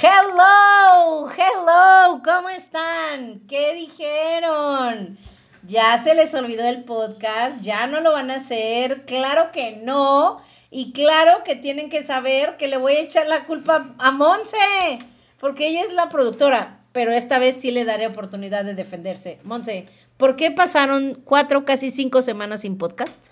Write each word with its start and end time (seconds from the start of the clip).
Hello, 0.00 1.28
hello, 1.28 2.22
¿cómo 2.24 2.48
están? 2.50 3.40
¿Qué 3.48 3.74
dijeron? 3.74 5.18
¿Ya 5.64 5.98
se 5.98 6.14
les 6.14 6.32
olvidó 6.36 6.62
el 6.68 6.84
podcast? 6.84 7.60
¿Ya 7.62 7.88
no 7.88 8.00
lo 8.00 8.12
van 8.12 8.30
a 8.30 8.36
hacer? 8.36 9.06
Claro 9.06 9.50
que 9.50 9.80
no. 9.82 10.40
Y 10.70 10.92
claro 10.92 11.42
que 11.44 11.56
tienen 11.56 11.90
que 11.90 12.04
saber 12.04 12.56
que 12.58 12.68
le 12.68 12.76
voy 12.76 12.92
a 12.92 13.00
echar 13.00 13.26
la 13.26 13.44
culpa 13.44 13.92
a 13.98 14.12
Monse, 14.12 15.00
porque 15.40 15.66
ella 15.66 15.82
es 15.82 15.92
la 15.92 16.10
productora, 16.10 16.78
pero 16.92 17.10
esta 17.10 17.40
vez 17.40 17.56
sí 17.60 17.72
le 17.72 17.84
daré 17.84 18.06
oportunidad 18.06 18.64
de 18.64 18.74
defenderse. 18.74 19.40
Monse, 19.42 19.86
¿por 20.16 20.36
qué 20.36 20.52
pasaron 20.52 21.20
cuatro, 21.24 21.64
casi 21.64 21.90
cinco 21.90 22.22
semanas 22.22 22.60
sin 22.60 22.78
podcast? 22.78 23.26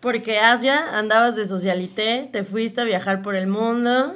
Porque 0.00 0.40
Asia, 0.40 0.98
andabas 0.98 1.36
de 1.36 1.46
socialité, 1.46 2.28
te 2.30 2.44
fuiste 2.44 2.82
a 2.82 2.84
viajar 2.84 3.22
por 3.22 3.34
el 3.34 3.46
mundo 3.46 4.14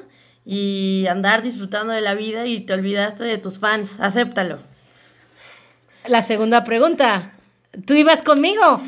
y 0.49 1.07
andar 1.11 1.43
disfrutando 1.43 1.93
de 1.93 2.01
la 2.01 2.15
vida 2.15 2.47
y 2.47 2.61
te 2.61 2.73
olvidaste 2.73 3.25
de 3.25 3.37
tus 3.37 3.59
fans. 3.59 3.99
Acéptalo. 3.99 4.61
La 6.07 6.23
segunda 6.23 6.63
pregunta. 6.63 7.33
¿Tú 7.85 7.95
ibas 7.95 8.23
conmigo? 8.23 8.81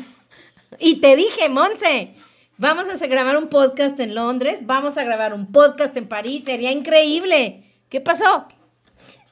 Y 0.79 1.01
te 1.01 1.17
dije, 1.17 1.49
Monse, 1.49 2.15
vamos 2.57 2.87
a 2.87 3.07
grabar 3.07 3.37
un 3.37 3.49
podcast 3.49 3.99
en 3.99 4.15
Londres, 4.15 4.59
vamos 4.63 4.97
a 4.97 5.03
grabar 5.03 5.33
un 5.33 5.51
podcast 5.51 5.95
en 5.97 6.07
París, 6.07 6.45
sería 6.45 6.71
increíble. 6.71 7.65
¿Qué 7.89 7.99
pasó? 7.99 8.47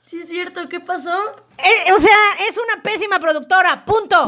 Sí, 0.07 0.19
es 0.19 0.29
cierto, 0.29 0.67
¿qué 0.67 0.81
pasó? 0.81 1.17
Eh, 1.57 1.93
o 1.93 1.97
sea, 1.97 2.17
es 2.49 2.57
una 2.57 2.83
pésima 2.83 3.19
productora, 3.19 3.85
punto. 3.85 4.27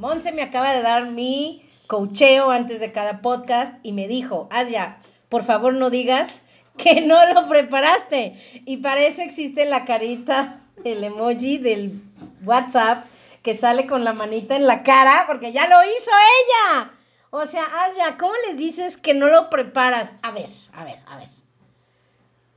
Monse 0.00 0.32
me 0.32 0.40
acaba 0.40 0.72
de 0.72 0.80
dar 0.80 1.10
mi 1.10 1.68
cocheo 1.86 2.50
antes 2.50 2.80
de 2.80 2.90
cada 2.90 3.20
podcast 3.20 3.74
y 3.82 3.92
me 3.92 4.08
dijo, 4.08 4.48
Asia, 4.50 4.96
por 5.28 5.44
favor 5.44 5.74
no 5.74 5.90
digas 5.90 6.40
que 6.78 7.02
no 7.02 7.34
lo 7.34 7.48
preparaste. 7.48 8.62
Y 8.64 8.78
para 8.78 9.02
eso 9.02 9.20
existe 9.20 9.66
la 9.66 9.84
carita, 9.84 10.60
el 10.84 11.04
emoji 11.04 11.58
del 11.58 12.00
WhatsApp 12.46 13.04
que 13.42 13.54
sale 13.54 13.86
con 13.86 14.02
la 14.02 14.14
manita 14.14 14.56
en 14.56 14.66
la 14.66 14.84
cara, 14.84 15.24
porque 15.26 15.52
ya 15.52 15.68
lo 15.68 15.76
hizo 15.82 16.10
ella. 16.40 16.92
O 17.28 17.44
sea, 17.44 17.64
Asia, 17.86 18.16
¿cómo 18.18 18.32
les 18.48 18.56
dices 18.56 18.96
que 18.96 19.12
no 19.12 19.26
lo 19.26 19.50
preparas? 19.50 20.14
A 20.22 20.30
ver, 20.30 20.48
a 20.72 20.84
ver, 20.84 20.96
a 21.08 21.18
ver. 21.18 21.28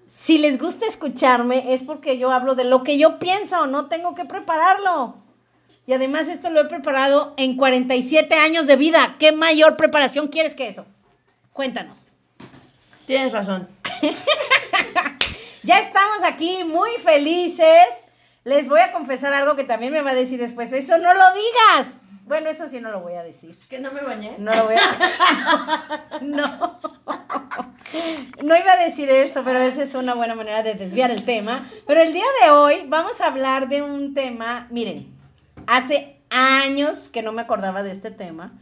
Si 0.07 0.37
les 0.37 0.57
gusta 0.57 0.85
escucharme 0.85 1.73
es 1.73 1.83
porque 1.83 2.17
yo 2.17 2.31
hablo 2.31 2.55
de 2.55 2.63
lo 2.63 2.83
que 2.83 2.97
yo 2.97 3.19
pienso, 3.19 3.67
no 3.67 3.87
tengo 3.87 4.15
que 4.15 4.23
prepararlo. 4.23 5.22
Y 5.85 5.93
además 5.93 6.29
esto 6.29 6.49
lo 6.49 6.61
he 6.61 6.65
preparado 6.65 7.33
en 7.37 7.57
47 7.57 8.35
años 8.35 8.67
de 8.67 8.75
vida. 8.75 9.15
¿Qué 9.19 9.31
mayor 9.31 9.75
preparación 9.75 10.29
quieres 10.29 10.55
que 10.55 10.67
eso? 10.67 10.85
Cuéntanos. 11.51 11.99
Tienes 13.05 13.33
razón. 13.33 13.67
ya 15.63 15.79
estamos 15.79 16.23
aquí 16.23 16.63
muy 16.63 16.91
felices. 17.03 17.87
Les 18.45 18.69
voy 18.69 18.79
a 18.79 18.91
confesar 18.93 19.33
algo 19.33 19.55
que 19.55 19.65
también 19.65 19.91
me 19.91 20.01
va 20.01 20.11
a 20.11 20.15
decir 20.15 20.39
después. 20.39 20.71
Eso 20.71 20.97
no 20.97 21.13
lo 21.13 21.23
digas. 21.33 22.03
Bueno, 22.25 22.49
eso 22.49 22.69
sí 22.69 22.79
no 22.79 22.89
lo 22.89 23.01
voy 23.01 23.13
a 23.13 23.23
decir. 23.23 23.55
¿Que 23.69 23.79
no 23.79 23.91
me 23.91 24.01
bañé? 24.01 24.35
No 24.37 24.55
lo 24.55 24.65
voy 24.65 24.75
a... 24.75 26.01
no. 26.21 26.79
No 28.41 28.57
iba 28.57 28.71
a 28.71 28.77
decir 28.77 29.09
eso, 29.09 29.43
pero 29.43 29.59
esa 29.59 29.83
es 29.83 29.93
una 29.93 30.13
buena 30.13 30.33
manera 30.33 30.63
de 30.63 30.75
desviar 30.75 31.11
el 31.11 31.25
tema. 31.25 31.69
Pero 31.85 32.01
el 32.01 32.13
día 32.13 32.25
de 32.41 32.51
hoy 32.51 32.85
vamos 32.87 33.19
a 33.19 33.27
hablar 33.27 33.67
de 33.67 33.81
un 33.81 34.13
tema, 34.13 34.67
miren, 34.71 35.13
Hace 35.67 36.17
años 36.29 37.09
que 37.09 37.21
no 37.21 37.31
me 37.31 37.41
acordaba 37.41 37.83
de 37.83 37.91
este 37.91 38.11
tema, 38.11 38.53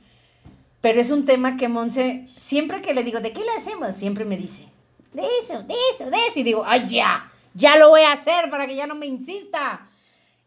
pero 0.82 1.00
es 1.00 1.12
un 1.12 1.26
tema 1.26 1.58
que 1.58 1.68
Monse, 1.68 2.28
siempre 2.36 2.82
que 2.82 2.94
le 2.94 3.04
digo, 3.04 3.20
¿de 3.20 3.32
qué 3.34 3.42
lo 3.46 3.54
hacemos? 3.56 3.96
Siempre 3.96 4.26
me 4.26 4.38
dice, 4.38 4.68
de 5.14 5.24
eso, 5.42 5.64
de 5.64 5.76
eso, 5.94 6.10
de 6.10 6.18
eso. 6.28 6.40
Y 6.40 6.44
digo, 6.44 6.64
ay, 6.66 6.88
ya, 6.88 7.32
ya 7.54 7.78
lo 7.78 7.90
voy 7.90 8.02
a 8.02 8.14
hacer 8.14 8.50
para 8.50 8.66
que 8.68 8.76
ya 8.76 8.88
no 8.88 8.96
me 8.96 9.06
insista. 9.06 9.88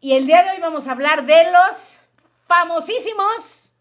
Y 0.00 0.12
el 0.12 0.26
día 0.26 0.42
de 0.42 0.50
hoy 0.50 0.60
vamos 0.60 0.86
a 0.86 0.92
hablar 0.92 1.24
de 1.24 1.44
los 1.50 2.04
famosísimos 2.46 3.72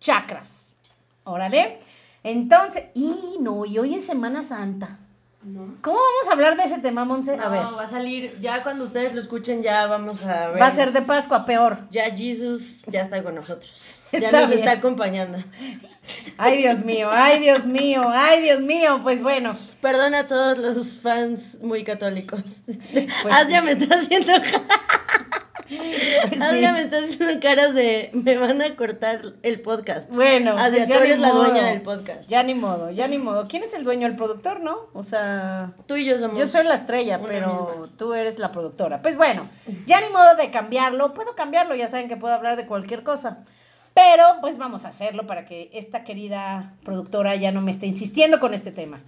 chakras. 0.00 0.76
Órale. 1.24 1.78
Entonces, 2.22 2.84
y 2.94 3.36
no, 3.40 3.64
y 3.64 3.78
hoy 3.78 3.94
es 3.94 4.06
Semana 4.06 4.42
Santa. 4.42 4.98
¿Cómo 5.54 5.96
vamos 5.96 6.28
a 6.28 6.32
hablar 6.32 6.56
de 6.56 6.64
ese 6.64 6.80
tema, 6.80 7.04
Monse? 7.04 7.34
a 7.34 7.48
ver. 7.48 7.62
va 7.62 7.84
a 7.84 7.88
salir, 7.88 8.36
ya 8.40 8.64
cuando 8.64 8.82
ustedes 8.82 9.14
lo 9.14 9.20
escuchen, 9.20 9.62
ya 9.62 9.86
vamos 9.86 10.24
a 10.24 10.48
ver. 10.48 10.60
Va 10.60 10.66
a 10.66 10.72
ser 10.72 10.92
de 10.92 11.02
Pascua, 11.02 11.46
peor. 11.46 11.78
Ya 11.90 12.10
Jesus 12.10 12.82
ya 12.88 13.02
está 13.02 13.22
con 13.22 13.36
nosotros. 13.36 13.70
ya 14.10 14.32
nos 14.32 14.50
está 14.50 14.72
acompañando. 14.72 15.38
Ay, 16.36 16.58
Dios 16.58 16.84
mío, 16.84 17.08
ay, 17.12 17.38
Dios 17.38 17.64
mío, 17.64 18.08
ay, 18.12 18.42
Dios 18.42 18.60
mío. 18.60 19.00
Pues 19.04 19.22
bueno. 19.22 19.56
Perdona 19.80 20.20
a 20.20 20.26
todos 20.26 20.58
los 20.58 20.98
fans 20.98 21.60
muy 21.62 21.84
católicos. 21.84 22.42
Pues 22.66 23.48
ya 23.48 23.62
me 23.62 23.72
está 23.72 23.94
haciendo. 23.94 24.32
Pues 26.28 26.38
me 26.38 26.82
está 26.82 26.98
haciendo 26.98 27.40
caras 27.40 27.74
de 27.74 28.10
me 28.12 28.36
van 28.36 28.62
a 28.62 28.76
cortar 28.76 29.20
el 29.42 29.60
podcast. 29.60 30.10
Bueno, 30.10 30.54
pues 30.54 30.88
ya 30.88 30.98
tú 30.98 31.04
eres 31.04 31.18
la 31.18 31.30
dueña 31.30 31.64
del 31.64 31.82
podcast. 31.82 32.28
Ya 32.28 32.42
ni 32.42 32.54
modo, 32.54 32.90
ya 32.90 33.08
ni 33.08 33.18
modo. 33.18 33.46
¿Quién 33.48 33.62
es 33.62 33.74
el 33.74 33.84
dueño? 33.84 34.06
El 34.06 34.16
productor, 34.16 34.60
¿no? 34.60 34.88
O 34.92 35.02
sea, 35.02 35.72
tú 35.86 35.96
y 35.96 36.04
yo 36.04 36.18
somos. 36.18 36.38
Yo 36.38 36.46
soy 36.46 36.64
la 36.64 36.74
estrella, 36.74 37.20
pero 37.20 37.88
tú 37.96 38.14
eres 38.14 38.38
la 38.38 38.52
productora. 38.52 39.02
Pues 39.02 39.16
bueno, 39.16 39.48
ya 39.86 40.00
ni 40.00 40.10
modo 40.10 40.36
de 40.36 40.50
cambiarlo. 40.50 41.14
Puedo 41.14 41.34
cambiarlo, 41.34 41.74
ya 41.74 41.88
saben 41.88 42.08
que 42.08 42.16
puedo 42.16 42.34
hablar 42.34 42.56
de 42.56 42.66
cualquier 42.66 43.02
cosa. 43.02 43.44
Pero 43.94 44.24
pues 44.42 44.58
vamos 44.58 44.84
a 44.84 44.88
hacerlo 44.88 45.26
para 45.26 45.46
que 45.46 45.70
esta 45.72 46.04
querida 46.04 46.74
productora 46.84 47.34
ya 47.36 47.50
no 47.50 47.62
me 47.62 47.70
esté 47.70 47.86
insistiendo 47.86 48.38
con 48.40 48.52
este 48.52 48.70
tema. 48.70 49.00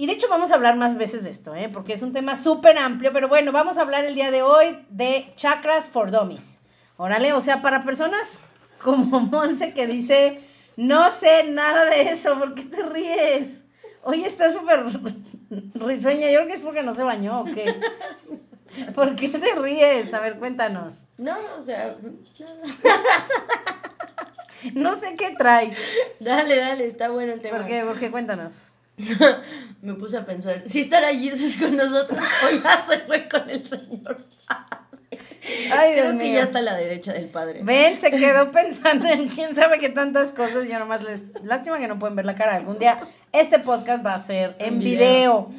Y 0.00 0.06
de 0.06 0.12
hecho 0.12 0.28
vamos 0.28 0.52
a 0.52 0.54
hablar 0.54 0.76
más 0.76 0.96
veces 0.96 1.24
de 1.24 1.30
esto, 1.30 1.56
¿eh? 1.56 1.68
porque 1.72 1.92
es 1.92 2.02
un 2.02 2.12
tema 2.12 2.36
súper 2.36 2.78
amplio, 2.78 3.12
pero 3.12 3.28
bueno, 3.28 3.50
vamos 3.50 3.78
a 3.78 3.82
hablar 3.82 4.04
el 4.04 4.14
día 4.14 4.30
de 4.30 4.42
hoy 4.42 4.86
de 4.90 5.32
chakras 5.34 5.88
for 5.88 6.12
dummies. 6.12 6.60
Órale, 6.96 7.32
o 7.32 7.40
sea, 7.40 7.62
para 7.62 7.82
personas 7.82 8.40
como 8.80 9.20
Monse 9.20 9.74
que 9.74 9.88
dice, 9.88 10.40
no 10.76 11.10
sé 11.10 11.50
nada 11.50 11.84
de 11.86 12.10
eso, 12.10 12.38
¿por 12.38 12.54
qué 12.54 12.62
te 12.62 12.80
ríes? 12.84 13.64
Hoy 14.04 14.22
está 14.22 14.50
súper 14.50 14.84
risueña, 15.74 16.30
yo 16.30 16.38
creo 16.38 16.46
que 16.46 16.52
es 16.54 16.60
porque 16.60 16.84
no 16.84 16.92
se 16.92 17.02
bañó 17.02 17.40
o 17.40 17.44
qué. 17.44 17.80
¿Por 18.94 19.16
qué 19.16 19.30
te 19.30 19.54
ríes? 19.56 20.14
A 20.14 20.20
ver, 20.20 20.38
cuéntanos. 20.38 20.94
No, 21.16 21.36
o 21.58 21.62
sea... 21.62 21.96
no 24.74 24.94
sé 24.94 25.16
qué 25.16 25.34
trae. 25.36 25.74
Dale, 26.20 26.56
dale, 26.56 26.86
está 26.86 27.08
bueno 27.08 27.32
el 27.32 27.40
tema. 27.40 27.58
¿Por 27.58 27.66
qué? 27.66 27.82
¿Por 27.82 27.98
qué? 27.98 28.10
Cuéntanos. 28.12 28.70
me 29.82 29.94
puse 29.94 30.16
a 30.16 30.26
pensar, 30.26 30.62
si 30.66 30.80
estará 30.82 31.08
Jesús 31.14 31.56
con 31.60 31.76
nosotros 31.76 32.18
o 32.18 32.62
ya 32.62 32.86
se 32.88 32.98
fue 33.00 33.28
con 33.28 33.48
el 33.48 33.66
Señor 33.66 34.18
Ay, 35.72 35.94
Dios 35.94 36.06
Creo 36.08 36.18
que 36.18 36.32
ya 36.32 36.42
está 36.42 36.58
a 36.58 36.62
la 36.62 36.76
derecha 36.76 37.12
del 37.12 37.28
Padre. 37.28 37.60
Ven, 37.62 37.98
se 37.98 38.10
quedó 38.18 38.50
pensando 38.50 39.08
en 39.08 39.28
quién 39.28 39.54
sabe 39.54 39.78
qué 39.78 39.88
tantas 39.88 40.32
cosas. 40.32 40.68
Yo 40.68 40.78
nomás 40.78 41.02
les. 41.02 41.24
Lástima 41.42 41.78
que 41.78 41.88
no 41.88 41.98
pueden 41.98 42.16
ver 42.16 42.26
la 42.26 42.34
cara. 42.34 42.56
Algún 42.56 42.78
día 42.78 43.00
este 43.32 43.58
podcast 43.58 44.04
va 44.04 44.14
a 44.14 44.18
ser 44.18 44.56
en, 44.58 44.78
video. 44.78 45.50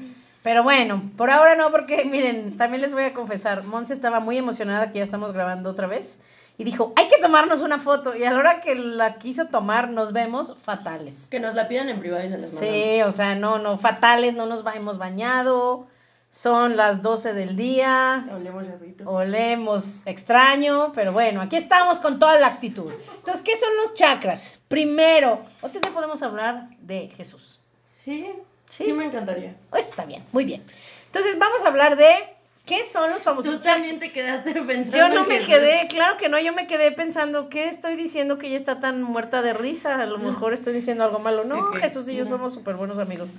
Pero 0.43 0.63
bueno, 0.63 1.01
por 1.17 1.31
ahora 1.31 1.55
no, 1.55 1.71
porque 1.71 2.05
miren, 2.05 2.57
también 2.57 2.81
les 2.81 2.91
voy 2.91 3.03
a 3.03 3.13
confesar. 3.13 3.63
Monse 3.63 3.93
estaba 3.93 4.19
muy 4.19 4.37
emocionada 4.37 4.91
que 4.91 4.99
ya 4.99 5.03
estamos 5.03 5.33
grabando 5.33 5.69
otra 5.69 5.87
vez 5.87 6.19
y 6.59 6.65
dijo, 6.65 6.91
hay 6.97 7.07
que 7.07 7.17
tomarnos 7.21 7.61
una 7.61 7.79
foto. 7.79 8.17
Y 8.17 8.25
a 8.25 8.31
la 8.31 8.37
hora 8.37 8.59
que 8.59 8.75
la 8.75 9.15
quiso 9.15 9.47
tomar, 9.47 9.89
nos 9.89 10.11
vemos 10.11 10.57
fatales. 10.61 11.29
Que 11.31 11.39
nos 11.39 11.55
la 11.55 11.69
pidan 11.69 11.87
en 11.87 12.01
privado 12.01 12.21
y 12.25 12.27
se 12.27 12.37
les 12.37 12.53
mandamos. 12.53 12.83
Sí, 12.83 13.01
o 13.01 13.11
sea, 13.13 13.35
no, 13.35 13.59
no, 13.59 13.77
fatales, 13.77 14.33
no 14.33 14.45
nos 14.45 14.65
hemos 14.75 14.97
bañado. 14.97 15.87
Son 16.31 16.75
las 16.75 17.01
12 17.01 17.31
del 17.31 17.55
día. 17.55 18.27
Olemos 18.35 18.65
rico. 18.81 19.09
Olemos 19.09 20.01
extraño, 20.05 20.91
pero 20.93 21.13
bueno, 21.13 21.41
aquí 21.41 21.55
estamos 21.55 21.99
con 21.99 22.19
toda 22.19 22.37
la 22.37 22.47
actitud. 22.47 22.91
Entonces, 23.15 23.41
¿qué 23.41 23.55
son 23.55 23.69
los 23.77 23.93
chakras? 23.93 24.59
Primero, 24.67 25.45
otro 25.61 25.79
día 25.79 25.93
podemos 25.93 26.21
hablar 26.23 26.67
de 26.81 27.07
Jesús. 27.15 27.61
Sí, 28.03 28.27
sí, 28.67 28.83
sí 28.83 28.91
me 28.91 29.05
encantaría. 29.05 29.55
está 29.77 30.03
bien, 30.03 30.25
muy 30.33 30.43
bien. 30.43 30.65
Entonces, 31.05 31.39
vamos 31.39 31.63
a 31.63 31.69
hablar 31.69 31.95
de 31.95 32.35
¿Qué 32.69 32.83
son 32.83 33.09
los 33.09 33.23
famosos 33.23 33.55
Tú 33.55 33.61
también 33.61 33.97
te 33.97 34.11
quedaste 34.11 34.53
pensando. 34.67 34.95
Yo 34.95 35.09
no 35.09 35.25
me 35.25 35.43
quedé, 35.43 35.87
claro 35.89 36.17
que 36.17 36.29
no, 36.29 36.39
yo 36.39 36.53
me 36.53 36.67
quedé 36.67 36.91
pensando, 36.91 37.49
¿qué 37.49 37.67
estoy 37.67 37.95
diciendo 37.95 38.37
que 38.37 38.45
ella 38.45 38.57
está 38.57 38.79
tan 38.79 39.01
muerta 39.01 39.41
de 39.41 39.53
risa? 39.53 39.99
A 39.99 40.05
lo 40.05 40.19
mejor 40.19 40.53
estoy 40.53 40.73
diciendo 40.73 41.03
algo 41.03 41.17
malo. 41.17 41.45
No, 41.45 41.71
Jesús 41.73 42.07
y 42.09 42.15
yo 42.15 42.25
no. 42.25 42.29
somos 42.29 42.53
súper 42.53 42.75
buenos 42.75 42.99
amigos. 42.99 43.31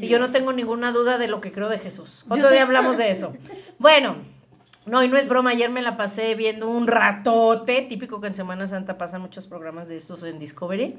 Y 0.00 0.06
yo 0.06 0.20
no 0.20 0.30
tengo 0.30 0.52
ninguna 0.52 0.92
duda 0.92 1.18
de 1.18 1.26
lo 1.26 1.40
que 1.40 1.50
creo 1.50 1.68
de 1.68 1.80
Jesús. 1.80 2.24
Otro 2.28 2.50
día 2.50 2.62
hablamos 2.62 2.96
de 2.96 3.10
eso. 3.10 3.34
Bueno, 3.80 4.16
no, 4.86 5.04
y 5.04 5.08
no 5.08 5.16
es 5.16 5.28
broma, 5.28 5.50
ayer 5.50 5.70
me 5.70 5.82
la 5.82 5.96
pasé 5.96 6.34
viendo 6.34 6.68
un 6.68 6.86
ratote, 6.86 7.82
típico 7.82 8.20
que 8.20 8.28
en 8.28 8.34
Semana 8.34 8.66
Santa 8.66 8.96
pasan 8.96 9.20
muchos 9.20 9.46
programas 9.46 9.88
de 9.88 9.96
estos 9.96 10.22
en 10.22 10.38
Discovery. 10.38 10.98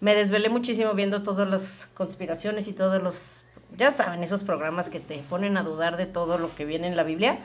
Me 0.00 0.14
desvelé 0.14 0.48
muchísimo 0.48 0.92
viendo 0.94 1.22
todas 1.22 1.48
las 1.48 1.86
conspiraciones 1.94 2.66
y 2.66 2.72
todos 2.72 3.02
los, 3.02 3.46
ya 3.76 3.90
saben, 3.90 4.22
esos 4.22 4.42
programas 4.42 4.88
que 4.88 5.00
te 5.00 5.18
ponen 5.28 5.56
a 5.56 5.62
dudar 5.62 5.96
de 5.96 6.06
todo 6.06 6.38
lo 6.38 6.54
que 6.54 6.64
viene 6.64 6.86
en 6.86 6.96
la 6.96 7.02
Biblia. 7.02 7.38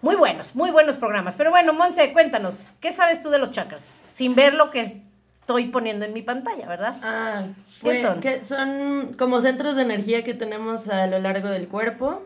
Muy 0.00 0.16
buenos, 0.16 0.54
muy 0.54 0.70
buenos 0.70 0.96
programas. 0.96 1.36
Pero 1.36 1.50
bueno, 1.50 1.72
Monse, 1.72 2.12
cuéntanos, 2.12 2.70
¿qué 2.80 2.92
sabes 2.92 3.20
tú 3.20 3.30
de 3.30 3.38
los 3.38 3.50
chakras? 3.50 4.00
Sin 4.10 4.34
ver 4.34 4.54
lo 4.54 4.70
que 4.70 4.80
estoy 4.80 5.66
poniendo 5.66 6.04
en 6.04 6.12
mi 6.12 6.22
pantalla, 6.22 6.68
¿verdad? 6.68 6.96
Ah, 7.02 7.44
¿Qué 7.80 7.82
pues, 7.82 8.02
son? 8.02 8.20
que 8.20 8.44
son 8.44 9.14
como 9.18 9.40
centros 9.40 9.76
de 9.76 9.82
energía 9.82 10.22
que 10.22 10.34
tenemos 10.34 10.88
a 10.88 11.06
lo 11.06 11.18
largo 11.18 11.48
del 11.48 11.68
cuerpo, 11.68 12.22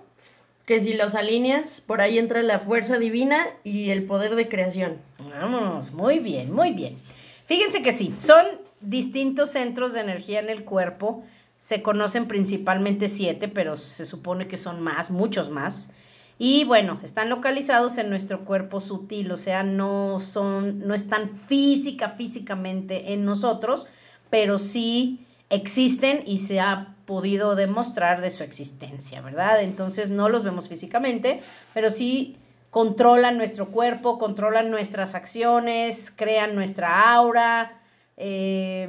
que 0.66 0.80
si 0.80 0.94
los 0.94 1.14
alineas, 1.14 1.80
por 1.80 2.00
ahí 2.00 2.18
entra 2.18 2.42
la 2.42 2.58
fuerza 2.58 2.98
divina 2.98 3.46
y 3.64 3.90
el 3.90 4.06
poder 4.06 4.34
de 4.34 4.48
creación. 4.48 4.98
Vamos, 5.18 5.92
muy 5.92 6.18
bien, 6.18 6.52
muy 6.52 6.72
bien. 6.72 6.98
Fíjense 7.46 7.82
que 7.82 7.92
sí, 7.92 8.14
son 8.18 8.46
distintos 8.80 9.50
centros 9.50 9.94
de 9.94 10.00
energía 10.00 10.40
en 10.40 10.50
el 10.50 10.64
cuerpo. 10.64 11.24
Se 11.62 11.80
conocen 11.80 12.26
principalmente 12.26 13.08
siete, 13.08 13.46
pero 13.46 13.76
se 13.76 14.04
supone 14.04 14.48
que 14.48 14.56
son 14.56 14.80
más, 14.80 15.12
muchos 15.12 15.48
más. 15.48 15.92
Y 16.36 16.64
bueno, 16.64 16.98
están 17.04 17.28
localizados 17.28 17.98
en 17.98 18.10
nuestro 18.10 18.44
cuerpo 18.44 18.80
sutil, 18.80 19.30
o 19.30 19.36
sea, 19.36 19.62
no 19.62 20.18
son, 20.18 20.80
no 20.88 20.92
están 20.92 21.38
física, 21.38 22.08
físicamente 22.18 23.12
en 23.12 23.24
nosotros, 23.24 23.86
pero 24.28 24.58
sí 24.58 25.24
existen 25.50 26.24
y 26.26 26.38
se 26.38 26.58
ha 26.58 26.96
podido 27.06 27.54
demostrar 27.54 28.22
de 28.22 28.32
su 28.32 28.42
existencia, 28.42 29.20
¿verdad? 29.20 29.62
Entonces 29.62 30.10
no 30.10 30.28
los 30.28 30.42
vemos 30.42 30.68
físicamente, 30.68 31.42
pero 31.74 31.92
sí 31.92 32.38
controlan 32.70 33.38
nuestro 33.38 33.68
cuerpo, 33.68 34.18
controlan 34.18 34.68
nuestras 34.72 35.14
acciones, 35.14 36.10
crean 36.10 36.56
nuestra 36.56 37.14
aura, 37.14 37.81
eh, 38.16 38.88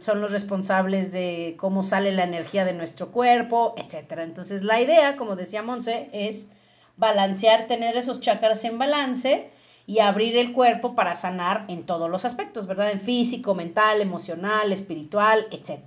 son 0.00 0.20
los 0.20 0.32
responsables 0.32 1.12
de 1.12 1.56
cómo 1.58 1.82
sale 1.82 2.12
la 2.12 2.24
energía 2.24 2.64
de 2.64 2.72
nuestro 2.72 3.10
cuerpo, 3.10 3.74
etc. 3.76 4.18
Entonces 4.18 4.62
la 4.62 4.80
idea, 4.80 5.16
como 5.16 5.36
decía 5.36 5.62
Monse, 5.62 6.08
es 6.12 6.50
balancear, 6.96 7.66
tener 7.66 7.96
esos 7.96 8.20
chakras 8.20 8.64
en 8.64 8.78
balance 8.78 9.50
y 9.86 10.00
abrir 10.00 10.36
el 10.36 10.52
cuerpo 10.52 10.94
para 10.94 11.16
sanar 11.16 11.64
en 11.68 11.84
todos 11.84 12.10
los 12.10 12.24
aspectos, 12.24 12.66
¿verdad? 12.66 12.90
En 12.90 13.00
físico, 13.00 13.54
mental, 13.54 14.00
emocional, 14.00 14.72
espiritual, 14.72 15.46
etc. 15.50 15.80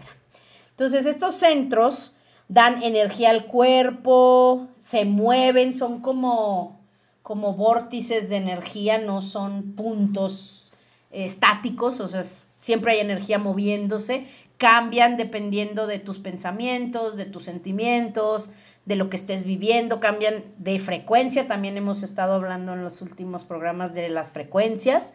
Entonces 0.71 1.05
estos 1.05 1.35
centros 1.35 2.17
dan 2.47 2.83
energía 2.83 3.29
al 3.29 3.45
cuerpo, 3.45 4.67
se 4.77 5.05
mueven, 5.05 5.73
son 5.73 6.01
como, 6.01 6.81
como 7.21 7.53
vórtices 7.53 8.29
de 8.29 8.37
energía, 8.37 8.97
no 8.97 9.21
son 9.21 9.73
puntos 9.75 10.73
eh, 11.11 11.25
estáticos, 11.25 11.99
o 11.99 12.07
sea, 12.07 12.23
siempre 12.63 12.93
hay 12.93 13.01
energía 13.01 13.39
moviéndose, 13.39 14.25
cambian 14.57 15.17
dependiendo 15.17 15.85
de 15.85 15.99
tus 15.99 16.19
pensamientos, 16.19 17.17
de 17.17 17.25
tus 17.25 17.43
sentimientos, 17.43 18.53
de 18.85 18.95
lo 18.95 19.09
que 19.09 19.17
estés 19.17 19.43
viviendo, 19.43 19.99
cambian 19.99 20.45
de 20.57 20.79
frecuencia, 20.79 21.45
también 21.45 21.75
hemos 21.75 22.03
estado 22.03 22.35
hablando 22.35 22.71
en 22.71 22.81
los 22.81 23.01
últimos 23.01 23.43
programas 23.43 23.93
de 23.93 24.07
las 24.07 24.31
frecuencias, 24.31 25.13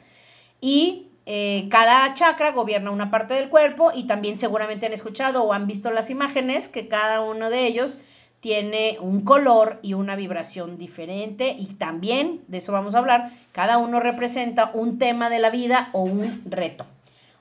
y 0.61 1.07
eh, 1.25 1.69
cada 1.71 2.13
chakra 2.13 2.53
gobierna 2.53 2.91
una 2.91 3.11
parte 3.11 3.33
del 3.33 3.49
cuerpo 3.49 3.93
y 3.95 4.07
también 4.07 4.39
seguramente 4.39 4.85
han 4.85 4.93
escuchado 4.93 5.45
o 5.45 5.55
han 5.55 5.67
visto 5.67 5.91
las 5.91 6.11
imágenes 6.11 6.69
que 6.69 6.87
cada 6.87 7.23
uno 7.23 7.49
de 7.49 7.67
ellos 7.67 8.03
tiene 8.41 8.99
un 9.01 9.23
color 9.25 9.79
y 9.83 9.95
una 9.95 10.17
vibración 10.17 10.77
diferente 10.77 11.57
y 11.59 11.67
también, 11.75 12.43
de 12.49 12.59
eso 12.59 12.73
vamos 12.73 12.95
a 12.95 12.99
hablar, 12.99 13.33
cada 13.53 13.79
uno 13.79 14.01
representa 14.01 14.71
un 14.75 14.99
tema 14.99 15.31
de 15.31 15.39
la 15.39 15.49
vida 15.49 15.89
o 15.93 16.03
un 16.03 16.43
reto. 16.45 16.85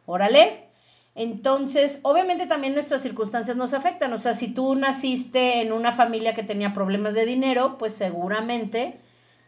Órale. 0.08 0.70
Entonces, 1.14 2.00
obviamente 2.04 2.48
también 2.48 2.74
nuestras 2.74 3.02
circunstancias 3.02 3.58
nos 3.58 3.74
afectan. 3.74 4.14
O 4.14 4.18
sea, 4.18 4.34
si 4.34 4.54
tú 4.54 4.76
naciste 4.76 5.62
en 5.62 5.74
una 5.74 5.92
familia 5.92 6.34
que 6.34 6.44
tenía 6.44 6.74
problemas 6.74 7.14
de 7.14 7.26
dinero, 7.26 7.78
pues 7.78 7.94
seguramente 7.94 9.00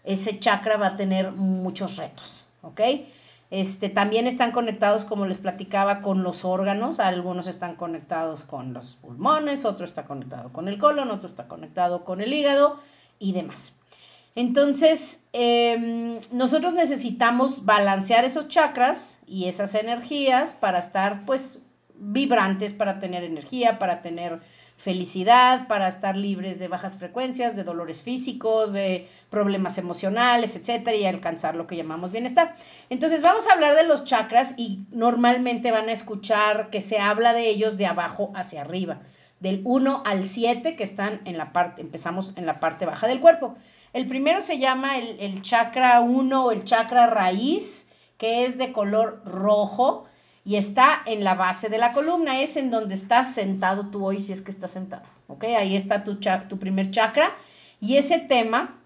ese 0.03 0.37
chakra 0.37 0.77
va 0.77 0.87
a 0.87 0.97
tener 0.97 1.31
muchos 1.31 1.95
retos, 1.95 2.45
¿ok? 2.61 2.81
Este, 3.51 3.89
también 3.89 4.27
están 4.27 4.51
conectados, 4.51 5.05
como 5.05 5.25
les 5.25 5.39
platicaba, 5.39 6.01
con 6.01 6.23
los 6.23 6.43
órganos. 6.43 6.99
Algunos 6.99 7.47
están 7.47 7.75
conectados 7.75 8.43
con 8.43 8.73
los 8.73 8.95
pulmones, 8.95 9.63
otro 9.65 9.85
está 9.85 10.03
conectado 10.03 10.51
con 10.51 10.67
el 10.67 10.77
colon, 10.77 11.09
otro 11.09 11.29
está 11.29 11.47
conectado 11.47 12.03
con 12.03 12.19
el 12.19 12.33
hígado 12.33 12.79
y 13.17 13.31
demás. 13.31 13.78
Entonces, 14.39 15.21
eh, 15.33 16.21
nosotros 16.31 16.73
necesitamos 16.73 17.65
balancear 17.65 18.23
esos 18.23 18.47
chakras 18.47 19.19
y 19.27 19.49
esas 19.49 19.75
energías 19.75 20.53
para 20.53 20.79
estar, 20.79 21.25
pues, 21.25 21.61
vibrantes, 21.95 22.71
para 22.71 23.01
tener 23.01 23.25
energía, 23.25 23.79
para 23.79 24.01
tener 24.01 24.39
felicidad, 24.77 25.67
para 25.67 25.89
estar 25.89 26.15
libres 26.15 26.57
de 26.57 26.69
bajas 26.69 26.97
frecuencias, 26.97 27.57
de 27.57 27.65
dolores 27.65 28.01
físicos, 28.01 28.71
de 28.71 29.09
problemas 29.29 29.77
emocionales, 29.77 30.55
etcétera, 30.55 30.95
y 30.95 31.05
alcanzar 31.05 31.55
lo 31.55 31.67
que 31.67 31.75
llamamos 31.75 32.13
bienestar. 32.13 32.55
Entonces, 32.89 33.21
vamos 33.21 33.45
a 33.45 33.51
hablar 33.51 33.75
de 33.75 33.83
los 33.83 34.05
chakras 34.05 34.53
y 34.55 34.85
normalmente 34.89 35.69
van 35.71 35.89
a 35.89 35.91
escuchar 35.91 36.69
que 36.69 36.79
se 36.79 36.97
habla 36.97 37.33
de 37.33 37.49
ellos 37.49 37.75
de 37.75 37.87
abajo 37.87 38.31
hacia 38.33 38.61
arriba, 38.61 39.01
del 39.41 39.59
1 39.65 40.03
al 40.05 40.29
7 40.29 40.77
que 40.77 40.83
están 40.85 41.19
en 41.25 41.37
la 41.37 41.51
parte, 41.51 41.81
empezamos 41.81 42.31
en 42.37 42.45
la 42.45 42.61
parte 42.61 42.85
baja 42.85 43.05
del 43.05 43.19
cuerpo. 43.19 43.57
El 43.91 44.07
primero 44.07 44.41
se 44.41 44.59
llama 44.59 44.97
el, 44.97 45.41
chakra 45.41 46.01
1 46.01 46.45
o 46.45 46.51
el 46.51 46.63
chakra 46.63 47.07
raíz, 47.07 47.89
que 48.17 48.45
es 48.45 48.57
de 48.57 48.71
color 48.71 49.21
rojo 49.25 50.05
y 50.45 50.57
está 50.57 51.01
en 51.05 51.23
la 51.23 51.35
base 51.35 51.69
de 51.69 51.77
la 51.79 51.93
columna, 51.93 52.41
es 52.41 52.55
en 52.55 52.69
donde 52.69 52.95
estás 52.95 53.33
sentado 53.33 53.87
tú 53.87 54.05
hoy, 54.05 54.21
si 54.21 54.31
es 54.31 54.41
que 54.41 54.51
estás 54.51 54.71
sentado, 54.71 55.03
¿ok? 55.27 55.43
Ahí 55.57 55.75
está 55.75 56.03
tu 56.03 56.59
primer 56.59 56.91
chakra 56.91 57.35
y 57.81 57.97
ese 57.97 58.19
tema, 58.19 58.77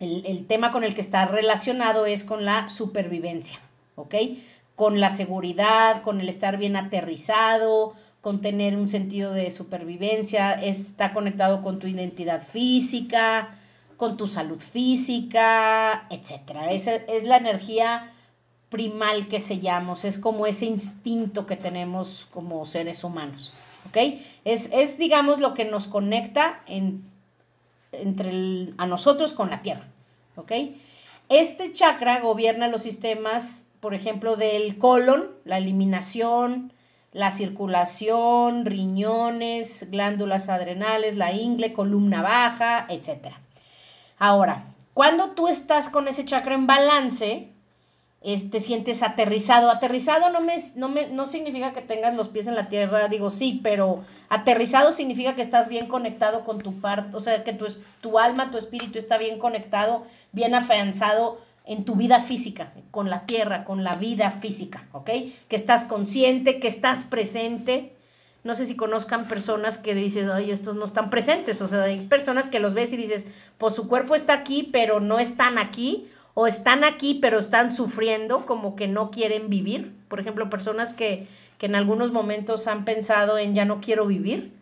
el, 0.00 0.24
el 0.26 0.46
tema 0.46 0.70
con 0.70 0.84
el 0.84 0.94
que 0.94 1.00
está 1.00 1.24
relacionado 1.24 2.06
es 2.06 2.24
con 2.24 2.44
la 2.44 2.68
supervivencia, 2.68 3.58
¿ok? 3.94 4.14
Con 4.74 5.00
la 5.00 5.10
seguridad, 5.10 6.02
con 6.02 6.20
el 6.20 6.28
estar 6.28 6.58
bien 6.58 6.76
aterrizado, 6.76 7.94
con 8.20 8.40
tener 8.40 8.76
un 8.76 8.88
sentido 8.88 9.32
de 9.32 9.50
supervivencia, 9.50 10.52
está 10.52 11.12
conectado 11.12 11.62
con 11.62 11.78
tu 11.78 11.86
identidad 11.86 12.42
física, 12.42 13.58
con 14.02 14.16
tu 14.16 14.26
salud 14.26 14.60
física, 14.60 16.08
etcétera. 16.10 16.72
Esa 16.72 16.96
es 16.96 17.22
la 17.22 17.36
energía 17.36 18.12
primal 18.68 19.28
que 19.28 19.38
se 19.38 19.60
llama, 19.60 19.92
o 19.92 19.96
sea, 19.96 20.10
es 20.10 20.18
como 20.18 20.44
ese 20.48 20.66
instinto 20.66 21.46
que 21.46 21.54
tenemos 21.54 22.26
como 22.32 22.66
seres 22.66 23.04
humanos, 23.04 23.52
¿ok? 23.88 24.18
Es, 24.44 24.68
es 24.72 24.98
digamos, 24.98 25.38
lo 25.38 25.54
que 25.54 25.64
nos 25.64 25.86
conecta 25.86 26.62
en, 26.66 27.04
entre 27.92 28.72
a 28.76 28.86
nosotros 28.88 29.34
con 29.34 29.50
la 29.50 29.62
Tierra, 29.62 29.86
¿ok? 30.34 30.50
Este 31.28 31.72
chakra 31.72 32.18
gobierna 32.18 32.66
los 32.66 32.82
sistemas, 32.82 33.68
por 33.78 33.94
ejemplo, 33.94 34.34
del 34.34 34.78
colon, 34.78 35.30
la 35.44 35.58
eliminación, 35.58 36.72
la 37.12 37.30
circulación, 37.30 38.66
riñones, 38.66 39.92
glándulas 39.92 40.48
adrenales, 40.48 41.14
la 41.14 41.30
ingle, 41.30 41.72
columna 41.72 42.20
baja, 42.20 42.86
etc. 42.88 43.36
Ahora, 44.24 44.66
cuando 44.94 45.30
tú 45.30 45.48
estás 45.48 45.88
con 45.88 46.06
ese 46.06 46.24
chakra 46.24 46.54
en 46.54 46.68
balance, 46.68 47.48
es- 48.20 48.52
te 48.52 48.60
sientes 48.60 49.02
aterrizado. 49.02 49.68
Aterrizado 49.68 50.30
no, 50.30 50.40
me, 50.40 50.54
no, 50.76 50.88
me, 50.88 51.08
no 51.08 51.26
significa 51.26 51.72
que 51.72 51.80
tengas 51.82 52.14
los 52.14 52.28
pies 52.28 52.46
en 52.46 52.54
la 52.54 52.68
tierra, 52.68 53.08
digo 53.08 53.30
sí, 53.30 53.58
pero 53.64 54.04
aterrizado 54.28 54.92
significa 54.92 55.34
que 55.34 55.42
estás 55.42 55.68
bien 55.68 55.88
conectado 55.88 56.44
con 56.44 56.58
tu 56.60 56.80
parte, 56.80 57.16
o 57.16 57.20
sea, 57.20 57.42
que 57.42 57.52
tu, 57.52 57.66
tu 58.00 58.20
alma, 58.20 58.52
tu 58.52 58.58
espíritu 58.58 58.96
está 58.96 59.18
bien 59.18 59.40
conectado, 59.40 60.06
bien 60.30 60.54
afianzado 60.54 61.40
en 61.64 61.84
tu 61.84 61.96
vida 61.96 62.20
física, 62.22 62.72
con 62.92 63.10
la 63.10 63.26
tierra, 63.26 63.64
con 63.64 63.82
la 63.82 63.96
vida 63.96 64.38
física, 64.40 64.86
¿ok? 64.92 65.10
Que 65.48 65.56
estás 65.56 65.84
consciente, 65.84 66.60
que 66.60 66.68
estás 66.68 67.02
presente. 67.02 67.96
No 68.44 68.54
sé 68.54 68.66
si 68.66 68.76
conozcan 68.76 69.28
personas 69.28 69.78
que 69.78 69.94
dices, 69.94 70.28
ay, 70.28 70.50
estos 70.50 70.74
no 70.74 70.84
están 70.84 71.10
presentes. 71.10 71.62
O 71.62 71.68
sea, 71.68 71.84
hay 71.84 72.06
personas 72.08 72.48
que 72.48 72.58
los 72.58 72.74
ves 72.74 72.92
y 72.92 72.96
dices, 72.96 73.26
pues 73.58 73.74
su 73.74 73.86
cuerpo 73.88 74.14
está 74.14 74.34
aquí, 74.34 74.68
pero 74.72 75.00
no 75.00 75.18
están 75.18 75.58
aquí. 75.58 76.08
O 76.34 76.46
están 76.46 76.82
aquí, 76.82 77.18
pero 77.20 77.38
están 77.38 77.74
sufriendo, 77.74 78.46
como 78.46 78.74
que 78.74 78.88
no 78.88 79.10
quieren 79.10 79.50
vivir. 79.50 79.92
Por 80.08 80.18
ejemplo, 80.18 80.48
personas 80.48 80.94
que, 80.94 81.28
que 81.58 81.66
en 81.66 81.74
algunos 81.74 82.10
momentos 82.10 82.66
han 82.66 82.84
pensado 82.84 83.38
en 83.38 83.54
ya 83.54 83.64
no 83.64 83.80
quiero 83.80 84.06
vivir. 84.06 84.52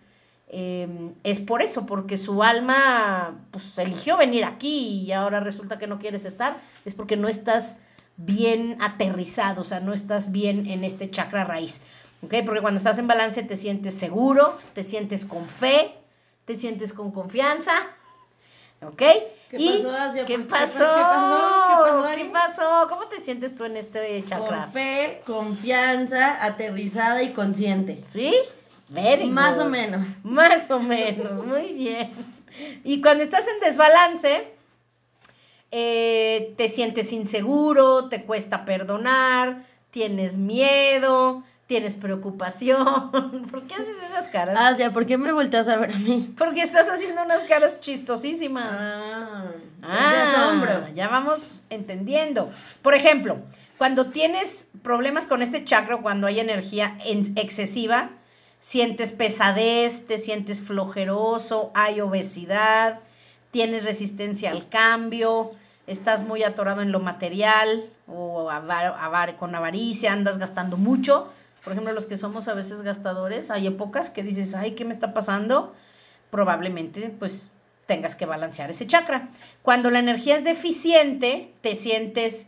em, 0.52 1.14
es 1.22 1.40
por 1.40 1.62
eso, 1.62 1.86
porque 1.86 2.18
su 2.18 2.42
alma 2.42 3.38
pues 3.52 3.78
eligió 3.78 4.16
venir 4.16 4.44
aquí 4.44 5.04
y 5.06 5.12
ahora 5.12 5.38
resulta 5.38 5.78
que 5.78 5.86
no 5.86 6.00
quieres 6.00 6.24
estar, 6.24 6.58
es 6.84 6.94
porque 6.94 7.16
no 7.16 7.28
estás 7.28 7.78
bien 8.16 8.76
aterrizado, 8.80 9.62
o 9.62 9.64
sea, 9.64 9.80
no 9.80 9.92
estás 9.92 10.32
bien 10.32 10.66
en 10.66 10.84
este 10.84 11.08
chakra 11.08 11.44
raíz. 11.44 11.82
¿Ok? 12.22 12.34
Porque 12.44 12.60
cuando 12.60 12.78
estás 12.78 12.98
en 12.98 13.06
balance 13.06 13.42
te 13.42 13.56
sientes 13.56 13.94
seguro, 13.94 14.58
te 14.74 14.84
sientes 14.84 15.24
con 15.24 15.46
fe, 15.46 15.94
te 16.44 16.54
sientes 16.54 16.92
con 16.92 17.10
confianza. 17.12 17.72
¿Ok? 18.82 19.02
¿Qué 19.50 19.56
Y- 19.58 19.82
pasó? 19.82 20.24
¿Qué 20.26 20.38
pasó? 20.38 20.78
¿Qué 20.78 21.02
pasó? 21.02 21.74
¿Qué 21.76 21.82
pasó? 21.82 22.16
¿Qué 22.16 22.24
pasó? 22.32 22.86
¿Cómo 22.88 23.06
te 23.08 23.20
sientes 23.20 23.54
tú 23.56 23.64
en 23.64 23.76
este 23.76 24.24
chakra? 24.26 24.64
Con 24.64 24.72
fe, 24.72 25.22
confianza, 25.26 26.44
aterrizada 26.44 27.22
y 27.22 27.32
consciente. 27.32 28.02
¿Sí? 28.08 28.34
Very 28.88 29.26
Más 29.26 29.56
good. 29.56 29.66
o 29.66 29.68
menos. 29.68 30.06
Más 30.24 30.70
o 30.70 30.80
menos, 30.80 31.44
muy 31.44 31.72
bien. 31.72 32.12
Y 32.84 33.00
cuando 33.00 33.22
estás 33.24 33.46
en 33.48 33.60
desbalance, 33.60 34.48
eh, 35.70 36.54
te 36.56 36.68
sientes 36.68 37.12
inseguro, 37.12 38.08
te 38.08 38.24
cuesta 38.24 38.64
perdonar, 38.64 39.64
tienes 39.90 40.36
miedo, 40.36 41.42
tienes 41.70 41.94
preocupación. 41.94 43.12
¿Por 43.52 43.62
qué 43.62 43.74
haces 43.76 43.94
esas 44.08 44.26
caras? 44.28 44.58
Asia, 44.58 44.90
¿por 44.90 45.06
qué 45.06 45.16
me 45.16 45.30
volteas 45.32 45.68
a 45.68 45.76
ver 45.76 45.92
a 45.92 45.98
mí? 45.98 46.34
Porque 46.36 46.62
estás 46.62 46.88
haciendo 46.90 47.22
unas 47.22 47.42
caras 47.44 47.78
chistosísimas. 47.78 48.76
Ah, 48.76 49.44
Ah, 49.80 50.10
de 50.12 50.20
asombro. 50.22 50.88
ya 50.96 51.06
vamos 51.06 51.62
entendiendo. 51.70 52.50
Por 52.82 52.94
ejemplo, 52.96 53.36
cuando 53.78 54.10
tienes 54.10 54.66
problemas 54.82 55.28
con 55.28 55.42
este 55.42 55.62
chakra, 55.62 55.98
cuando 55.98 56.26
hay 56.26 56.40
energía 56.40 56.98
en- 57.04 57.32
excesiva, 57.36 58.10
sientes 58.58 59.12
pesadez, 59.12 60.08
te 60.08 60.18
sientes 60.18 60.62
flojeroso, 60.64 61.70
hay 61.74 62.00
obesidad, 62.00 62.98
tienes 63.52 63.84
resistencia 63.84 64.50
al 64.50 64.68
cambio, 64.68 65.52
estás 65.86 66.24
muy 66.26 66.42
atorado 66.42 66.82
en 66.82 66.90
lo 66.90 66.98
material 66.98 67.84
o 68.08 68.50
avar- 68.50 68.96
avar- 69.00 69.36
con 69.36 69.54
avaricia, 69.54 70.12
andas 70.12 70.38
gastando 70.38 70.76
mucho. 70.76 71.32
Por 71.64 71.72
ejemplo, 71.72 71.92
los 71.92 72.06
que 72.06 72.16
somos 72.16 72.48
a 72.48 72.54
veces 72.54 72.82
gastadores, 72.82 73.50
hay 73.50 73.66
épocas 73.66 74.10
que 74.10 74.22
dices, 74.22 74.54
ay, 74.54 74.72
¿qué 74.72 74.84
me 74.84 74.92
está 74.92 75.12
pasando? 75.12 75.74
Probablemente, 76.30 77.14
pues, 77.18 77.52
tengas 77.86 78.14
que 78.14 78.26
balancear 78.26 78.70
ese 78.70 78.86
chakra. 78.86 79.28
Cuando 79.62 79.90
la 79.90 79.98
energía 79.98 80.36
es 80.36 80.44
deficiente, 80.44 81.52
te 81.60 81.74
sientes 81.74 82.46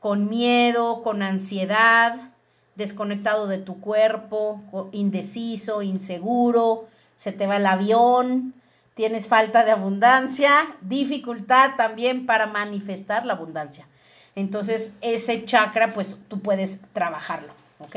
con 0.00 0.28
miedo, 0.28 1.02
con 1.02 1.22
ansiedad, 1.22 2.32
desconectado 2.74 3.46
de 3.46 3.58
tu 3.58 3.80
cuerpo, 3.80 4.60
indeciso, 4.92 5.82
inseguro, 5.82 6.88
se 7.16 7.32
te 7.32 7.46
va 7.46 7.58
el 7.58 7.66
avión, 7.66 8.54
tienes 8.94 9.28
falta 9.28 9.64
de 9.64 9.70
abundancia, 9.70 10.74
dificultad 10.80 11.76
también 11.76 12.26
para 12.26 12.46
manifestar 12.46 13.26
la 13.26 13.34
abundancia. 13.34 13.86
Entonces, 14.34 14.94
ese 15.02 15.44
chakra, 15.44 15.92
pues 15.92 16.18
tú 16.28 16.40
puedes 16.40 16.80
trabajarlo, 16.92 17.52
¿ok? 17.80 17.96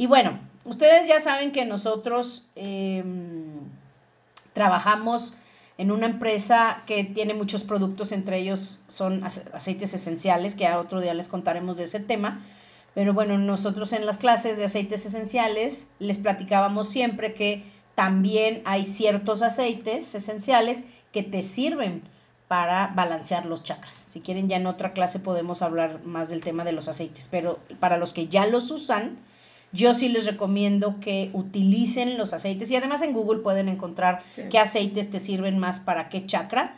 Y 0.00 0.06
bueno, 0.06 0.38
ustedes 0.64 1.06
ya 1.06 1.20
saben 1.20 1.52
que 1.52 1.66
nosotros 1.66 2.46
em, 2.56 3.58
trabajamos 4.54 5.34
en 5.76 5.90
una 5.90 6.06
empresa 6.06 6.84
que 6.86 7.04
tiene 7.04 7.34
muchos 7.34 7.64
productos, 7.64 8.10
entre 8.12 8.38
ellos 8.38 8.78
son 8.88 9.22
ace- 9.24 9.44
aceites 9.52 9.92
esenciales, 9.92 10.54
que 10.54 10.66
a 10.66 10.78
otro 10.78 11.02
día 11.02 11.12
les 11.12 11.28
contaremos 11.28 11.76
de 11.76 11.84
ese 11.84 12.00
tema. 12.00 12.40
Pero 12.94 13.12
bueno, 13.12 13.36
nosotros 13.36 13.92
en 13.92 14.06
las 14.06 14.16
clases 14.16 14.56
de 14.56 14.64
aceites 14.64 15.04
esenciales 15.04 15.90
les 15.98 16.16
platicábamos 16.16 16.88
siempre 16.88 17.34
que 17.34 17.62
también 17.94 18.62
hay 18.64 18.86
ciertos 18.86 19.42
aceites 19.42 20.14
esenciales 20.14 20.84
que 21.12 21.22
te 21.22 21.42
sirven 21.42 22.02
para 22.48 22.86
balancear 22.96 23.44
los 23.44 23.64
chakras. 23.64 23.94
Si 23.96 24.22
quieren, 24.22 24.48
ya 24.48 24.56
en 24.56 24.66
otra 24.66 24.94
clase 24.94 25.18
podemos 25.18 25.60
hablar 25.60 26.02
más 26.04 26.30
del 26.30 26.40
tema 26.40 26.64
de 26.64 26.72
los 26.72 26.88
aceites, 26.88 27.28
pero 27.30 27.58
para 27.80 27.98
los 27.98 28.12
que 28.12 28.28
ya 28.28 28.46
los 28.46 28.70
usan, 28.70 29.18
yo 29.72 29.94
sí 29.94 30.08
les 30.08 30.26
recomiendo 30.26 30.98
que 31.00 31.30
utilicen 31.32 32.18
los 32.18 32.32
aceites 32.32 32.70
y 32.70 32.76
además 32.76 33.02
en 33.02 33.12
Google 33.12 33.40
pueden 33.40 33.68
encontrar 33.68 34.22
Sí. 34.34 34.42
qué 34.50 34.58
aceites 34.58 35.10
te 35.10 35.18
sirven 35.18 35.58
más 35.58 35.80
para 35.80 36.08
qué 36.08 36.26
chakra, 36.26 36.76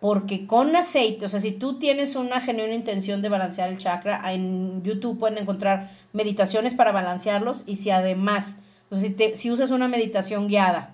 porque 0.00 0.46
con 0.46 0.76
aceite, 0.76 1.24
o 1.24 1.28
sea, 1.30 1.40
si 1.40 1.52
tú 1.52 1.78
tienes 1.78 2.14
una 2.16 2.40
genuina 2.42 2.74
intención 2.74 3.22
de 3.22 3.30
balancear 3.30 3.70
el 3.70 3.78
chakra, 3.78 4.20
en 4.34 4.82
YouTube 4.82 5.18
pueden 5.18 5.38
encontrar 5.38 5.90
meditaciones 6.12 6.74
para 6.74 6.92
balancearlos 6.92 7.64
y 7.66 7.76
si 7.76 7.88
además, 7.90 8.58
o 8.90 8.94
sea, 8.96 9.08
si, 9.08 9.14
te- 9.14 9.34
si 9.36 9.50
usas 9.50 9.70
una 9.70 9.88
meditación 9.88 10.46
guiada 10.48 10.90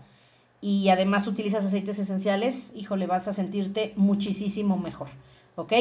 y 0.63 0.91
además 0.91 1.27
utilizas 1.27 1.65
aceites 1.65 1.99
esenciales, 1.99 2.73
híjole, 2.77 3.07
vas 3.09 3.27
a 3.27 3.33
sentirte 3.33 3.93
muchísimo 3.97 4.77
mejor, 4.77 5.09
¿ok? 5.57 5.73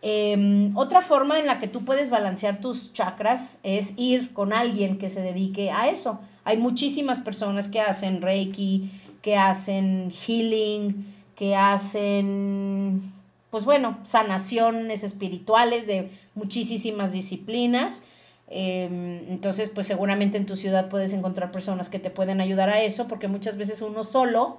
Em, 0.00 0.76
otra 0.76 1.02
forma 1.02 1.38
en 1.38 1.46
la 1.46 1.58
que 1.58 1.66
tú 1.66 1.84
puedes 1.84 2.08
balancear 2.08 2.60
tus 2.60 2.92
chakras 2.92 3.58
es 3.64 3.94
ir 3.96 4.32
con 4.32 4.52
alguien 4.52 4.98
que 4.98 5.10
se 5.10 5.22
dedique 5.22 5.70
a 5.70 5.88
eso. 5.88 6.20
Hay 6.44 6.56
muchísimas 6.56 7.20
personas 7.20 7.68
que 7.68 7.80
hacen 7.80 8.22
Reiki, 8.22 8.90
que 9.22 9.36
hacen 9.36 10.12
healing, 10.12 11.14
que 11.34 11.56
hacen, 11.56 13.12
pues 13.50 13.64
bueno, 13.64 13.98
sanaciones 14.04 15.02
espirituales 15.02 15.86
de 15.86 16.10
muchísimas 16.34 17.12
disciplinas. 17.12 18.04
Em, 18.48 19.28
entonces, 19.28 19.68
pues 19.68 19.86
seguramente 19.86 20.38
en 20.38 20.46
tu 20.46 20.56
ciudad 20.56 20.88
puedes 20.88 21.12
encontrar 21.12 21.50
personas 21.50 21.88
que 21.88 21.98
te 21.98 22.10
pueden 22.10 22.40
ayudar 22.40 22.70
a 22.70 22.80
eso, 22.82 23.08
porque 23.08 23.28
muchas 23.28 23.56
veces 23.56 23.82
uno 23.82 24.04
solo, 24.04 24.58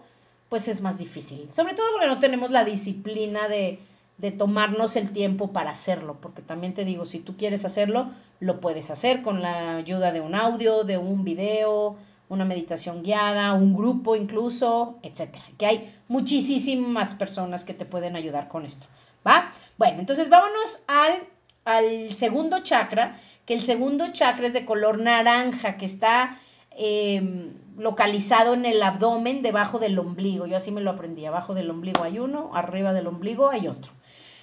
pues 0.50 0.68
es 0.68 0.82
más 0.82 0.98
difícil. 0.98 1.48
Sobre 1.54 1.74
todo 1.74 1.88
porque 1.94 2.08
no 2.08 2.20
tenemos 2.20 2.52
la 2.52 2.66
disciplina 2.66 3.48
de, 3.48 3.80
de 4.20 4.32
tomarnos 4.32 4.96
el 4.96 5.12
tiempo 5.12 5.52
para 5.52 5.72
hacerlo, 5.72 6.18
porque 6.22 6.42
también 6.42 6.74
te 6.74 6.86
digo, 6.86 7.06
si 7.06 7.20
tú 7.20 7.38
quieres 7.38 7.66
hacerlo, 7.66 8.12
lo 8.40 8.60
puedes 8.60 8.92
hacer 8.92 9.22
con 9.22 9.42
la 9.42 9.78
ayuda 9.78 10.12
de 10.12 10.22
un 10.22 10.36
audio, 10.36 10.84
de 10.84 10.98
un 10.98 11.24
video, 11.24 11.98
una 12.28 12.46
meditación 12.46 13.02
guiada, 13.02 13.54
un 13.54 13.74
grupo 13.74 14.16
incluso, 14.16 15.00
etcétera. 15.04 15.46
Que 15.58 15.66
hay 15.66 15.96
muchísimas 16.08 17.16
personas 17.16 17.64
que 17.64 17.74
te 17.74 17.86
pueden 17.86 18.16
ayudar 18.16 18.50
con 18.50 18.66
esto, 18.66 18.88
¿va? 19.26 19.52
Bueno, 19.78 20.00
entonces 20.00 20.30
vámonos 20.30 20.84
al, 20.88 21.24
al 21.64 22.14
segundo 22.14 22.60
chakra, 22.60 23.20
que 23.46 23.54
el 23.54 23.64
segundo 23.64 24.12
chakra 24.12 24.48
es 24.48 24.54
de 24.54 24.66
color 24.66 25.00
naranja, 25.00 25.78
que 25.78 25.86
está 25.86 26.40
eh, 26.72 27.52
localizado 27.78 28.54
en 28.54 28.66
el 28.66 28.84
abdomen 28.84 29.42
debajo 29.42 29.80
del 29.80 29.98
ombligo. 29.98 30.46
Yo 30.46 30.58
así 30.58 30.72
me 30.72 30.82
lo 30.82 30.92
aprendí. 30.92 31.26
Abajo 31.26 31.54
del 31.54 31.70
ombligo 31.70 32.04
hay 32.04 32.20
uno, 32.20 32.52
arriba 32.54 32.94
del 32.94 33.08
ombligo 33.08 33.50
hay 33.50 33.68
otro. 33.68 33.92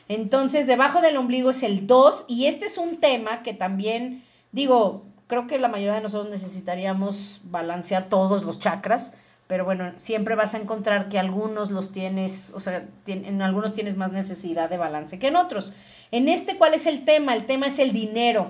Entonces, 0.09 0.67
debajo 0.67 1.01
del 1.01 1.17
ombligo 1.17 1.51
es 1.51 1.63
el 1.63 1.87
2 1.87 2.27
y 2.29 2.47
este 2.47 2.67
es 2.67 2.79
un 2.79 2.99
tema 2.99 3.43
que 3.43 3.55
también, 3.55 4.25
digo, 4.53 5.05
creo 5.27 5.47
que 5.47 5.59
la 5.59 5.69
mayoría 5.69 5.95
de 5.95 6.03
nosotros 6.03 6.31
necesitaríamos 6.31 7.41
balancear 7.45 8.09
todos 8.09 8.45
los 8.45 8.61
chakras, 8.61 9.15
pero 9.49 9.65
bueno, 9.65 9.93
siempre 9.97 10.35
vas 10.35 10.55
a 10.55 10.59
encontrar 10.59 11.09
que 11.09 11.19
algunos 11.19 11.71
los 11.71 11.93
tienes, 11.93 12.53
o 12.55 12.61
sea, 12.61 12.87
en 13.07 13.43
algunos 13.43 13.73
tienes 13.73 13.97
más 13.97 14.13
necesidad 14.13 14.69
de 14.69 14.77
balance 14.77 15.19
que 15.19 15.29
en 15.29 15.37
otros. 15.37 15.73
En 16.11 16.29
este, 16.29 16.57
¿cuál 16.57 16.75
es 16.75 16.87
el 16.87 17.05
tema? 17.05 17.35
El 17.35 17.47
tema 17.47 17.67
es 17.67 17.79
el 17.79 17.93
dinero, 17.93 18.49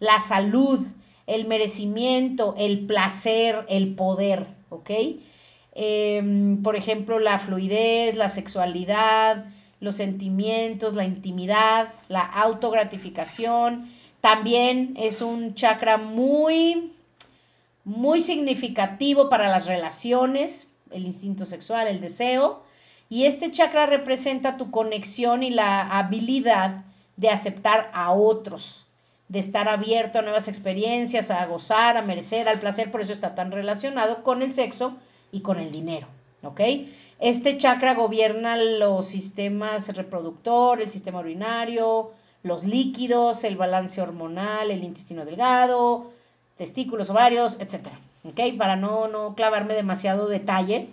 la 0.00 0.20
salud, 0.20 0.86
el 1.26 1.46
merecimiento, 1.46 2.54
el 2.58 2.86
placer, 2.86 3.64
el 3.68 3.94
poder, 3.94 4.46
¿ok? 4.70 4.90
Em, 5.72 6.62
por 6.62 6.74
ejemplo, 6.74 7.18
la 7.18 7.38
fluidez, 7.38 8.16
la 8.16 8.28
sexualidad, 8.28 9.46
los 9.80 9.96
sentimientos, 9.96 10.94
la 10.94 11.04
intimidad, 11.04 11.92
la 12.08 12.22
autogratificación. 12.22 13.90
También 14.20 14.94
es 14.96 15.22
un 15.22 15.54
chakra 15.54 15.96
muy, 15.96 16.92
muy 17.84 18.20
significativo 18.20 19.28
para 19.28 19.48
las 19.48 19.66
relaciones, 19.66 20.68
el 20.90 21.04
instinto 21.04 21.46
sexual, 21.46 21.86
el 21.86 22.00
deseo. 22.00 22.62
Y 23.08 23.24
este 23.24 23.50
chakra 23.50 23.86
representa 23.86 24.56
tu 24.56 24.70
conexión 24.70 25.42
y 25.42 25.50
la 25.50 25.98
habilidad 25.98 26.84
de 27.16 27.30
aceptar 27.30 27.90
a 27.94 28.12
otros, 28.12 28.86
de 29.28 29.38
estar 29.38 29.68
abierto 29.68 30.18
a 30.18 30.22
nuevas 30.22 30.48
experiencias, 30.48 31.30
a 31.30 31.44
gozar, 31.46 31.96
a 31.96 32.02
merecer, 32.02 32.48
al 32.48 32.60
placer. 32.60 32.90
Por 32.90 33.00
eso 33.00 33.12
está 33.12 33.34
tan 33.34 33.50
relacionado 33.50 34.22
con 34.22 34.42
el 34.42 34.54
sexo 34.54 34.96
y 35.32 35.40
con 35.40 35.58
el 35.58 35.70
dinero. 35.70 36.06
¿Ok? 36.42 36.60
Este 37.18 37.56
chakra 37.56 37.94
gobierna 37.94 38.56
los 38.56 39.06
sistemas 39.06 39.94
reproductor, 39.94 40.80
el 40.80 40.88
sistema 40.88 41.18
urinario, 41.18 42.12
los 42.42 42.64
líquidos, 42.64 43.42
el 43.42 43.56
balance 43.56 44.00
hormonal, 44.00 44.70
el 44.70 44.84
intestino 44.84 45.24
delgado, 45.24 46.12
testículos, 46.56 47.10
ovarios, 47.10 47.58
etc. 47.60 47.88
¿Ok? 48.24 48.40
Para 48.56 48.76
no, 48.76 49.08
no 49.08 49.34
clavarme 49.34 49.74
demasiado 49.74 50.28
detalle. 50.28 50.90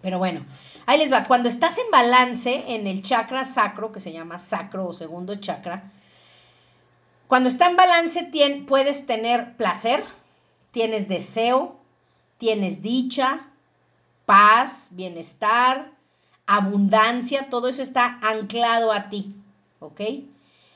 Pero 0.00 0.18
bueno, 0.18 0.44
ahí 0.86 0.98
les 0.98 1.12
va. 1.12 1.24
Cuando 1.24 1.48
estás 1.48 1.76
en 1.78 1.90
balance 1.90 2.64
en 2.68 2.86
el 2.86 3.02
chakra 3.02 3.44
sacro, 3.44 3.90
que 3.90 4.00
se 4.00 4.12
llama 4.12 4.38
sacro 4.38 4.86
o 4.86 4.92
segundo 4.92 5.36
chakra, 5.36 5.90
cuando 7.26 7.48
está 7.48 7.66
en 7.68 7.76
balance 7.76 8.30
puedes 8.66 9.06
tener 9.06 9.56
placer, 9.56 10.04
tienes 10.70 11.08
deseo, 11.08 11.76
tienes 12.38 12.80
dicha, 12.80 13.47
paz, 14.28 14.90
bienestar, 14.90 15.90
abundancia, 16.46 17.48
todo 17.48 17.66
eso 17.66 17.80
está 17.80 18.18
anclado 18.20 18.92
a 18.92 19.08
ti, 19.08 19.34
¿ok? 19.80 20.02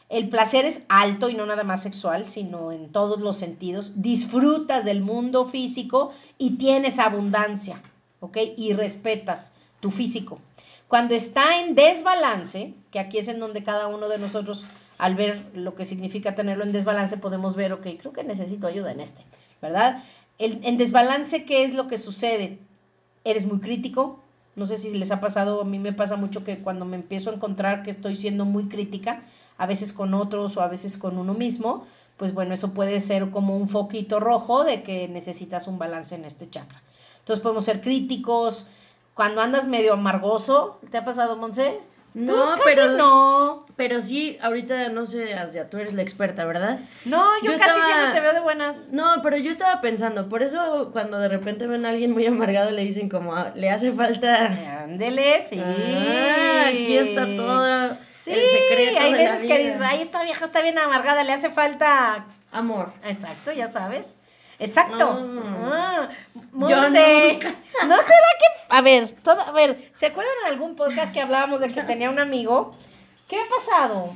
El 0.09 0.31
placer 0.31 0.65
es 0.65 0.85
alto 0.89 1.29
y 1.29 1.35
no 1.35 1.45
nada 1.45 1.63
más 1.63 1.83
sexual, 1.83 2.25
sino 2.25 2.73
en 2.73 2.89
todos 2.89 3.21
los 3.21 3.37
sentidos. 3.37 4.01
Disfrutas 4.01 4.87
del 4.87 5.03
mundo 5.03 5.45
físico 5.45 6.15
y 6.39 6.53
tienes 6.53 6.99
abundancia, 6.99 7.83
¿ok? 8.21 8.39
Y 8.57 8.73
respetas 8.73 9.53
tu 9.81 9.91
físico. 9.91 10.39
Cuando 10.89 11.15
está 11.15 11.61
en 11.61 11.75
desbalance, 11.75 12.73
que 12.91 13.01
aquí 13.01 13.19
es 13.19 13.29
en 13.29 13.39
donde 13.39 13.63
cada 13.63 13.89
uno 13.89 14.09
de 14.09 14.17
nosotros, 14.17 14.65
al 14.97 15.15
ver 15.15 15.45
lo 15.53 15.75
que 15.75 15.85
significa 15.85 16.35
tenerlo 16.35 16.65
en 16.65 16.73
desbalance, 16.73 17.19
podemos 17.19 17.55
ver, 17.55 17.75
ok, 17.75 17.87
creo 18.01 18.15
que 18.15 18.25
necesito 18.25 18.67
ayuda 18.67 18.93
en 18.93 19.01
este, 19.01 19.23
¿verdad? 19.61 20.03
El, 20.39 20.59
en 20.63 20.79
desbalance, 20.79 21.45
¿qué 21.45 21.65
es 21.65 21.75
lo 21.75 21.87
que 21.87 21.99
sucede? 21.99 22.59
Eres 23.25 23.47
muy 23.47 23.61
crítico. 23.61 24.21
No 24.55 24.67
sé 24.67 24.77
si 24.77 24.97
les 24.97 25.11
ha 25.11 25.21
pasado, 25.21 25.63
a 25.63 25.65
mí 25.65 25.79
me 25.79 25.93
pasa 25.93 26.17
mucho 26.17 26.45
que 26.45 26.59
cuando 26.59 26.85
me 26.85 26.97
empiezo 26.97 27.31
a 27.31 27.35
encontrar 27.35 27.83
que 27.83 27.91
estoy 27.91 28.17
siendo 28.17 28.45
muy 28.45 28.65
crítica, 28.65 29.23
a 29.57 29.67
veces 29.67 29.93
con 29.93 30.13
otros 30.13 30.57
o 30.57 30.61
a 30.61 30.69
veces 30.69 30.99
con 30.99 31.17
uno 31.17 31.35
mismo, 31.35 31.87
pues 32.17 32.35
bueno, 32.35 32.53
eso 32.53 32.75
puede 32.75 33.01
ser 33.01 33.31
como 33.31 33.57
un 33.57 33.69
foquito 33.69 34.21
rojo 34.21 34.65
de 34.65 34.83
que 34.83 35.09
necesitas 35.09 35.69
un 35.69 35.79
balance 35.79 36.15
en 36.15 36.25
este 36.25 36.51
chakra. 36.51 36.83
Entonces 37.21 37.43
podemos 37.43 37.65
ser 37.65 37.81
críticos. 37.81 38.69
Cuando 39.15 39.41
andas 39.41 39.67
medio 39.69 39.95
amargoso, 39.95 40.79
¿te 40.91 40.99
ha 40.99 41.05
pasado, 41.05 41.37
Monse? 41.37 41.81
No, 42.15 42.51
casi 42.51 42.63
pero 42.65 42.91
no. 42.93 43.67
Pero 43.77 44.03
sí, 44.03 44.39
ahorita 44.43 44.91
no 44.91 45.07
sé, 45.07 45.35
ya 45.53 45.71
tú 45.71 45.79
eres 45.79 45.95
la 45.95 46.03
experta, 46.03 46.45
¿verdad? 46.45 46.81
No, 47.07 47.25
yo, 47.43 47.53
Yo 47.53 47.59
casi 47.59 47.71
estaba- 47.71 47.85
siempre 47.87 48.13
te 48.13 48.21
veo 48.21 48.33
de 48.35 48.41
buenas. 48.41 48.93
No, 48.93 49.23
pero 49.23 49.37
yo 49.39 49.51
estaba 49.51 49.81
pensando, 49.81 50.29
por 50.29 50.43
eso 50.43 50.91
cuando 50.93 51.19
de 51.19 51.29
repente 51.29 51.67
ven 51.67 51.87
a 51.87 51.89
alguien 51.91 52.13
muy 52.13 52.27
amargado 52.27 52.71
le 52.71 52.83
dicen 52.85 53.09
como, 53.09 53.35
"Ah, 53.35 53.53
le 53.55 53.71
hace 53.71 53.93
falta... 53.93 54.47
Ándele, 54.83 55.43
sí. 55.49 55.59
Ah, 55.59 56.67
aquí 56.69 56.97
está 56.99 57.25
todo 57.25 57.97
Sí, 58.15 58.31
el 58.31 58.41
secreto 58.41 59.01
hay 59.01 59.13
de 59.15 59.25
la 59.25 59.33
veces 59.33 59.49
que 59.49 59.59
dices, 59.59 59.81
ay, 59.81 60.03
esta 60.03 60.23
vieja 60.23 60.45
está 60.45 60.61
bien 60.63 60.79
amargada, 60.79 61.25
le 61.25 61.33
hace 61.33 61.51
falta 61.51 62.27
Amor. 62.53 62.93
Exacto, 63.05 63.51
ya 63.53 63.67
sabes. 63.67 64.17
Exacto. 64.59 65.09
Ah. 65.11 66.09
Ah, 66.09 66.09
Yo 66.35 66.77
Monse. 66.77 67.39
¿No 67.87 67.97
será 67.97 68.29
que.? 68.39 68.63
A 68.69 68.81
ver, 68.81 69.11
todo, 69.23 69.41
a 69.41 69.53
ver, 69.53 69.91
¿se 69.93 70.07
acuerdan 70.07 70.33
en 70.47 70.53
algún 70.53 70.77
podcast 70.77 71.13
que 71.13 71.21
hablábamos 71.21 71.61
de 71.61 71.69
que 71.73 71.83
tenía 71.85 72.11
un 72.11 72.19
amigo? 72.19 72.75
¿Qué 73.29 73.37
ha 73.37 73.49
pasado? 73.49 74.15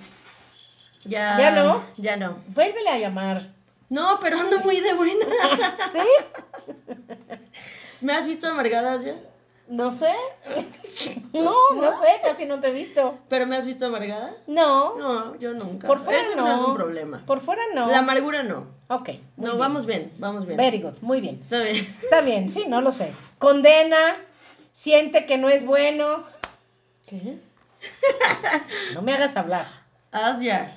Ya, 1.05 1.39
¿Ya 1.39 1.51
no? 1.53 1.85
Ya 1.97 2.17
no. 2.17 2.39
Vuélvele 2.49 2.91
a 2.91 2.99
llamar. 2.99 3.49
No, 3.89 4.19
pero 4.21 4.39
ando 4.41 4.59
muy 4.61 4.81
de 4.81 4.93
buena. 4.95 5.25
¿Sí? 5.93 6.01
¿Me 8.01 8.13
has 8.13 8.27
visto 8.27 8.49
amargada 8.49 8.97
ya? 9.03 9.15
No 9.69 9.93
sé. 9.93 10.13
No, 11.33 11.53
no 11.75 11.91
sé, 11.93 12.07
casi 12.23 12.47
no 12.47 12.61
te 12.61 12.69
he 12.69 12.73
visto. 12.73 13.19
¿Pero 13.29 13.47
me 13.47 13.57
has 13.57 13.67
visto 13.67 13.85
amargada? 13.85 14.35
No, 14.47 14.97
No, 14.97 15.37
yo 15.39 15.53
nunca. 15.53 15.87
por 15.87 16.01
fuera 16.01 16.23
Eso 16.23 16.35
no. 16.35 16.49
no 16.49 16.55
es 16.55 16.61
un 16.63 16.75
problema. 16.75 17.23
Por 17.27 17.43
fuera 17.43 17.61
no. 17.75 17.89
La 17.89 17.99
amargura 17.99 18.43
no. 18.43 18.69
Ok. 18.89 19.11
No, 19.37 19.49
bien. 19.49 19.59
vamos 19.59 19.85
bien, 19.85 20.13
vamos 20.17 20.47
bien. 20.47 20.57
Very 20.57 20.81
good, 20.81 20.95
muy 21.03 21.21
bien. 21.21 21.39
Está 21.43 21.61
bien. 21.61 21.95
Está 22.03 22.21
bien, 22.23 22.49
sí, 22.49 22.65
no 22.67 22.81
lo 22.81 22.91
sé. 22.91 23.13
Condena, 23.39 24.17
siente 24.73 25.27
que 25.27 25.37
no 25.37 25.51
es 25.51 25.67
bueno. 25.67 26.25
¿Qué? 27.07 27.39
No 28.95 29.03
me 29.03 29.13
hagas 29.13 29.37
hablar. 29.37 29.67
Haz 30.11 30.41
ya. 30.41 30.75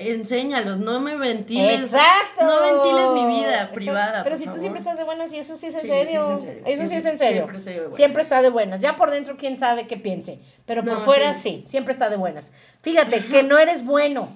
Enséñalos, 0.00 0.78
no 0.78 1.00
me 1.00 1.16
ventiles. 1.16 1.82
Exacto. 1.84 2.44
No 2.44 2.60
ventiles 2.62 3.10
mi 3.12 3.36
vida 3.36 3.52
Exacto. 3.54 3.74
privada. 3.74 4.22
Pero 4.22 4.36
por 4.36 4.44
si 4.44 4.50
tú 4.50 4.56
siempre 4.58 4.78
estás 4.80 4.96
de 4.98 5.04
buenas 5.04 5.32
y 5.32 5.38
eso 5.38 5.56
sí 5.56 5.66
es 5.66 5.74
en 5.74 5.80
Sí, 5.80 5.86
sí 5.86 5.92
serio. 5.92 6.20
es 6.22 6.28
en 6.28 6.40
serio. 6.40 6.62
Eso 6.66 6.82
sí, 6.82 6.88
Sí, 6.88 6.94
es 6.94 7.06
en 7.06 7.18
serio. 7.18 7.36
siempre 7.42 7.56
estoy 7.58 7.72
de 7.74 7.78
buenas. 7.80 7.96
Siempre 7.96 8.22
está 8.22 8.42
de 8.42 8.50
buenas. 8.50 8.80
Ya 8.80 8.96
por 8.96 9.10
dentro, 9.10 9.36
quién 9.36 9.58
sabe 9.58 9.86
qué 9.86 9.96
piense. 9.96 10.40
Pero 10.66 10.82
por 10.84 10.94
No, 10.94 11.00
fuera, 11.00 11.34
sí. 11.34 11.40
sí. 11.40 11.62
siempre 11.66 11.92
está 11.92 12.08
de 12.10 12.16
buenas. 12.16 12.52
Fíjate, 12.82 13.24
que 13.26 13.42
no 13.42 13.58
eres 13.58 13.84
bueno. 13.84 14.28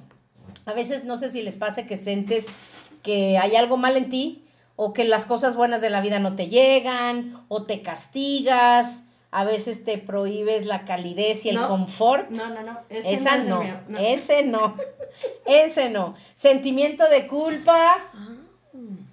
A 0.66 0.72
veces 0.74 1.04
no 1.04 1.16
sé 1.16 1.30
si 1.30 1.42
les 1.42 1.56
pasa 1.56 1.86
que 1.86 1.96
sientes 1.96 2.46
que 3.02 3.36
hay 3.38 3.56
algo 3.56 3.76
mal 3.76 3.96
en 3.96 4.08
ti 4.10 4.44
o 4.76 4.92
que 4.92 5.04
las 5.04 5.26
cosas 5.26 5.56
buenas 5.56 5.80
de 5.80 5.90
la 5.90 6.00
vida 6.00 6.18
no 6.18 6.34
te 6.36 6.48
llegan 6.48 7.44
o 7.48 7.64
te 7.64 7.82
castigas. 7.82 9.04
A 9.32 9.44
veces 9.44 9.84
te 9.84 9.96
prohíbes 9.98 10.64
la 10.66 10.84
calidez 10.84 11.44
y 11.46 11.48
el 11.48 11.56
No. 11.56 11.68
confort. 11.68 12.30
No, 12.30 12.50
no, 12.50 12.62
no. 12.62 12.78
Ese 12.90 13.14
Esa 13.14 13.38
no, 13.38 13.62
mío. 13.62 13.74
No. 13.88 13.98
ese 13.98 14.42
no, 14.44 14.76
ese 15.46 15.88
no. 15.90 16.14
Sentimiento 16.34 17.08
de 17.08 17.26
culpa. 17.26 17.96
Ah, 18.14 18.28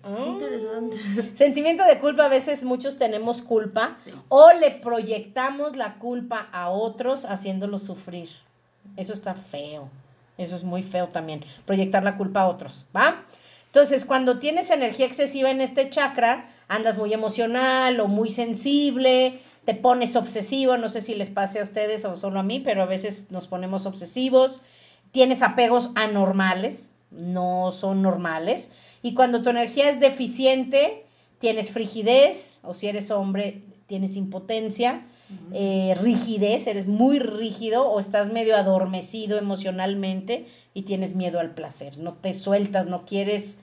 Ah. 0.04 0.16
qué 0.18 0.30
interesante. 0.30 0.98
Sentimiento 1.36 1.84
de 1.84 2.00
culpa, 2.00 2.26
a 2.26 2.30
veces 2.30 2.64
muchos 2.64 2.98
tenemos 2.98 3.42
culpa 3.42 3.98
Sí. 4.04 4.12
o 4.30 4.52
le 4.54 4.72
proyectamos 4.72 5.76
la 5.76 5.96
culpa 5.96 6.48
a 6.52 6.70
otros 6.70 7.26
haciéndolos 7.26 7.84
sufrir. 7.84 8.30
Eso 8.98 9.14
está 9.14 9.34
feo. 9.36 9.90
Eso 10.38 10.56
es 10.56 10.64
muy 10.64 10.84
feo 10.84 11.08
también, 11.10 11.44
proyectar 11.66 12.02
la 12.04 12.16
culpa 12.16 12.42
a 12.42 12.48
otros, 12.48 12.86
¿va? 12.96 13.24
Entonces, 13.66 14.06
cuando 14.06 14.40
tienes 14.40 14.72
energía 14.72 15.06
excesiva 15.06 15.52
en 15.52 15.60
este 15.62 15.90
chakra, 15.90 16.46
andas 16.70 16.98
muy 16.98 17.14
emocional 17.14 18.00
o 18.00 18.08
muy 18.08 18.30
sensible, 18.30 19.42
te 19.70 19.76
pones 19.76 20.16
obsesivo, 20.16 20.78
no 20.78 20.90
sé 20.90 21.00
si 21.00 21.14
les 21.14 21.30
pase 21.30 21.60
a 21.60 21.64
ustedes 21.64 22.04
o 22.04 22.16
solo 22.16 22.40
a 22.40 22.44
mí, 22.44 22.60
pero 22.60 22.82
a 22.82 22.88
veces 22.88 23.30
nos 23.30 23.46
ponemos 23.46 23.86
obsesivos, 23.86 24.62
tienes 25.12 25.44
apegos 25.44 25.92
anormales, 25.94 26.92
no 27.12 27.72
son 27.72 28.02
normales, 28.02 28.72
y 29.04 29.14
cuando 29.14 29.44
tu 29.44 29.52
energía 29.52 29.88
es 29.88 30.00
deficiente, 30.00 31.06
tienes 31.38 31.70
frigidez, 31.70 32.62
o 32.64 32.74
si 32.74 32.88
eres 32.88 33.12
hombre, 33.12 33.62
tienes 33.86 34.16
impotencia, 34.16 35.04
eh, 35.54 35.96
rigidez, 36.02 36.66
eres 36.66 36.88
muy 36.88 37.20
rígido 37.20 37.88
o 37.88 38.00
estás 38.00 38.32
medio 38.32 38.56
adormecido 38.56 39.38
emocionalmente 39.38 40.48
y 40.74 40.82
tienes 40.82 41.14
miedo 41.16 41.40
al 41.40 41.52
placer, 41.52 42.00
no 42.00 42.14
te 42.14 42.34
sueltas, 42.34 42.88
no 42.88 43.06
quieres 43.06 43.62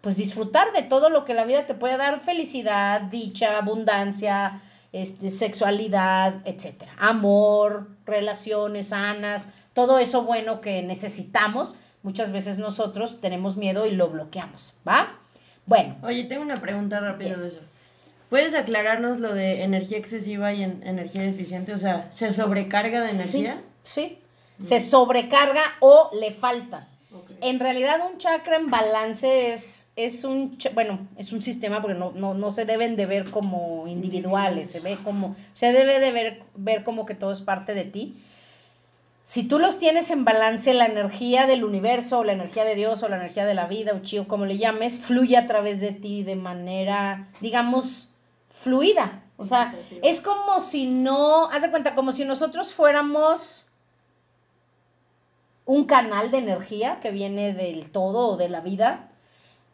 pues 0.00 0.16
disfrutar 0.16 0.72
de 0.72 0.80
todo 0.80 1.10
lo 1.10 1.26
que 1.26 1.34
la 1.34 1.44
vida 1.44 1.66
te 1.66 1.74
puede 1.74 1.98
dar, 1.98 2.22
felicidad, 2.22 3.02
dicha, 3.02 3.58
abundancia, 3.58 4.62
este, 4.92 5.30
sexualidad, 5.30 6.36
etcétera, 6.44 6.92
amor, 6.98 7.88
relaciones 8.06 8.88
sanas, 8.88 9.48
todo 9.72 9.98
eso 9.98 10.22
bueno 10.24 10.60
que 10.60 10.82
necesitamos, 10.82 11.76
muchas 12.02 12.30
veces 12.32 12.58
nosotros 12.58 13.20
tenemos 13.20 13.56
miedo 13.56 13.86
y 13.86 13.92
lo 13.92 14.08
bloqueamos, 14.10 14.74
¿va? 14.86 15.18
Bueno, 15.66 15.96
Oye, 16.02 16.24
tengo 16.24 16.42
una 16.42 16.56
pregunta 16.56 17.00
rápida 17.00 17.36
de 17.38 17.46
eso. 17.48 18.12
¿Puedes 18.28 18.54
aclararnos 18.54 19.18
lo 19.20 19.32
de 19.34 19.62
energía 19.62 19.98
excesiva 19.98 20.52
y 20.52 20.62
en- 20.62 20.82
energía 20.86 21.22
deficiente? 21.22 21.74
O 21.74 21.78
sea, 21.78 22.08
¿se 22.12 22.32
sobrecarga 22.32 23.02
de 23.02 23.10
energía? 23.10 23.62
Sí, 23.84 24.18
sí. 24.58 24.64
Se 24.66 24.80
sobrecarga 24.80 25.62
o 25.80 26.10
le 26.18 26.32
falta. 26.32 26.88
En 27.42 27.58
realidad 27.58 28.00
un 28.08 28.18
chakra 28.18 28.56
en 28.56 28.70
balance 28.70 29.52
es, 29.52 29.90
es 29.96 30.22
un, 30.22 30.56
bueno, 30.74 31.00
es 31.16 31.32
un 31.32 31.42
sistema 31.42 31.82
porque 31.82 31.98
no, 31.98 32.12
no, 32.12 32.34
no 32.34 32.50
se 32.52 32.64
deben 32.64 32.94
de 32.94 33.04
ver 33.04 33.32
como 33.32 33.88
individuales, 33.88 34.70
se 34.70 34.78
ve 34.78 34.96
como, 35.02 35.34
se 35.52 35.72
debe 35.72 35.98
de 35.98 36.12
ver, 36.12 36.42
ver 36.54 36.84
como 36.84 37.04
que 37.04 37.16
todo 37.16 37.32
es 37.32 37.42
parte 37.42 37.74
de 37.74 37.84
ti. 37.84 38.16
Si 39.24 39.42
tú 39.42 39.58
los 39.58 39.80
tienes 39.80 40.10
en 40.10 40.24
balance, 40.24 40.72
la 40.72 40.86
energía 40.86 41.46
del 41.46 41.64
universo, 41.64 42.20
o 42.20 42.24
la 42.24 42.32
energía 42.32 42.64
de 42.64 42.76
Dios, 42.76 43.02
o 43.02 43.08
la 43.08 43.16
energía 43.16 43.44
de 43.44 43.54
la 43.54 43.66
vida, 43.66 43.92
o 43.94 44.02
chi, 44.02 44.18
o 44.18 44.28
como 44.28 44.46
le 44.46 44.58
llames, 44.58 45.00
fluye 45.00 45.36
a 45.36 45.46
través 45.46 45.80
de 45.80 45.90
ti 45.90 46.22
de 46.22 46.36
manera, 46.36 47.28
digamos, 47.40 48.12
fluida. 48.50 49.24
O 49.36 49.46
sea, 49.46 49.74
es 50.02 50.20
como 50.20 50.60
si 50.60 50.86
no, 50.86 51.50
haz 51.50 51.62
de 51.62 51.70
cuenta, 51.70 51.96
como 51.96 52.12
si 52.12 52.24
nosotros 52.24 52.72
fuéramos 52.72 53.68
un 55.72 55.86
canal 55.86 56.30
de 56.30 56.36
energía 56.36 57.00
que 57.00 57.10
viene 57.10 57.54
del 57.54 57.90
todo 57.90 58.28
o 58.28 58.36
de 58.36 58.50
la 58.50 58.60
vida. 58.60 59.08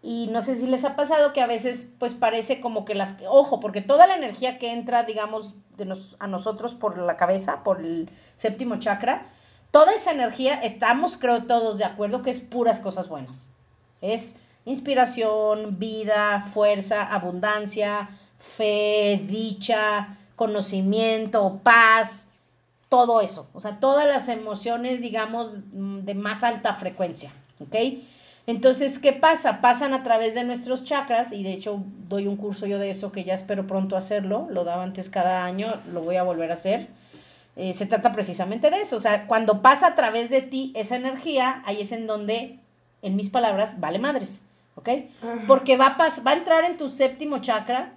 Y 0.00 0.28
no 0.30 0.42
sé 0.42 0.54
si 0.54 0.68
les 0.68 0.84
ha 0.84 0.94
pasado 0.94 1.32
que 1.32 1.40
a 1.40 1.48
veces 1.48 1.88
pues 1.98 2.12
parece 2.14 2.60
como 2.60 2.84
que 2.84 2.94
las... 2.94 3.16
Ojo, 3.28 3.58
porque 3.58 3.80
toda 3.80 4.06
la 4.06 4.14
energía 4.14 4.58
que 4.58 4.70
entra, 4.70 5.02
digamos, 5.02 5.56
de 5.76 5.86
nos, 5.86 6.14
a 6.20 6.28
nosotros 6.28 6.76
por 6.76 6.98
la 6.98 7.16
cabeza, 7.16 7.64
por 7.64 7.80
el 7.80 8.08
séptimo 8.36 8.78
chakra, 8.78 9.26
toda 9.72 9.92
esa 9.92 10.12
energía, 10.12 10.62
estamos 10.62 11.16
creo 11.16 11.46
todos 11.46 11.78
de 11.78 11.84
acuerdo 11.84 12.22
que 12.22 12.30
es 12.30 12.42
puras 12.42 12.78
cosas 12.78 13.08
buenas. 13.08 13.56
Es 14.00 14.36
inspiración, 14.66 15.80
vida, 15.80 16.44
fuerza, 16.54 17.02
abundancia, 17.02 18.08
fe, 18.38 19.20
dicha, 19.26 20.16
conocimiento, 20.36 21.58
paz, 21.64 22.27
todo 22.88 23.20
eso. 23.20 23.48
O 23.52 23.60
sea, 23.60 23.80
todas 23.80 24.06
las 24.06 24.28
emociones, 24.28 25.00
digamos, 25.00 25.60
mm, 25.72 26.00
de 26.00 26.14
más 26.14 26.42
alta 26.44 26.74
frecuencia. 26.74 27.32
¿Ok? 27.60 27.74
Entonces, 28.46 28.98
¿qué 28.98 29.12
pasa? 29.12 29.60
Pasan 29.60 29.92
a 29.92 30.02
través 30.02 30.34
de 30.34 30.42
nuestros 30.42 30.84
chakras 30.84 31.32
y 31.32 31.42
de 31.42 31.52
hecho 31.52 31.82
doy 32.08 32.26
un 32.26 32.36
curso 32.36 32.66
yo 32.66 32.78
de 32.78 32.88
eso 32.88 33.12
que 33.12 33.22
ya 33.22 33.34
espero 33.34 33.66
pronto 33.66 33.94
hacerlo. 33.94 34.46
Lo 34.50 34.64
daba 34.64 34.84
antes 34.84 35.10
cada 35.10 35.44
año, 35.44 35.74
lo 35.92 36.00
voy 36.00 36.16
a 36.16 36.22
volver 36.22 36.50
a 36.50 36.54
hacer. 36.54 36.88
Eh, 37.56 37.74
se 37.74 37.84
trata 37.84 38.12
precisamente 38.12 38.70
de 38.70 38.80
eso. 38.80 38.96
O 38.96 39.00
sea, 39.00 39.26
cuando 39.26 39.60
pasa 39.60 39.88
a 39.88 39.94
través 39.94 40.30
de 40.30 40.40
ti 40.40 40.72
esa 40.74 40.96
energía, 40.96 41.62
ahí 41.66 41.82
es 41.82 41.92
en 41.92 42.06
donde, 42.06 42.58
en 43.02 43.16
mis 43.16 43.28
palabras, 43.28 43.80
vale 43.80 43.98
madres. 43.98 44.42
¿Ok? 44.76 44.88
Porque 45.46 45.76
va 45.76 45.88
a, 45.88 46.22
va 46.22 46.30
a 46.30 46.34
entrar 46.34 46.64
en 46.64 46.76
tu 46.78 46.88
séptimo 46.88 47.40
chakra 47.40 47.94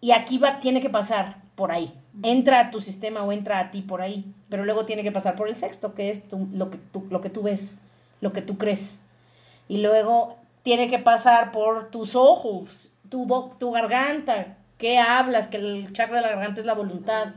y 0.00 0.12
aquí 0.12 0.38
va, 0.38 0.58
tiene 0.58 0.80
que 0.80 0.90
pasar 0.90 1.42
por 1.54 1.70
ahí. 1.70 1.92
Entra 2.22 2.60
a 2.60 2.70
tu 2.70 2.80
sistema 2.80 3.22
o 3.22 3.32
entra 3.32 3.58
a 3.58 3.70
ti 3.70 3.82
por 3.82 4.02
ahí. 4.02 4.32
Pero 4.48 4.64
luego 4.64 4.86
tiene 4.86 5.02
que 5.02 5.12
pasar 5.12 5.36
por 5.36 5.48
el 5.48 5.56
sexto, 5.56 5.94
que 5.94 6.10
es 6.10 6.24
lo, 6.32 6.70
que 6.70 6.78
tú, 6.78 7.06
lo 7.10 7.20
que 7.20 7.30
tú 7.30 7.42
ves, 7.42 7.76
lo 8.20 8.32
que 8.32 8.42
tú 8.42 8.58
crees. 8.58 9.00
Y 9.68 9.78
luego 9.78 10.36
tiene 10.62 10.88
que 10.88 10.98
pasar 10.98 11.52
por 11.52 11.90
tus 11.90 12.14
ojos, 12.14 12.92
tu, 13.08 13.26
tu 13.58 13.70
garganta, 13.70 14.56
qué 14.78 14.98
hablas, 14.98 15.48
que 15.48 15.58
el 15.58 15.92
chakra 15.92 16.16
de 16.16 16.22
la 16.22 16.28
garganta 16.30 16.60
es 16.60 16.66
la 16.66 16.74
voluntad. 16.74 17.34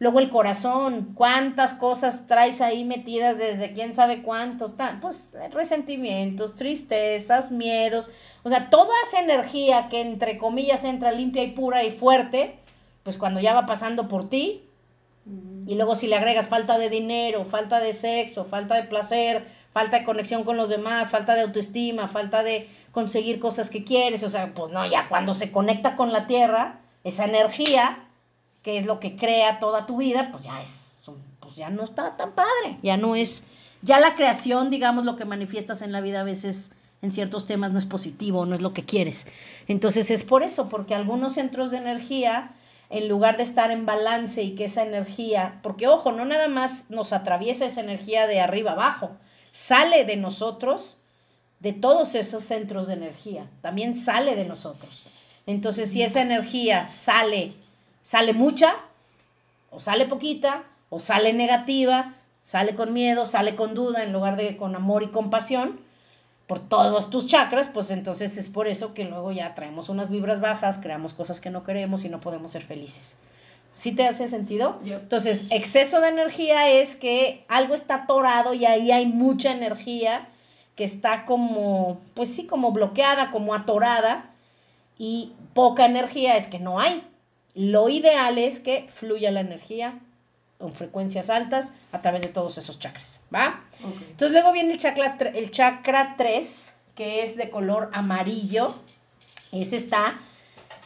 Luego 0.00 0.18
el 0.18 0.28
corazón, 0.28 1.12
cuántas 1.14 1.72
cosas 1.74 2.26
traes 2.26 2.60
ahí 2.60 2.84
metidas 2.84 3.38
desde 3.38 3.72
quién 3.72 3.94
sabe 3.94 4.22
cuánto, 4.22 4.74
pues 5.00 5.36
resentimientos, 5.52 6.56
tristezas, 6.56 7.52
miedos, 7.52 8.10
o 8.42 8.50
sea, 8.50 8.70
toda 8.70 8.92
esa 9.06 9.20
energía 9.20 9.88
que 9.88 10.00
entre 10.00 10.36
comillas 10.36 10.84
entra 10.84 11.12
limpia 11.12 11.44
y 11.44 11.52
pura 11.52 11.84
y 11.84 11.92
fuerte, 11.92 12.58
pues 13.04 13.16
cuando 13.18 13.38
ya 13.40 13.54
va 13.54 13.66
pasando 13.66 14.08
por 14.08 14.28
ti, 14.28 14.64
y 15.66 15.74
luego 15.76 15.96
si 15.96 16.06
le 16.06 16.16
agregas 16.16 16.48
falta 16.48 16.76
de 16.76 16.90
dinero, 16.90 17.44
falta 17.46 17.80
de 17.80 17.94
sexo, 17.94 18.44
falta 18.44 18.74
de 18.74 18.82
placer, 18.82 19.46
falta 19.72 19.98
de 19.98 20.04
conexión 20.04 20.44
con 20.44 20.56
los 20.56 20.68
demás, 20.68 21.10
falta 21.10 21.34
de 21.34 21.42
autoestima, 21.42 22.08
falta 22.08 22.42
de 22.42 22.68
conseguir 22.92 23.40
cosas 23.40 23.70
que 23.70 23.84
quieres, 23.84 24.22
o 24.22 24.30
sea, 24.30 24.52
pues 24.54 24.72
no, 24.72 24.86
ya 24.86 25.08
cuando 25.08 25.32
se 25.32 25.50
conecta 25.50 25.96
con 25.96 26.12
la 26.12 26.26
tierra, 26.26 26.80
esa 27.04 27.24
energía, 27.24 28.04
que 28.62 28.76
es 28.76 28.86
lo 28.86 29.00
que 29.00 29.16
crea 29.16 29.58
toda 29.58 29.86
tu 29.86 29.96
vida, 29.98 30.30
pues 30.30 30.44
ya 30.44 30.60
es, 30.62 31.10
pues 31.40 31.56
ya 31.56 31.70
no 31.70 31.84
está 31.84 32.16
tan 32.16 32.32
padre, 32.32 32.78
ya 32.82 32.96
no 32.96 33.16
es, 33.16 33.46
ya 33.82 33.98
la 34.00 34.14
creación, 34.14 34.70
digamos, 34.70 35.04
lo 35.04 35.16
que 35.16 35.24
manifiestas 35.24 35.82
en 35.82 35.92
la 35.92 36.00
vida 36.00 36.20
a 36.20 36.24
veces 36.24 36.72
en 37.02 37.12
ciertos 37.12 37.46
temas 37.46 37.72
no 37.72 37.78
es 37.78 37.84
positivo, 37.84 38.46
no 38.46 38.54
es 38.54 38.62
lo 38.62 38.72
que 38.72 38.84
quieres. 38.84 39.26
Entonces 39.68 40.10
es 40.10 40.24
por 40.24 40.42
eso, 40.42 40.68
porque 40.68 40.94
algunos 40.94 41.34
centros 41.34 41.70
de 41.70 41.78
energía 41.78 42.52
en 42.94 43.08
lugar 43.08 43.36
de 43.36 43.42
estar 43.42 43.72
en 43.72 43.86
balance 43.86 44.40
y 44.44 44.54
que 44.54 44.66
esa 44.66 44.84
energía, 44.84 45.58
porque 45.64 45.88
ojo, 45.88 46.12
no 46.12 46.24
nada 46.24 46.46
más 46.46 46.90
nos 46.90 47.12
atraviesa 47.12 47.66
esa 47.66 47.80
energía 47.80 48.28
de 48.28 48.40
arriba 48.40 48.70
abajo, 48.70 49.10
sale 49.50 50.04
de 50.04 50.16
nosotros, 50.16 50.98
de 51.58 51.72
todos 51.72 52.14
esos 52.14 52.44
centros 52.44 52.86
de 52.86 52.94
energía, 52.94 53.48
también 53.62 53.96
sale 53.96 54.36
de 54.36 54.44
nosotros. 54.44 55.02
Entonces, 55.44 55.92
si 55.92 56.04
esa 56.04 56.22
energía 56.22 56.86
sale, 56.86 57.54
sale 58.00 58.32
mucha, 58.32 58.76
o 59.72 59.80
sale 59.80 60.06
poquita, 60.06 60.62
o 60.88 61.00
sale 61.00 61.32
negativa, 61.32 62.14
sale 62.44 62.76
con 62.76 62.92
miedo, 62.92 63.26
sale 63.26 63.56
con 63.56 63.74
duda 63.74 64.04
en 64.04 64.12
lugar 64.12 64.36
de 64.36 64.56
con 64.56 64.76
amor 64.76 65.02
y 65.02 65.08
compasión, 65.08 65.80
por 66.46 66.60
todos 66.60 67.10
tus 67.10 67.26
chakras, 67.26 67.68
pues 67.68 67.90
entonces 67.90 68.36
es 68.36 68.48
por 68.48 68.68
eso 68.68 68.92
que 68.92 69.04
luego 69.04 69.32
ya 69.32 69.54
traemos 69.54 69.88
unas 69.88 70.10
vibras 70.10 70.40
bajas, 70.40 70.78
creamos 70.78 71.14
cosas 71.14 71.40
que 71.40 71.50
no 71.50 71.64
queremos 71.64 72.04
y 72.04 72.08
no 72.08 72.20
podemos 72.20 72.52
ser 72.52 72.62
felices. 72.62 73.16
¿Sí 73.74 73.92
te 73.92 74.06
hace 74.06 74.28
sentido? 74.28 74.78
Entonces, 74.84 75.46
exceso 75.50 76.00
de 76.00 76.08
energía 76.08 76.70
es 76.70 76.94
que 76.96 77.44
algo 77.48 77.74
está 77.74 77.94
atorado 78.04 78.54
y 78.54 78.66
ahí 78.66 78.92
hay 78.92 79.06
mucha 79.06 79.52
energía 79.52 80.28
que 80.76 80.84
está 80.84 81.24
como, 81.24 82.00
pues 82.14 82.28
sí, 82.28 82.46
como 82.46 82.72
bloqueada, 82.72 83.30
como 83.30 83.54
atorada 83.54 84.30
y 84.98 85.32
poca 85.54 85.86
energía 85.86 86.36
es 86.36 86.46
que 86.46 86.60
no 86.60 86.78
hay. 86.78 87.02
Lo 87.54 87.88
ideal 87.88 88.38
es 88.38 88.60
que 88.60 88.86
fluya 88.90 89.30
la 89.30 89.40
energía 89.40 89.98
con 90.64 90.72
frecuencias 90.72 91.28
altas 91.28 91.74
a 91.92 92.00
través 92.00 92.22
de 92.22 92.28
todos 92.28 92.56
esos 92.56 92.78
chakras, 92.78 93.20
¿va? 93.32 93.60
Entonces 93.82 94.32
luego 94.32 94.50
viene 94.50 94.72
el 94.72 94.78
chakra, 94.78 95.14
el 95.34 95.50
chakra 95.50 96.14
3, 96.16 96.74
que 96.94 97.22
es 97.22 97.36
de 97.36 97.50
color 97.50 97.90
amarillo. 97.92 98.74
Ese 99.52 99.76
está 99.76 100.14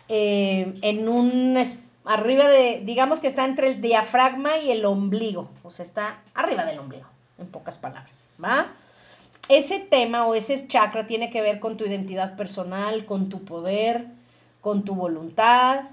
eh, 0.08 0.74
en 0.82 1.08
un, 1.08 1.56
arriba 2.04 2.48
de, 2.48 2.82
digamos 2.84 3.20
que 3.20 3.28
está 3.28 3.44
entre 3.44 3.68
el 3.68 3.80
diafragma 3.80 4.58
y 4.58 4.72
el 4.72 4.84
ombligo, 4.84 5.48
o 5.62 5.70
sea, 5.70 5.84
está 5.84 6.22
arriba 6.34 6.64
del 6.64 6.80
ombligo, 6.80 7.06
en 7.38 7.46
pocas 7.46 7.78
palabras, 7.78 8.28
¿va? 8.42 8.72
Ese 9.48 9.78
tema 9.78 10.26
o 10.26 10.34
ese 10.34 10.66
chakra 10.66 11.06
tiene 11.06 11.30
que 11.30 11.40
ver 11.40 11.60
con 11.60 11.76
tu 11.76 11.84
identidad 11.84 12.34
personal, 12.34 13.06
con 13.06 13.28
tu 13.28 13.44
poder, 13.44 14.06
con 14.60 14.84
tu 14.84 14.96
voluntad, 14.96 15.84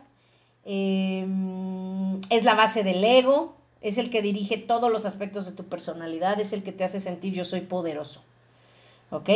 em, 0.65 2.19
es 2.31 2.43
la 2.43 2.55
base 2.55 2.83
del 2.83 3.03
ego, 3.03 3.55
es 3.81 3.97
el 3.97 4.09
que 4.09 4.21
dirige 4.21 4.57
todos 4.57 4.91
los 4.91 5.05
aspectos 5.05 5.45
de 5.45 5.51
tu 5.51 5.65
personalidad, 5.65 6.39
es 6.39 6.53
el 6.53 6.63
que 6.63 6.71
te 6.71 6.83
hace 6.83 6.99
sentir 6.99 7.33
yo 7.33 7.45
soy 7.45 7.61
poderoso. 7.61 8.23
¿Ok? 9.11 9.29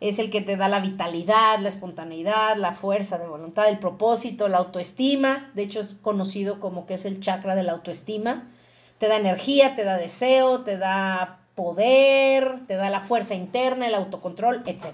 Es 0.00 0.18
el 0.18 0.30
que 0.30 0.40
te 0.40 0.56
da 0.56 0.68
la 0.68 0.80
vitalidad, 0.80 1.58
la 1.58 1.68
espontaneidad, 1.68 2.56
la 2.56 2.74
fuerza 2.74 3.18
de 3.18 3.26
voluntad, 3.26 3.68
el 3.68 3.78
propósito, 3.78 4.48
la 4.48 4.58
autoestima. 4.58 5.50
De 5.54 5.62
hecho, 5.62 5.80
es 5.80 5.96
conocido 6.02 6.60
como 6.60 6.86
que 6.86 6.94
es 6.94 7.04
el 7.04 7.20
chakra 7.20 7.56
de 7.56 7.64
la 7.64 7.72
autoestima. 7.72 8.48
Te 8.98 9.08
da 9.08 9.16
energía, 9.16 9.74
te 9.74 9.84
da 9.84 9.96
deseo, 9.96 10.60
te 10.62 10.76
da 10.76 11.40
poder, 11.56 12.66
te 12.68 12.76
da 12.76 12.90
la 12.90 13.00
fuerza 13.00 13.34
interna, 13.34 13.88
el 13.88 13.94
autocontrol, 13.94 14.62
etc. 14.66 14.86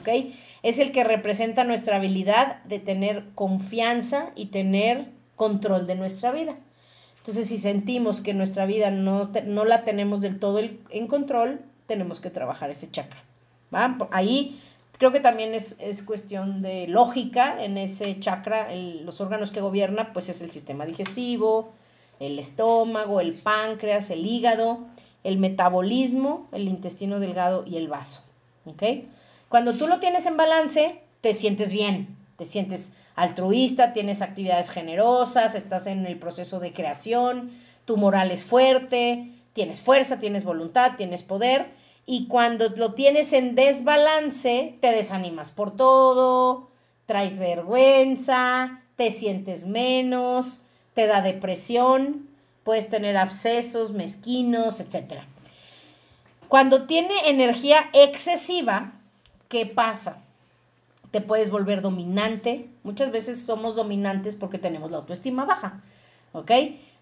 ¿Ok? 0.00 0.32
Es 0.62 0.78
el 0.78 0.92
que 0.92 1.04
representa 1.04 1.64
nuestra 1.64 1.96
habilidad 1.96 2.62
de 2.64 2.78
tener 2.78 3.24
confianza 3.34 4.30
y 4.34 4.46
tener 4.46 5.08
control 5.36 5.86
de 5.86 5.94
nuestra 5.94 6.32
vida. 6.32 6.56
Entonces, 7.28 7.48
si 7.48 7.58
sentimos 7.58 8.22
que 8.22 8.32
nuestra 8.32 8.64
vida 8.64 8.90
no, 8.90 9.30
no 9.44 9.66
la 9.66 9.84
tenemos 9.84 10.22
del 10.22 10.38
todo 10.38 10.60
en 10.60 11.06
control, 11.08 11.60
tenemos 11.86 12.22
que 12.22 12.30
trabajar 12.30 12.70
ese 12.70 12.90
chakra. 12.90 13.22
Ahí 14.10 14.58
creo 14.96 15.12
que 15.12 15.20
también 15.20 15.52
es, 15.52 15.76
cuestión 16.06 16.62
de 16.62 16.86
lógica 16.86 17.62
en 17.62 17.76
ese 17.76 18.18
chakra, 18.18 18.74
los 18.74 19.20
órganos 19.20 19.50
que 19.50 19.60
gobierna, 19.60 20.14
pues 20.14 20.30
es 20.30 20.40
el 20.40 20.50
sistema 20.50 20.86
digestivo, 20.86 21.74
el 22.18 22.38
estómago, 22.38 23.20
el 23.20 23.34
páncreas, 23.34 24.08
el 24.08 24.24
hígado, 24.24 24.86
el 25.22 25.36
metabolismo, 25.36 26.48
el 26.52 26.66
intestino 26.66 27.20
delgado 27.20 27.62
y 27.66 27.76
el 27.76 27.88
vaso. 27.88 28.24
¿ok? 28.64 28.82
Cuando 29.50 29.74
tú 29.74 29.86
lo 29.86 30.00
tienes 30.00 30.24
en 30.24 30.38
balance, 30.38 31.02
te 31.20 31.34
sientes 31.34 31.74
bien, 31.74 32.16
te 32.38 32.46
sientes 32.46 32.94
altruista, 33.18 33.92
tienes 33.92 34.22
actividades 34.22 34.70
generosas, 34.70 35.56
estás 35.56 35.88
en 35.88 36.06
el 36.06 36.18
proceso 36.18 36.60
de 36.60 36.72
creación, 36.72 37.50
tu 37.84 37.96
moral 37.96 38.30
es 38.30 38.44
fuerte, 38.44 39.32
tienes 39.54 39.80
fuerza, 39.80 40.20
tienes 40.20 40.44
voluntad, 40.44 40.92
tienes 40.96 41.24
poder. 41.24 41.66
Y 42.06 42.28
cuando 42.28 42.68
lo 42.68 42.94
tienes 42.94 43.32
en 43.32 43.56
desbalance, 43.56 44.76
te 44.80 44.92
desanimas 44.92 45.50
por 45.50 45.76
todo, 45.76 46.70
traes 47.06 47.40
vergüenza, 47.40 48.82
te 48.94 49.10
sientes 49.10 49.66
menos, 49.66 50.62
te 50.94 51.08
da 51.08 51.20
depresión, 51.20 52.28
puedes 52.62 52.88
tener 52.88 53.16
abscesos, 53.16 53.90
mezquinos, 53.90 54.78
etc. 54.78 55.22
Cuando 56.46 56.86
tiene 56.86 57.14
energía 57.26 57.90
excesiva, 57.92 58.92
¿qué 59.48 59.66
pasa? 59.66 60.22
Te 61.10 61.20
puedes 61.20 61.50
volver 61.50 61.82
dominante. 61.82 62.68
Muchas 62.82 63.10
veces 63.10 63.44
somos 63.44 63.76
dominantes 63.76 64.36
porque 64.36 64.58
tenemos 64.58 64.90
la 64.90 64.98
autoestima 64.98 65.44
baja, 65.44 65.82
¿ok? 66.32 66.50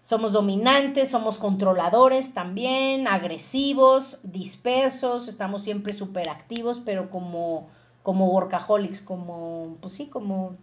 Somos 0.01 0.31
dominantes, 0.31 1.09
somos 1.09 1.37
controladores 1.37 2.33
también, 2.33 3.07
agresivos, 3.07 4.19
dispersos, 4.23 5.27
estamos 5.27 5.63
siempre 5.63 5.91
súper 5.91 6.29
activos, 6.29 6.81
pero 6.83 7.09
como, 7.09 7.67
como 8.03 8.27
workaholics, 8.27 9.01
como, 9.01 9.75
pues 9.81 9.93
sí, 9.93 10.07
como 10.07 10.55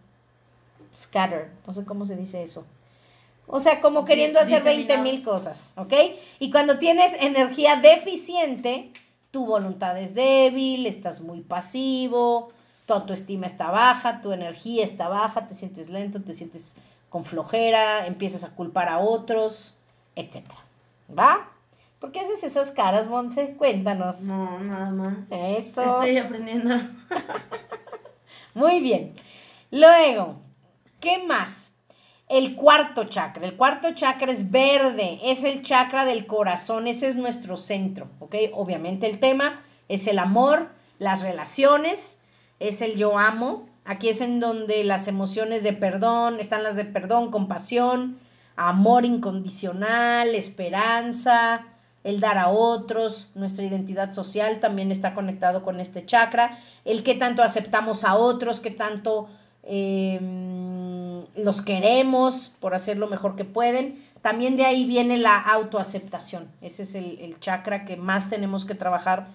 scatter, 0.95 1.51
no 1.67 1.75
sé 1.75 1.85
cómo 1.85 2.07
se 2.07 2.17
dice 2.17 2.43
eso. 2.43 2.65
O 3.47 3.61
sea, 3.61 3.83
como 3.83 4.07
queriendo 4.07 4.41
hacer 4.41 4.63
20 4.63 4.99
mil 4.99 5.23
cosas, 5.23 5.75
¿ok? 5.77 5.93
Y 6.39 6.51
cuando 6.51 6.79
tienes 6.79 7.13
energía 7.21 7.77
deficiente, 7.77 8.93
tu 9.31 9.45
voluntad 9.45 10.01
es 10.01 10.15
débil, 10.15 10.87
estás 10.87 11.21
muy 11.21 11.43
pasivo, 11.43 12.53
tu 12.87 12.95
autoestima 12.95 13.47
está 13.47 13.71
baja, 13.71 14.21
tu 14.21 14.33
energía 14.33 14.85
está 14.85 15.09
baja, 15.09 15.47
te 15.49 15.55
sientes 15.55 15.89
lento, 15.89 16.21
te 16.23 16.35
sientes 16.35 16.77
con 17.09 17.25
flojera, 17.25 18.07
empiezas 18.07 18.45
a 18.45 18.55
culpar 18.55 18.89
a 18.89 18.99
otros, 18.99 19.77
etc. 20.17 20.45
¿Va? 21.17 21.49
¿Por 21.99 22.13
qué 22.13 22.21
haces 22.21 22.45
esas 22.45 22.71
caras, 22.71 23.09
Monse? 23.09 23.55
Cuéntanos. 23.57 24.21
No, 24.23 24.59
nada 24.59 24.91
más. 24.91 25.17
Eso. 25.31 25.83
Estoy 25.83 26.19
aprendiendo. 26.19 26.77
Muy 28.55 28.81
bien. 28.81 29.15
Luego, 29.71 30.37
¿qué 31.01 31.23
más? 31.25 31.75
El 32.29 32.57
cuarto 32.57 33.05
chakra. 33.05 33.47
El 33.47 33.57
cuarto 33.57 33.95
chakra 33.95 34.31
es 34.31 34.51
verde, 34.51 35.21
es 35.23 35.45
el 35.45 35.63
chakra 35.63 36.05
del 36.05 36.27
corazón, 36.27 36.89
ese 36.89 37.07
es 37.07 37.17
nuestro 37.17 37.57
centro, 37.57 38.09
¿ok? 38.21 38.35
Obviamente 38.53 39.09
el 39.09 39.19
tema 39.19 39.63
es 39.89 40.07
el 40.07 40.19
amor, 40.19 40.71
las 40.99 41.23
relaciones, 41.23 42.19
es 42.61 42.83
el 42.83 42.97
yo 42.97 43.19
amo. 43.19 43.67
Aquí 43.85 44.09
es 44.09 44.21
en 44.21 44.41
donde 44.41 44.83
las 44.85 45.09
emociones 45.09 45.63
de 45.63 45.73
perdón, 45.73 46.41
están 46.41 46.63
las 46.63 46.77
de 46.77 46.85
perdón, 46.85 47.31
compasión, 47.31 48.19
amor 48.57 49.05
incondicional, 49.05 50.35
esperanza, 50.35 51.67
el 52.05 52.21
dar 52.21 52.37
a 52.39 52.49
otros, 52.49 53.31
nuestra 53.35 53.65
identidad 53.65 54.11
social 54.13 54.61
también 54.61 54.93
está 54.93 55.15
conectado 55.15 55.63
con 55.63 55.81
este 55.81 56.05
chakra, 56.05 56.59
el 56.85 57.03
que 57.03 57.15
tanto 57.15 57.43
aceptamos 57.43 58.05
a 58.05 58.15
otros, 58.15 58.61
que 58.61 58.71
tanto 58.71 59.29
em, 59.63 61.25
los 61.35 61.63
queremos 61.63 62.53
por 62.61 62.75
hacer 62.75 62.99
lo 62.99 63.07
mejor 63.07 63.37
que 63.37 63.47
pueden. 63.47 64.05
También 64.21 64.57
de 64.57 64.67
ahí 64.67 64.85
viene 64.85 65.17
la 65.17 65.39
autoaceptación. 65.39 66.49
Ese 66.61 66.83
es 66.83 66.95
el, 66.95 67.19
el 67.21 67.41
chakra 67.41 67.87
que 67.87 67.97
más 67.97 68.29
tenemos 68.29 68.67
que 68.67 68.75
trabajar 68.75 69.29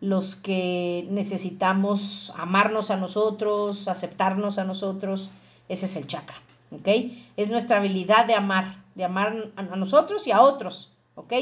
los 0.00 0.34
que 0.34 1.06
necesitamos 1.10 2.32
amarnos 2.36 2.90
a 2.90 2.96
nosotros, 2.96 3.86
aceptarnos 3.88 4.58
a 4.58 4.64
nosotros. 4.64 5.30
Ese 5.68 5.86
es 5.86 5.96
el 5.96 6.06
chakra, 6.06 6.36
¿ok? 6.72 6.88
Es 7.36 7.50
nuestra 7.50 7.78
habilidad 7.78 8.26
de 8.26 8.34
amar, 8.34 8.82
de 8.94 9.04
amar 9.04 9.52
a 9.56 9.62
nosotros 9.62 10.26
y 10.26 10.32
a 10.32 10.40
otros, 10.40 10.92
¿ok? 11.14 11.32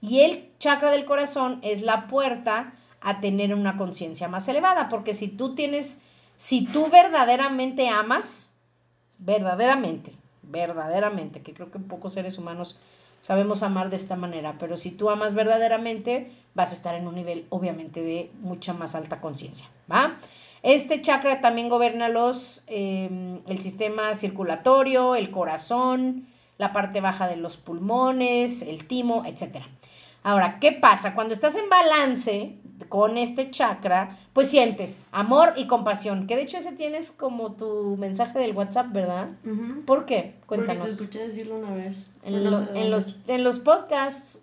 Y 0.00 0.20
el 0.20 0.48
chakra 0.58 0.90
del 0.90 1.04
corazón 1.04 1.60
es 1.62 1.82
la 1.82 2.06
puerta 2.08 2.74
a 3.00 3.20
tener 3.20 3.54
una 3.54 3.76
conciencia 3.76 4.28
más 4.28 4.48
elevada, 4.48 4.88
porque 4.88 5.14
si 5.14 5.28
tú 5.28 5.54
tienes, 5.54 6.02
si 6.36 6.66
tú 6.66 6.88
verdaderamente 6.90 7.88
amas, 7.88 8.52
verdaderamente, 9.18 10.12
verdaderamente, 10.42 11.42
que 11.42 11.54
creo 11.54 11.70
que 11.70 11.78
pocos 11.78 12.12
seres 12.12 12.38
humanos 12.38 12.76
sabemos 13.20 13.62
amar 13.62 13.90
de 13.90 13.96
esta 13.96 14.16
manera, 14.16 14.56
pero 14.58 14.76
si 14.76 14.90
tú 14.90 15.10
amas 15.10 15.34
verdaderamente, 15.34 16.32
vas 16.54 16.70
a 16.70 16.74
estar 16.74 16.94
en 16.94 17.06
un 17.06 17.14
nivel 17.14 17.46
obviamente 17.50 18.02
de 18.02 18.30
mucha 18.40 18.72
más 18.72 18.94
alta 18.94 19.20
conciencia, 19.20 19.68
¿va? 19.90 20.18
Este 20.62 21.00
chakra 21.02 21.40
también 21.40 21.68
gobierna 21.68 22.08
los, 22.08 22.64
em, 22.66 23.40
el 23.46 23.60
sistema 23.60 24.14
circulatorio, 24.14 25.14
el 25.14 25.30
corazón, 25.30 26.26
la 26.58 26.72
parte 26.72 27.00
baja 27.00 27.28
de 27.28 27.36
los 27.36 27.56
pulmones, 27.56 28.62
el 28.62 28.86
timo, 28.86 29.24
etc. 29.24 29.62
Ahora, 30.24 30.58
¿qué 30.58 30.72
pasa? 30.72 31.14
Cuando 31.14 31.32
estás 31.32 31.54
en 31.54 31.68
balance 31.68 32.56
con 32.88 33.18
este 33.18 33.50
chakra, 33.50 34.18
pues 34.32 34.48
sientes 34.48 35.08
amor 35.12 35.54
y 35.56 35.66
compasión, 35.66 36.26
que 36.26 36.36
de 36.36 36.42
hecho 36.42 36.58
ese 36.58 36.72
tienes 36.72 37.10
como 37.10 37.52
tu 37.52 37.96
mensaje 37.96 38.38
del 38.38 38.54
WhatsApp, 38.54 38.92
¿verdad? 38.92 39.30
¿Por 39.86 40.06
qué? 40.06 40.34
Cuéntanos. 40.46 40.86
Porque 40.86 40.96
te 40.96 41.02
escuché 41.02 41.18
decirlo 41.24 41.56
una 41.56 41.74
vez. 41.74 42.06
En, 42.22 42.44
los, 42.90 43.16
en 43.26 43.44
los 43.44 43.58
podcasts, 43.58 44.42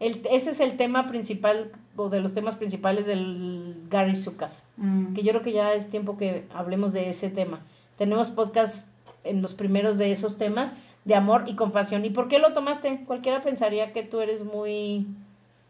el, 0.00 0.22
ese 0.30 0.50
es 0.50 0.60
el 0.60 0.76
tema 0.76 1.08
principal, 1.08 1.72
o 1.96 2.08
de 2.08 2.20
los 2.20 2.34
temas 2.34 2.56
principales 2.56 3.06
del 3.06 3.76
Gary 3.90 4.16
Zukav, 4.16 4.50
Mm. 4.76 5.14
que 5.14 5.22
yo 5.22 5.30
creo 5.30 5.42
que 5.42 5.52
ya 5.52 5.72
es 5.74 5.88
tiempo 5.88 6.16
que 6.16 6.46
hablemos 6.52 6.92
de 6.92 7.08
ese 7.08 7.30
tema. 7.30 7.60
Tenemos 7.96 8.30
podcasts 8.30 8.90
en 9.22 9.40
los 9.40 9.54
primeros 9.54 9.98
de 9.98 10.10
esos 10.10 10.36
temas 10.36 10.76
de 11.04 11.14
amor 11.14 11.44
y 11.46 11.54
compasión. 11.54 12.04
¿Y 12.04 12.10
por 12.10 12.26
qué 12.26 12.40
lo 12.40 12.52
tomaste? 12.54 13.04
Cualquiera 13.06 13.40
pensaría 13.40 13.92
que 13.92 14.02
tú 14.02 14.20
eres 14.20 14.44
muy, 14.44 15.06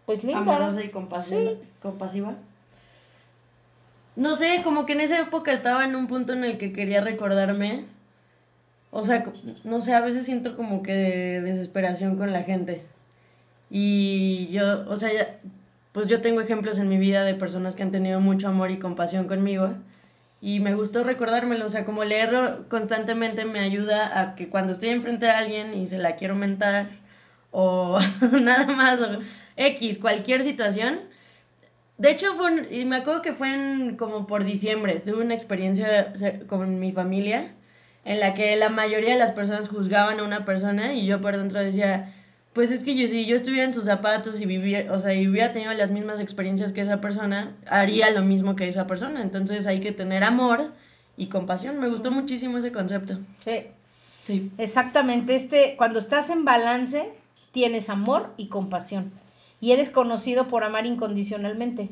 pues 0.06 0.22
linda. 0.24 0.40
Amorosa 0.40 0.82
y 0.84 0.90
compasiva. 0.90 1.40
Sí. 1.52 1.58
compasiva. 1.82 2.34
No 4.16 4.36
sé, 4.36 4.60
como 4.62 4.86
que 4.86 4.92
en 4.92 5.00
esa 5.00 5.18
época 5.20 5.52
estaba 5.52 5.84
en 5.84 5.96
un 5.96 6.06
punto 6.06 6.32
en 6.32 6.44
el 6.44 6.56
que 6.58 6.72
quería 6.72 7.00
recordarme. 7.00 7.84
O 8.92 9.04
sea, 9.04 9.24
no 9.64 9.80
sé, 9.80 9.92
a 9.94 10.00
veces 10.00 10.24
siento 10.24 10.56
como 10.56 10.82
que 10.82 10.92
de 10.92 11.40
desesperación 11.40 12.16
con 12.16 12.32
la 12.32 12.44
gente. 12.44 12.82
Y 13.70 14.46
yo, 14.52 14.88
o 14.88 14.96
sea, 14.96 15.12
ya- 15.12 15.34
pues 15.92 16.06
yo 16.08 16.20
tengo 16.20 16.40
ejemplos 16.40 16.78
en 16.78 16.88
mi 16.88 16.96
vida 16.98 17.24
de 17.24 17.34
personas 17.34 17.74
que 17.74 17.82
han 17.82 17.90
tenido 17.90 18.20
mucho 18.20 18.48
amor 18.48 18.70
y 18.70 18.78
compasión 18.78 19.26
conmigo. 19.26 19.70
Y 20.40 20.60
me 20.60 20.74
gustó 20.74 21.02
recordármelo, 21.02 21.66
o 21.66 21.70
sea, 21.70 21.84
como 21.84 22.04
leerlo 22.04 22.68
constantemente 22.68 23.44
me 23.46 23.60
ayuda 23.60 24.20
a 24.20 24.34
que 24.36 24.48
cuando 24.48 24.74
estoy 24.74 24.90
enfrente 24.90 25.26
de 25.26 25.32
alguien 25.32 25.74
y 25.74 25.86
se 25.88 25.98
la 25.98 26.16
quiero 26.16 26.34
mentar, 26.36 26.88
o 27.50 27.98
nada 28.42 28.66
más, 28.66 29.00
o 29.00 29.18
X, 29.56 29.98
cualquier 29.98 30.42
situación. 30.42 31.00
De 31.98 32.10
hecho, 32.10 32.34
fue 32.34 32.52
un- 32.52 32.66
y 32.72 32.84
me 32.84 32.96
acuerdo 32.96 33.22
que 33.22 33.32
fue 33.34 33.54
en, 33.54 33.96
como 33.96 34.26
por 34.26 34.44
diciembre, 34.44 35.00
tuve 35.04 35.22
una 35.24 35.34
experiencia 35.34 36.12
con 36.48 36.80
mi 36.80 36.90
familia 36.92 37.52
en 38.04 38.20
la 38.20 38.34
que 38.34 38.54
la 38.56 38.68
mayoría 38.68 39.12
de 39.12 39.18
las 39.18 39.30
personas 39.32 39.68
juzgaban 39.68 40.18
a 40.20 40.24
una 40.24 40.44
persona 40.44 40.92
y 40.94 41.06
yo 41.06 41.20
por 41.20 41.36
dentro 41.36 41.60
decía, 41.60 42.12
pues 42.52 42.70
es 42.70 42.82
que 42.84 42.94
yo 42.96 43.06
si 43.08 43.26
yo 43.26 43.36
estuviera 43.36 43.64
en 43.64 43.74
sus 43.74 43.84
zapatos 43.86 44.40
y 44.40 44.46
viviera, 44.46 44.92
o 44.92 44.98
sea, 44.98 45.14
y 45.14 45.26
hubiera 45.28 45.52
tenido 45.52 45.72
las 45.72 45.90
mismas 45.90 46.20
experiencias 46.20 46.72
que 46.72 46.80
esa 46.82 47.00
persona, 47.00 47.52
haría 47.66 48.10
lo 48.10 48.22
mismo 48.22 48.56
que 48.56 48.68
esa 48.68 48.86
persona. 48.86 49.22
Entonces 49.22 49.66
hay 49.66 49.80
que 49.80 49.92
tener 49.92 50.22
amor 50.24 50.72
y 51.16 51.26
compasión. 51.28 51.78
Me 51.78 51.88
gustó 51.88 52.10
muchísimo 52.10 52.58
ese 52.58 52.72
concepto. 52.72 53.18
Sí, 53.44 53.66
Sí. 54.24 54.50
exactamente. 54.58 55.34
Este, 55.34 55.74
cuando 55.76 55.98
estás 55.98 56.28
en 56.30 56.44
balance, 56.44 57.08
tienes 57.52 57.88
amor 57.88 58.32
y 58.36 58.48
compasión. 58.48 59.12
Y 59.64 59.72
eres 59.72 59.88
conocido 59.88 60.48
por 60.48 60.62
amar 60.62 60.84
incondicionalmente. 60.84 61.88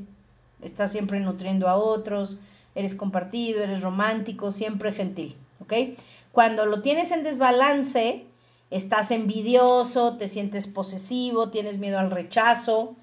Estás 0.60 0.92
siempre 0.92 1.20
nutriendo 1.20 1.70
a 1.70 1.76
otros, 1.76 2.38
eres 2.74 2.94
compartido, 2.94 3.62
eres 3.62 3.80
romántico, 3.80 4.52
siempre 4.52 4.92
gentil, 4.92 5.36
¿ok? 5.58 5.96
Cuando 6.32 6.66
lo 6.66 6.82
tienes 6.82 7.12
en 7.12 7.24
desbalance, 7.24 8.26
estás 8.68 9.10
envidioso, 9.10 10.18
te 10.18 10.28
sientes 10.28 10.66
posesivo, 10.66 11.48
tienes 11.48 11.78
miedo 11.78 11.98
al 11.98 12.10
rechazo, 12.10 12.94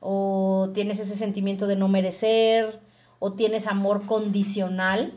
o 0.00 0.70
tienes 0.74 0.98
ese 0.98 1.14
sentimiento 1.14 1.68
de 1.68 1.76
no 1.76 1.86
merecer, 1.86 2.80
o 3.20 3.34
tienes 3.34 3.68
amor 3.68 4.04
condicional, 4.04 5.12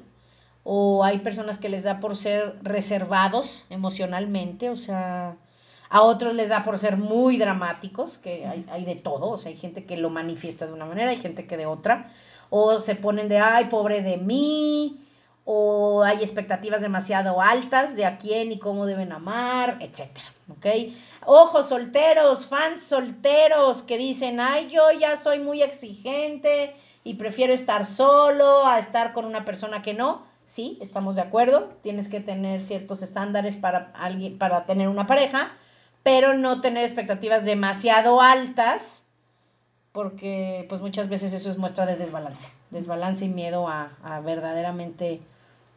o 0.64 1.04
hay 1.04 1.18
personas 1.22 1.58
que 1.58 1.70
les 1.70 1.86
da 1.86 2.00
por 2.02 2.16
ser 2.16 2.60
reservados 2.62 3.66
emocionalmente, 3.72 4.70
o 4.70 4.76
sea, 4.76 5.38
a 5.92 6.04
otros 6.04 6.34
les 6.34 6.50
da 6.50 6.64
por 6.64 6.80
ser 6.80 6.96
muy 6.96 7.38
dramáticos, 7.38 8.18
que 8.18 8.48
hay, 8.48 8.66
hay 8.72 8.86
de 8.86 8.96
todo, 8.96 9.30
o 9.30 9.38
sea, 9.38 9.52
hay 9.52 9.58
gente 9.58 9.86
que 9.86 9.98
lo 9.98 10.10
manifiesta 10.10 10.66
de 10.66 10.72
una 10.72 10.86
manera, 10.86 11.12
hay 11.12 11.18
gente 11.18 11.46
que 11.46 11.58
de 11.58 11.66
otra, 11.66 12.10
o 12.50 12.80
se 12.80 12.96
ponen 12.96 13.28
de, 13.28 13.40
ay, 13.40 13.66
pobre 13.66 14.02
de 14.02 14.16
mí, 14.16 15.06
o 15.44 16.02
hay 16.04 16.20
expectativas 16.20 16.80
demasiado 16.80 17.42
altas 17.42 17.98
de 17.98 18.06
a 18.06 18.18
quién 18.18 18.54
y 18.54 18.58
cómo 18.58 18.86
deben 18.86 19.12
amar, 19.12 19.80
etcétera, 19.82 20.26
¿ok? 20.50 20.94
Ojos 21.26 21.68
solteros, 21.68 22.46
fans 22.46 22.84
solteros 22.84 23.82
que 23.82 23.98
dicen, 23.98 24.40
ay, 24.40 24.70
yo 24.70 24.92
ya 24.98 25.18
soy 25.18 25.40
muy 25.40 25.62
exigente 25.62 26.74
y 27.04 27.16
prefiero 27.16 27.52
estar 27.52 27.86
solo 27.86 28.66
a 28.66 28.80
estar 28.80 29.12
con 29.12 29.26
una 29.26 29.44
persona 29.44 29.82
que 29.82 29.94
no. 29.94 30.24
Sí, 30.46 30.78
estamos 30.82 31.18
de 31.18 31.22
acuerdo, 31.22 31.70
tienes 31.84 32.08
que 32.08 32.22
tener 32.22 32.62
ciertos 32.62 33.04
estándares 33.04 33.58
para 33.58 33.92
alguien 33.94 34.38
para 34.38 34.66
tener 34.66 34.88
una 34.88 35.06
pareja, 35.06 35.52
pero 36.04 36.36
no 36.36 36.62
tener 36.62 36.84
expectativas 36.84 37.46
demasiado 37.46 38.22
altas 38.22 39.06
porque 39.92 40.66
pues 40.70 40.82
muchas 40.82 41.10
veces 41.10 41.34
eso 41.34 41.50
es 41.50 41.58
muestra 41.58 41.86
de 41.86 41.98
desbalance, 41.98 42.50
desbalance 42.70 43.26
y 43.26 43.30
miedo 43.30 43.68
a, 43.68 43.98
a 44.04 44.22
verdaderamente 44.22 45.20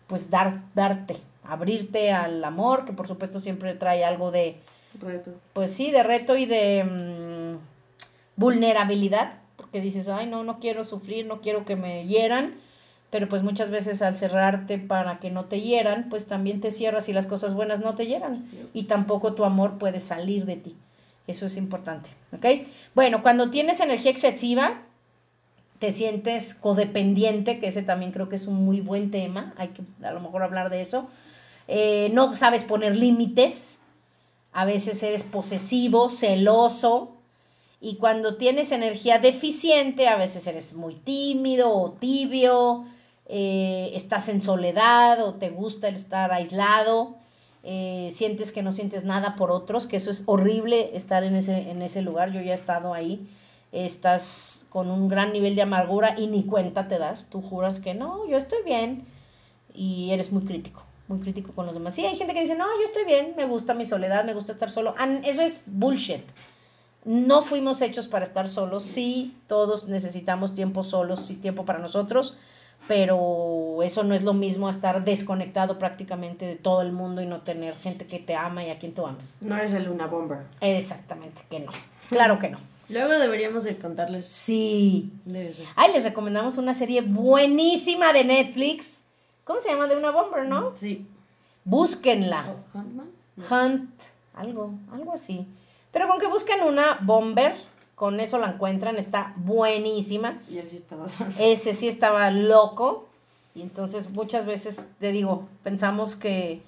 pues 0.07 0.31
dar, 0.31 0.61
darte, 0.75 1.17
abrirte 1.45 2.13
al 2.13 2.43
amor, 2.45 2.85
que 2.85 2.93
por 2.93 3.09
supuesto 3.09 3.41
siempre 3.41 3.75
trae 3.75 4.05
algo 4.05 4.31
de, 4.31 4.61
Reto. 5.01 5.33
pues 5.53 5.73
sí, 5.73 5.91
de 5.91 6.03
reto 6.03 6.37
y 6.37 6.47
de 6.47 6.85
mm, 6.85 7.59
vulnerabilidad, 8.37 9.39
porque 9.57 9.81
dices, 9.81 10.09
ay, 10.09 10.27
no, 10.27 10.45
no 10.45 10.61
quiero 10.61 10.85
sufrir, 10.85 11.27
no 11.27 11.41
quiero 11.41 11.65
que 11.65 11.77
me 11.77 12.07
hieran, 12.07 12.55
pero 13.15 13.29
pues 13.29 13.45
muchas 13.45 13.71
veces 13.71 14.03
al 14.03 14.17
cerrarte 14.17 14.77
para 14.77 15.21
que 15.21 15.31
no 15.31 15.45
te 15.45 15.61
hieran, 15.61 16.09
pues 16.09 16.27
también 16.27 16.61
te 16.61 16.73
cierras 16.73 17.09
y 17.09 17.13
las 17.13 17.29
cosas 17.29 17.55
buenas 17.55 17.79
no 17.79 17.95
te 17.95 18.09
llegan 18.09 18.45
y 18.75 18.87
tampoco 18.87 19.35
tu 19.35 19.45
amor 19.45 19.79
puede 19.79 20.01
salir 20.01 20.47
de 20.47 20.57
ti. 20.57 20.75
Eso 21.29 21.47
es 21.47 21.57
importante. 21.57 22.11
Bueno, 22.93 23.23
cuando 23.23 23.53
tienes 23.53 23.79
energía 23.79 24.11
excesiva, 24.11 24.83
te 25.79 25.93
sientes 25.93 26.57
codependiente, 26.57 27.61
que 27.61 27.69
ese 27.69 27.85
también 27.85 28.11
creo 28.11 28.29
que 28.29 28.35
es 28.35 28.49
un 28.49 28.65
muy 28.65 28.81
buen 28.81 29.13
tema, 29.13 29.55
hay 29.59 29.69
que 29.69 29.83
a 30.05 30.11
lo 30.11 30.19
mejor 30.19 30.43
hablar 30.43 30.69
de 30.69 30.81
eso. 30.81 31.09
Eh, 31.69 32.11
no 32.13 32.35
sabes 32.35 32.65
poner 32.65 32.97
límites, 32.97 33.79
a 34.53 34.65
veces 34.65 35.01
eres 35.05 35.23
posesivo, 35.23 36.11
celoso, 36.11 37.13
y 37.81 37.95
cuando 37.95 38.39
tienes 38.39 38.73
energía 38.73 39.21
deficiente, 39.21 40.09
a 40.09 40.17
veces 40.17 40.49
eres 40.49 40.75
muy 40.75 40.97
tímido 40.97 41.71
o 41.71 41.93
tibio, 41.93 42.87
eh, 43.27 43.91
estás 43.95 44.29
en 44.29 44.41
soledad 44.41 45.25
o 45.27 45.35
te 45.35 45.51
gusta 45.51 45.89
el 45.89 45.97
estar 45.97 46.33
aislado, 46.33 47.17
eh, 47.63 48.11
sientes 48.13 48.53
que 48.53 48.63
no 48.63 48.73
sientes 48.73 49.05
nada 49.05 49.37
por 49.37 49.51
otros, 49.51 49.87
que 49.87 49.97
eso 49.97 50.11
es 50.11 50.25
horrible 50.27 50.95
estar 50.95 51.25
en 51.25 51.35
ese, 51.35 51.71
en 51.71 51.81
ese 51.81 52.03
lugar, 52.03 52.33
yo 52.33 52.43
ya 52.43 52.53
he 52.53 52.55
estado 52.55 52.93
ahí, 52.93 53.27
estás 53.73 54.65
con 54.69 54.91
un 54.91 55.09
gran 55.09 55.33
nivel 55.33 55.55
de 55.55 55.63
amargura 55.63 56.19
y 56.19 56.27
ni 56.27 56.45
cuenta 56.45 56.89
te 56.89 56.99
das, 56.99 57.31
tú 57.31 57.41
juras 57.41 57.81
que 57.81 57.95
no, 57.95 58.29
yo 58.29 58.37
estoy 58.37 58.63
bien 58.65 59.07
y 59.73 60.11
eres 60.11 60.33
muy 60.33 60.45
crítico, 60.45 60.83
muy 61.09 61.21
crítico 61.21 61.53
con 61.53 61.65
los 61.65 61.75
demás. 61.75 61.95
Sí, 61.95 62.05
hay 62.05 62.17
gente 62.17 62.35
que 62.35 62.41
dice, 62.41 62.57
no, 62.57 62.67
yo 62.79 62.85
estoy 62.85 63.05
bien, 63.05 63.35
me 63.37 63.47
gusta 63.47 63.73
mi 63.73 63.85
soledad, 63.85 64.25
me 64.25 64.35
gusta 64.35 64.53
estar 64.53 64.71
solo. 64.71 64.95
And 64.99 65.25
eso 65.25 65.43
es 65.43 65.63
bullshit. 65.67 66.25
No 67.05 67.43
fuimos 67.43 67.83
hechos 67.83 68.09
para 68.09 68.25
estar 68.25 68.49
solos, 68.49 68.83
sí, 68.83 69.37
todos 69.47 69.89
necesitamos 69.89 70.55
tiempo 70.55 70.83
solos 70.83 71.31
y 71.31 71.37
tiempo 71.37 71.65
para 71.65 71.79
nosotros, 71.79 72.37
pero 72.89 73.83
eso 73.83 74.03
no 74.05 74.15
es 74.15 74.23
lo 74.23 74.35
mismo 74.35 74.69
a 74.69 74.71
estar 74.71 75.05
desconectado 75.05 75.79
prácticamente 75.79 76.47
de 76.47 76.57
todo 76.57 76.83
el 76.83 76.93
mundo 76.93 77.23
y 77.23 77.27
no 77.27 77.41
tener 77.43 77.75
gente 77.77 78.07
que 78.07 78.19
te 78.19 78.35
ama 78.37 78.65
y 78.65 78.71
a 78.71 78.79
quien 78.79 78.93
tú 78.95 79.07
amas. 79.07 79.39
No 79.41 79.57
eres 79.57 79.73
el 79.73 79.85
Luna 79.85 80.07
Bomber. 80.07 80.39
Exactamente, 80.61 81.43
que 81.51 81.61
no. 81.61 81.73
Claro 82.09 82.39
que 82.39 82.51
no. 82.51 82.59
Luego 82.91 83.13
deberíamos 83.13 83.65
de 83.65 83.77
contarles 83.79 84.27
Sí. 84.27 85.11
de 85.25 85.49
eso. 85.49 85.63
Ay, 85.77 85.93
les 85.95 86.05
recomendamos 86.05 86.59
una 86.59 86.75
serie 86.75 87.01
buenísima 87.01 88.13
de 88.13 88.25
Netflix. 88.25 89.03
¿Cómo 89.45 89.61
se 89.61 89.71
llama? 89.71 89.87
De 89.87 89.97
una 89.97 90.11
bomber, 90.11 90.47
¿no? 90.47 90.73
Sí. 90.77 91.07
Búsquenla. 91.65 92.55
¿Huntman? 92.75 93.11
Hunt, 93.51 93.91
algo, 94.35 94.73
algo 94.93 95.13
así. 95.15 95.47
Pero 95.93 96.09
con 96.09 96.19
que 96.19 96.27
busquen 96.27 96.63
una 96.63 96.99
bomber, 97.01 97.57
con 97.95 98.21
eso 98.21 98.39
la 98.39 98.49
encuentran, 98.49 98.97
está 98.97 99.35
buenísima. 99.37 100.41
Y 100.51 100.59
él 100.59 100.69
sí 100.69 100.77
estaba 100.77 101.07
Ese 101.39 101.75
sí 101.75 101.89
estaba 101.89 102.31
loco. 102.31 103.07
Y 103.55 103.63
entonces 103.63 104.11
muchas 104.11 104.47
veces, 104.47 104.91
te 104.99 105.13
digo, 105.13 105.47
pensamos 105.63 106.17
que 106.17 106.63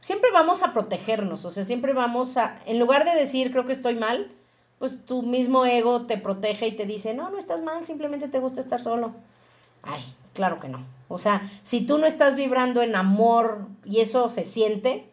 siempre 0.00 0.30
vamos 0.32 0.62
a 0.62 0.72
protegernos, 0.72 1.44
o 1.44 1.50
sea, 1.50 1.64
siempre 1.64 1.92
vamos 1.92 2.36
a, 2.36 2.58
en 2.64 2.78
lugar 2.78 3.04
de 3.04 3.14
decir 3.14 3.52
creo 3.52 3.66
que 3.66 3.72
estoy 3.72 3.94
mal, 3.94 4.30
pues 4.78 5.04
tu 5.04 5.22
mismo 5.22 5.66
ego 5.66 6.06
te 6.06 6.16
protege 6.16 6.68
y 6.68 6.72
te 6.76 6.86
dice, 6.86 7.12
no, 7.12 7.28
no 7.30 7.38
estás 7.38 7.62
mal, 7.62 7.86
simplemente 7.86 8.28
te 8.28 8.38
gusta 8.38 8.62
estar 8.62 8.80
solo. 8.80 9.12
Ay, 9.82 10.02
claro 10.32 10.58
que 10.58 10.68
no. 10.68 10.82
O 11.08 11.18
sea, 11.18 11.50
si 11.62 11.82
tú 11.82 11.98
no 11.98 12.06
estás 12.06 12.34
vibrando 12.34 12.80
en 12.80 12.96
amor 12.96 13.66
y 13.84 14.00
eso 14.00 14.30
se 14.30 14.44
siente, 14.46 15.09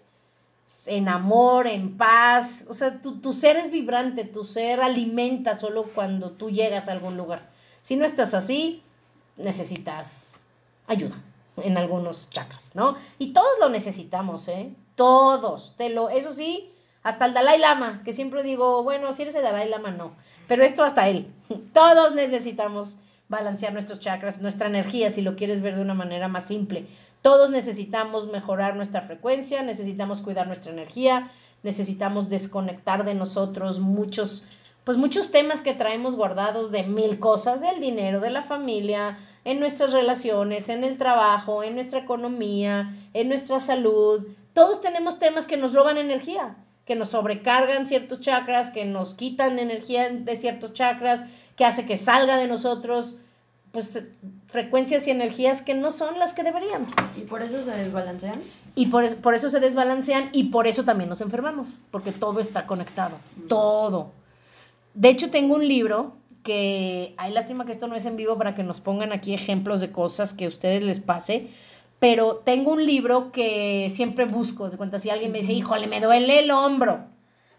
en 0.85 1.07
amor, 1.09 1.67
en 1.67 1.97
paz, 1.97 2.65
o 2.69 2.73
sea, 2.73 3.01
tu, 3.01 3.19
tu 3.19 3.33
ser 3.33 3.57
es 3.57 3.71
vibrante, 3.71 4.23
tu 4.23 4.43
ser 4.43 4.81
alimenta 4.81 5.55
solo 5.55 5.83
cuando 5.83 6.31
tú 6.31 6.49
llegas 6.49 6.87
a 6.87 6.93
algún 6.93 7.17
lugar. 7.17 7.49
Si 7.81 7.95
no 7.95 8.05
estás 8.05 8.33
así, 8.33 8.83
necesitas 9.37 10.39
ayuda 10.87 11.21
en 11.57 11.77
algunos 11.77 12.29
chakras, 12.29 12.71
¿no? 12.73 12.97
Y 13.17 13.33
todos 13.33 13.57
lo 13.59 13.69
necesitamos, 13.69 14.47
¿eh? 14.47 14.73
Todos, 14.95 15.75
te 15.77 15.89
lo, 15.89 16.09
eso 16.09 16.31
sí, 16.31 16.71
hasta 17.03 17.25
el 17.25 17.33
Dalai 17.33 17.59
Lama, 17.59 18.01
que 18.03 18.13
siempre 18.13 18.43
digo, 18.43 18.83
bueno, 18.83 19.13
si 19.13 19.23
eres 19.23 19.35
el 19.35 19.43
Dalai 19.43 19.69
Lama, 19.69 19.91
no, 19.91 20.11
pero 20.47 20.63
esto 20.63 20.83
hasta 20.83 21.07
él. 21.07 21.27
Todos 21.73 22.13
necesitamos 22.13 22.97
balancear 23.29 23.73
nuestros 23.73 23.99
chakras, 23.99 24.41
nuestra 24.41 24.67
energía, 24.67 25.09
si 25.09 25.21
lo 25.21 25.35
quieres 25.35 25.61
ver 25.61 25.75
de 25.75 25.81
una 25.81 25.93
manera 25.93 26.27
más 26.27 26.45
simple. 26.45 26.87
Todos 27.27 27.49
necesitamos 27.49 28.31
mejorar 28.31 28.77
nuestra 28.77 29.01
frecuencia, 29.01 29.61
necesitamos 29.61 30.21
cuidar 30.21 30.47
nuestra 30.47 30.71
energía, 30.71 31.29
necesitamos 31.61 32.29
desconectar 32.29 33.03
de 33.03 33.15
nosotros 33.15 33.79
muchos, 33.79 34.45
pues 34.85 34.97
muchos 34.97 35.29
temas 35.29 35.59
que 35.59 35.73
traemos 35.73 36.15
guardados 36.15 36.71
de 36.71 36.83
mil 36.83 37.19
cosas, 37.19 37.59
del 37.59 37.81
dinero, 37.81 38.21
de 38.21 38.29
la 38.29 38.43
familia, 38.43 39.17
en 39.43 39.59
nuestras 39.59 39.91
relaciones, 39.91 40.69
en 40.69 40.85
el 40.85 40.97
trabajo, 40.97 41.63
en 41.63 41.75
nuestra 41.75 41.99
economía, 41.99 42.95
en 43.13 43.27
nuestra 43.27 43.59
salud. 43.59 44.25
Todos 44.53 44.79
tenemos 44.79 45.19
temas 45.19 45.47
que 45.47 45.57
nos 45.57 45.73
roban 45.73 45.97
energía, 45.97 46.55
que 46.85 46.95
nos 46.95 47.09
sobrecargan 47.09 47.87
ciertos 47.87 48.21
chakras, 48.21 48.69
que 48.69 48.85
nos 48.85 49.15
quitan 49.15 49.59
energía 49.59 50.09
de 50.09 50.35
ciertos 50.37 50.71
chakras, 50.71 51.25
que 51.57 51.65
hace 51.65 51.85
que 51.85 51.97
salga 51.97 52.37
de 52.37 52.47
nosotros 52.47 53.19
pues 53.71 54.03
frecuencias 54.47 55.07
y 55.07 55.11
energías 55.11 55.61
que 55.61 55.73
no 55.73 55.91
son 55.91 56.19
las 56.19 56.33
que 56.33 56.43
deberían. 56.43 56.85
¿Y 57.15 57.21
por 57.21 57.41
eso 57.41 57.61
se 57.61 57.71
desbalancean? 57.71 58.41
Y 58.75 58.87
por, 58.87 59.15
por 59.17 59.33
eso 59.33 59.49
se 59.49 59.59
desbalancean 59.59 60.29
y 60.33 60.45
por 60.45 60.67
eso 60.67 60.83
también 60.83 61.09
nos 61.09 61.21
enfermamos, 61.21 61.79
porque 61.91 62.11
todo 62.11 62.39
está 62.39 62.67
conectado, 62.67 63.17
todo. 63.47 64.11
De 64.93 65.09
hecho, 65.09 65.29
tengo 65.29 65.55
un 65.55 65.67
libro 65.67 66.15
que 66.43 67.13
hay 67.17 67.33
lástima 67.33 67.65
que 67.65 67.71
esto 67.71 67.87
no 67.87 67.95
es 67.95 68.05
en 68.05 68.15
vivo 68.15 68.37
para 68.37 68.55
que 68.55 68.63
nos 68.63 68.79
pongan 68.79 69.11
aquí 69.11 69.33
ejemplos 69.33 69.81
de 69.81 69.91
cosas 69.91 70.33
que 70.33 70.45
a 70.45 70.47
ustedes 70.47 70.81
les 70.81 70.99
pase, 70.99 71.49
pero 71.99 72.37
tengo 72.37 72.71
un 72.71 72.85
libro 72.85 73.31
que 73.31 73.91
siempre 73.93 74.25
busco, 74.25 74.69
de 74.69 74.77
cuenta 74.77 74.99
si 74.99 75.09
alguien 75.09 75.31
me 75.31 75.39
dice, 75.39 75.53
híjole, 75.53 75.87
me 75.87 75.99
duele 75.99 76.39
el 76.39 76.51
hombro, 76.51 77.05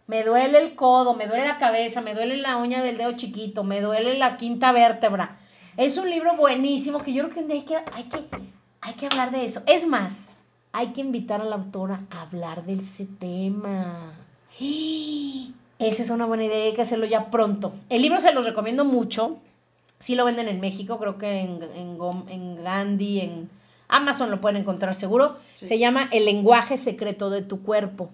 me 0.06 0.22
duele 0.22 0.58
el 0.58 0.74
codo, 0.74 1.14
me 1.14 1.26
duele 1.26 1.44
la 1.44 1.58
cabeza, 1.58 2.00
me 2.00 2.14
duele 2.14 2.38
la 2.38 2.56
uña 2.56 2.82
del 2.82 2.96
dedo 2.96 3.12
chiquito, 3.12 3.62
me 3.62 3.80
duele 3.80 4.16
la 4.16 4.36
quinta 4.36 4.72
vértebra. 4.72 5.38
Es 5.78 5.96
un 5.96 6.10
libro 6.10 6.34
buenísimo 6.34 7.04
que 7.04 7.12
yo 7.12 7.30
creo 7.30 7.46
que 7.46 7.52
hay 7.52 7.62
que, 7.62 7.76
hay 7.76 8.04
que, 8.08 8.24
hay 8.80 8.94
que 8.94 9.06
hablar 9.06 9.30
de 9.30 9.44
eso. 9.44 9.62
Es 9.64 9.86
más, 9.86 10.42
hay 10.72 10.88
que 10.88 11.00
invitar 11.00 11.40
a 11.40 11.44
la 11.44 11.54
autora 11.54 12.00
a 12.10 12.22
hablar 12.22 12.66
de 12.66 12.74
ese 12.74 13.06
tema. 13.20 14.12
Esa 14.58 16.02
es 16.02 16.10
una 16.10 16.26
buena 16.26 16.46
idea, 16.46 16.64
hay 16.64 16.74
que 16.74 16.82
hacerlo 16.82 17.06
ya 17.06 17.30
pronto. 17.30 17.72
El 17.90 18.02
libro 18.02 18.18
se 18.18 18.34
los 18.34 18.44
recomiendo 18.44 18.84
mucho. 18.84 19.36
Sí 20.00 20.16
lo 20.16 20.24
venden 20.24 20.48
en 20.48 20.60
México, 20.60 20.98
creo 20.98 21.16
que 21.16 21.42
en, 21.42 21.62
en, 21.62 21.96
en 22.28 22.64
Gandhi, 22.64 23.20
en 23.20 23.48
Amazon 23.86 24.32
lo 24.32 24.40
pueden 24.40 24.60
encontrar 24.60 24.96
seguro. 24.96 25.36
Se 25.62 25.78
llama 25.78 26.08
El 26.10 26.24
lenguaje 26.24 26.76
secreto 26.76 27.30
de 27.30 27.42
tu 27.42 27.62
cuerpo. 27.62 28.10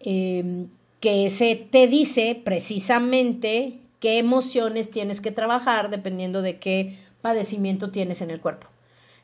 Em, 0.00 0.68
que 1.00 1.28
se 1.28 1.56
te 1.56 1.88
dice 1.88 2.40
precisamente 2.42 3.83
qué 4.04 4.18
emociones 4.18 4.90
tienes 4.90 5.22
que 5.22 5.30
trabajar 5.30 5.88
dependiendo 5.88 6.42
de 6.42 6.58
qué 6.58 6.98
padecimiento 7.22 7.90
tienes 7.90 8.20
en 8.20 8.30
el 8.30 8.38
cuerpo. 8.38 8.66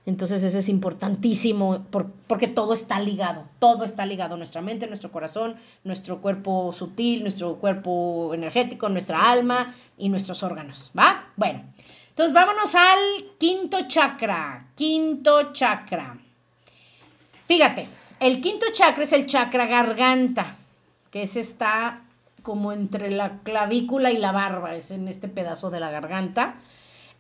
Entonces 0.07 0.43
eso 0.43 0.57
es 0.57 0.71
importantísimo 0.71 1.85
porque 2.27 2.49
todo 2.49 2.73
está 2.73 2.99
ligado, 2.99 3.45
todo 3.59 3.85
está 3.85 4.07
ligado, 4.07 4.39
nuestra 4.39 4.63
mente, 4.63 4.87
nuestro 4.87 5.13
corazón, 5.13 5.57
nuestro 5.85 6.23
cuerpo 6.23 6.73
sutil, 6.73 7.21
nuestro 7.21 7.57
cuerpo 7.57 8.33
energético, 8.33 8.89
nuestra 8.89 9.31
alma 9.31 9.75
y 9.99 10.09
nuestros 10.09 10.43
órganos, 10.43 10.91
¿va? 10.99 11.27
Bueno, 11.37 11.63
entonces 12.09 12.33
vámonos 12.33 12.75
al 12.75 12.99
quinto 13.37 13.87
chakra, 13.87 14.69
quinto 14.77 15.53
chakra. 15.53 16.17
Fíjate, 17.47 17.87
el 18.19 18.41
quinto 18.41 18.65
chakra 18.73 19.03
es 19.03 19.13
el 19.13 19.27
chakra 19.27 19.67
garganta, 19.67 20.57
que 21.11 21.25
ese 21.25 21.41
está 21.41 22.01
como 22.43 22.73
entre 22.73 23.11
la 23.11 23.41
clavícula 23.43 24.11
y 24.13 24.19
la 24.19 24.33
barba, 24.33 24.75
es 24.75 24.91
en 24.91 25.09
este 25.09 25.29
pedazo 25.29 25.71
de 25.71 25.81
la 25.81 25.91
garganta. 25.91 26.57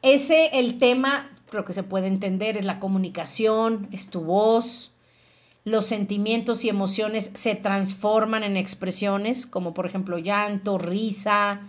Ese, 0.02 0.58
el 0.58 0.78
tema 0.78 1.30
lo 1.52 1.64
que 1.64 1.72
se 1.72 1.82
puede 1.82 2.06
entender 2.06 2.56
es 2.56 2.64
la 2.64 2.78
comunicación, 2.78 3.88
es 3.92 4.08
tu 4.08 4.20
voz, 4.20 4.92
los 5.64 5.86
sentimientos 5.86 6.64
y 6.64 6.68
emociones 6.68 7.30
se 7.34 7.54
transforman 7.54 8.44
en 8.44 8.56
expresiones, 8.56 9.46
como 9.46 9.74
por 9.74 9.86
ejemplo 9.86 10.18
llanto, 10.18 10.78
risa, 10.78 11.60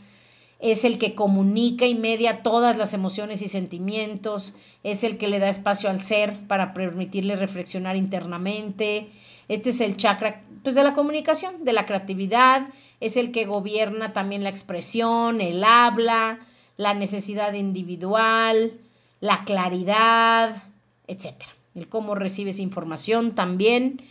es 0.60 0.86
el 0.86 0.98
que 0.98 1.16
comunica 1.16 1.88
y 1.88 1.96
media 1.96 2.44
todas 2.44 2.78
las 2.78 2.94
emociones 2.94 3.42
y 3.42 3.48
sentimientos, 3.48 4.56
es 4.84 5.04
el 5.04 5.18
que 5.18 5.28
le 5.28 5.40
da 5.40 5.50
espacio 5.50 5.90
al 5.90 6.04
ser 6.04 6.48
para 6.48 6.74
permitirle 6.74 7.36
reflexionar 7.36 7.96
internamente. 7.96 9.10
Este 9.48 9.72
es 9.72 9.82
el 9.82 9.98
chakra 9.98 10.44
pues, 10.64 10.76
de 10.76 10.84
la 10.84 10.94
comunicación, 10.94 11.66
de 11.66 11.74
la 11.74 11.86
creatividad, 11.86 12.68
es 13.02 13.18
el 13.18 13.32
que 13.32 13.46
gobierna 13.46 14.14
también 14.14 14.44
la 14.44 14.50
expresión, 14.50 15.42
el 15.42 15.64
habla, 15.64 16.40
la 16.78 16.94
necesidad 16.94 17.54
individual, 17.54 18.74
la 19.20 19.44
claridad, 19.44 20.64
etc. 21.08 21.34
El 21.76 21.90
cómo 21.90 22.16
recibes 22.16 22.60
información 22.60 23.34
también. 23.34 24.02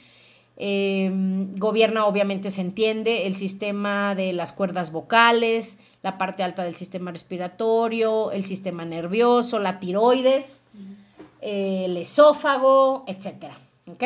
Em, 0.57 1.57
gobierna, 1.57 2.05
obviamente 2.05 2.51
se 2.51 2.61
entiende, 2.61 3.27
el 3.27 3.37
sistema 3.37 4.15
de 4.15 4.33
las 4.33 4.53
cuerdas 4.53 4.93
vocales, 4.93 5.79
la 6.03 6.19
parte 6.19 6.43
alta 6.43 6.65
del 6.65 6.75
sistema 6.75 7.13
respiratorio, 7.13 8.33
el 8.33 8.45
sistema 8.45 8.85
nervioso, 8.85 9.59
la 9.59 9.79
tiroides, 9.79 10.63
el 11.41 11.97
esófago, 11.97 13.05
etc. 13.07 13.53
¿Ok? 13.87 14.03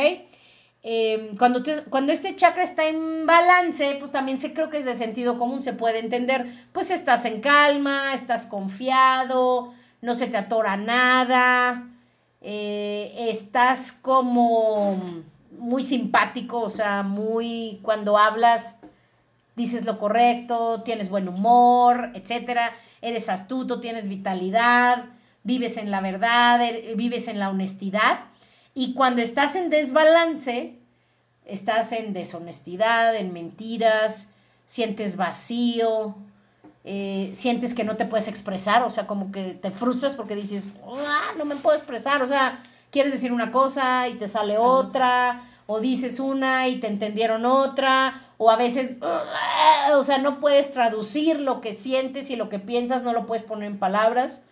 Em, 0.87 1.35
cuando, 1.39 1.63
cuando 1.89 2.13
este 2.13 2.37
chakra 2.37 2.63
está 2.63 2.87
en 2.87 3.25
balance, 3.25 3.97
pues 3.99 4.13
también 4.13 4.37
se 4.37 4.53
creo 4.53 4.69
que 4.69 4.77
es 4.77 4.85
de 4.85 4.95
sentido 4.95 5.39
común, 5.39 5.63
se 5.63 5.73
puede 5.73 5.99
entender, 5.99 6.47
pues 6.75 6.91
estás 6.91 7.25
en 7.25 7.41
calma, 7.41 8.13
estás 8.13 8.45
confiado, 8.45 9.73
no 10.03 10.13
se 10.13 10.27
te 10.27 10.37
atora 10.37 10.77
nada, 10.77 11.89
eh, 12.43 13.15
estás 13.31 13.93
como 13.93 15.23
muy 15.59 15.83
simpático, 15.83 16.61
o 16.61 16.71
sea, 16.71 17.03
muy 17.03 17.81
cuando 17.83 18.19
hablas 18.19 18.81
dices 19.57 19.87
lo 19.87 19.99
correcto, 19.99 20.83
tienes 20.83 21.09
buen 21.09 21.29
humor, 21.29 22.11
etcétera, 22.13 22.77
eres 23.01 23.31
astuto, 23.31 23.81
tienes 23.81 24.07
vitalidad, 24.07 25.07
vives 25.45 25.79
en 25.79 25.91
la 25.91 26.03
verdad, 26.03 26.61
er, 26.63 26.95
vives 26.95 27.27
en 27.29 27.39
la 27.39 27.49
honestidad 27.49 28.19
y 28.75 28.95
cuando 28.95 29.23
estás 29.23 29.55
en 29.55 29.71
desbalance, 29.71 30.75
estás 31.47 31.93
en 31.93 32.13
deshonestidad, 32.13 33.15
en 33.17 33.33
mentiras, 33.33 34.29
sientes 34.67 35.17
vacío, 35.17 36.17
eh, 36.85 37.31
sientes 37.35 37.73
que 37.73 37.85
no 37.85 37.97
te 37.97 38.05
puedes 38.05 38.29
expresar, 38.29 38.83
o 38.83 38.91
sea, 38.91 39.07
como 39.07 39.31
que 39.31 39.55
te 39.55 39.71
frustras 39.71 40.15
porque 40.15 40.35
dices, 40.35 40.73
ah, 41.07 41.33
no 41.39 41.45
me 41.45 41.57
puedo 41.57 41.77
expresar, 41.77 42.23
o 42.23 42.27
sea, 42.27 42.63
quieres 42.91 43.13
decir 43.13 43.33
una 43.33 43.53
cosa 43.53 44.09
y 44.09 44.15
te 44.15 44.27
sale 44.27 44.59
otra, 44.59 45.43
o 45.67 45.81
dices 45.81 46.21
una 46.21 46.69
y 46.69 46.81
te 46.81 46.89
entendieron 46.89 47.47
otra, 47.47 48.23
o 48.39 48.51
a 48.51 48.57
veces, 48.57 48.99
o 49.93 50.03
sea, 50.03 50.19
no 50.19 50.41
puedes 50.41 50.73
traducir 50.73 51.41
lo 51.41 51.61
que 51.61 51.75
sientes 51.75 52.29
y 52.31 52.37
lo 52.37 52.49
que 52.49 52.59
piensas, 52.59 53.03
no 53.03 53.13
lo 53.13 53.27
puedes 53.27 53.45
poner 53.45 53.71
en 53.71 53.79
palabras. 53.79 54.43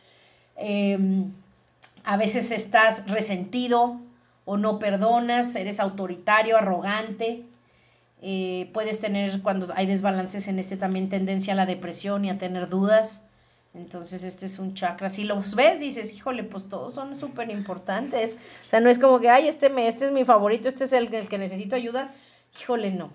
Em, 0.57 1.32
a 2.05 2.16
veces 2.16 2.51
estás 2.51 3.07
resentido 3.09 4.01
o 4.45 4.57
no 4.57 4.78
perdonas, 4.78 5.55
eres 5.57 5.80
autoritario, 5.80 6.57
arrogante. 6.57 7.45
Eh, 8.20 8.70
puedes 8.72 9.01
tener, 9.01 9.43
cuando 9.43 9.72
hay 9.74 9.86
desbalances 9.86 10.49
en 10.49 10.59
este 10.59 10.76
también, 10.76 11.09
tendencia 11.09 11.53
a 11.53 11.57
la 11.57 11.66
depresión 11.66 12.24
y 12.24 12.30
a 12.30 12.38
tener 12.38 12.68
dudas. 12.68 13.22
Entonces 13.74 14.22
este 14.22 14.47
es 14.47 14.59
un 14.59 14.74
chakra. 14.74 15.09
Si 15.09 15.24
los 15.24 15.55
ves, 15.55 15.80
dices, 15.80 16.12
híjole, 16.12 16.45
pues 16.45 16.68
todos 16.68 16.95
son 16.95 17.18
súper 17.18 17.51
importantes. 17.51 18.38
O 18.66 18.68
sea, 18.68 18.80
no 18.80 18.90
es 18.90 18.99
como 18.99 19.18
que, 19.18 19.30
ay, 19.30 19.49
este, 19.49 19.70
me, 19.70 19.88
este 19.88 20.07
es 20.07 20.12
mi 20.12 20.24
favorito, 20.24 20.68
este 20.68 20.84
es 20.84 20.93
el, 20.93 21.12
el 21.14 21.28
que 21.28 21.38
necesito 21.38 21.74
ayuda. 21.74 22.12
Híjole, 22.61 22.90
no. 22.90 23.11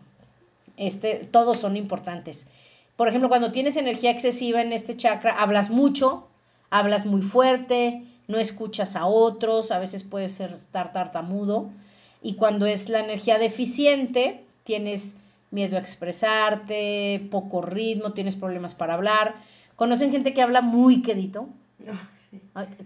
Este, 0.76 1.28
todos 1.32 1.60
son 1.60 1.78
importantes. 1.78 2.48
Por 2.96 3.08
ejemplo, 3.08 3.30
cuando 3.30 3.52
tienes 3.52 3.78
energía 3.78 4.10
excesiva 4.10 4.62
en 4.62 4.74
este 4.74 4.98
chakra, 4.98 5.36
hablas 5.40 5.70
mucho, 5.70 6.28
hablas 6.72 7.06
muy 7.06 7.22
fuerte, 7.22 8.04
no 8.28 8.38
escuchas 8.40 8.96
a 8.96 9.06
otros, 9.06 9.72
a 9.72 9.80
veces 9.80 10.04
puedes 10.04 10.32
ser, 10.32 10.52
estar 10.52 10.92
tartamudo. 10.92 11.70
Y 12.22 12.34
cuando 12.36 12.66
es 12.66 12.90
la 12.90 13.00
energía 13.00 13.38
deficiente, 13.38 14.44
tienes 14.64 15.16
miedo 15.52 15.78
a 15.78 15.80
expresarte, 15.80 17.28
poco 17.32 17.62
ritmo, 17.62 18.14
tienes 18.14 18.36
problemas 18.36 18.74
para 18.74 18.96
hablar. 18.96 19.36
¿Conocen 19.76 20.12
gente 20.12 20.34
que 20.34 20.42
habla 20.42 20.62
muy 20.62 21.02
quedito? 21.02 21.48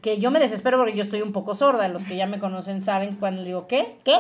Que 0.02 0.20
yo 0.20 0.30
me 0.30 0.40
desespero 0.40 0.78
porque 0.78 0.96
yo 0.96 1.02
estoy 1.02 1.22
un 1.22 1.32
poco 1.32 1.56
sorda. 1.56 1.88
Los 1.88 2.04
que 2.04 2.18
ya 2.18 2.28
me 2.28 2.40
conocen 2.40 2.82
saben 2.82 3.16
cuando 3.16 3.44
digo, 3.44 3.66
¿qué? 3.68 3.96
¿Qué? 4.04 4.20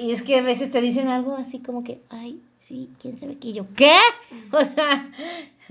Y 0.00 0.12
es 0.12 0.22
que 0.22 0.38
a 0.38 0.42
veces 0.42 0.70
te 0.70 0.80
dicen 0.80 1.08
algo 1.08 1.36
así 1.36 1.58
como 1.58 1.82
que, 1.82 2.00
ay, 2.10 2.40
sí, 2.58 2.90
quién 3.00 3.18
sabe 3.18 3.36
qué. 3.36 3.52
yo, 3.52 3.66
¿qué? 3.74 3.96
O 4.52 4.64
sea, 4.64 5.10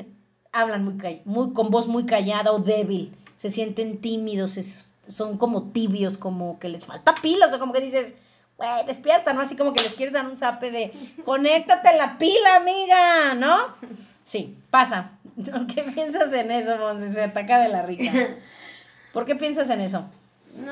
hablan 0.52 0.84
muy, 0.84 1.22
muy 1.26 1.54
con 1.54 1.70
voz 1.70 1.88
muy 1.88 2.06
callada 2.06 2.52
o 2.52 2.60
débil. 2.60 3.14
Se 3.40 3.50
sienten 3.50 4.02
tímidos, 4.02 4.60
son 5.08 5.38
como 5.38 5.72
tibios, 5.72 6.18
como 6.18 6.60
que 6.60 6.68
les 6.68 6.86
falta 6.86 7.16
pila. 7.16 7.46
O 7.46 7.50
sea, 7.50 7.58
como 7.58 7.72
que 7.72 7.80
dices, 7.80 8.14
güey, 8.58 8.86
despierta, 8.86 9.32
¿no? 9.32 9.40
Así 9.40 9.56
como 9.56 9.72
que 9.72 9.82
les 9.82 9.94
quieres 9.94 10.12
dar 10.12 10.26
un 10.26 10.36
zape 10.36 10.72
de, 10.72 10.92
conéctate 11.24 11.96
la 11.96 12.18
pila, 12.18 12.58
amiga, 12.58 13.36
¿no? 13.36 13.68
Sí, 14.26 14.58
pasa. 14.70 15.12
¿Por 15.50 15.68
qué 15.74 15.84
piensas 15.84 16.34
en 16.34 16.52
eso, 16.52 16.76
Monse? 16.80 17.14
Se 17.14 17.24
ataca 17.24 17.62
de 17.62 17.70
la 17.70 17.82
risa. 17.84 18.12
¿Por 19.14 19.26
qué 19.26 19.38
piensas 19.38 19.70
en 19.70 19.80
eso? 19.80 20.04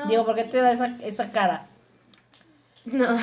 Digo, 0.06 0.26
¿por 0.26 0.34
qué 0.34 0.44
te 0.44 0.60
da 0.60 0.70
esa, 0.70 0.94
esa 1.02 1.32
cara? 1.32 1.68
No. 2.84 3.18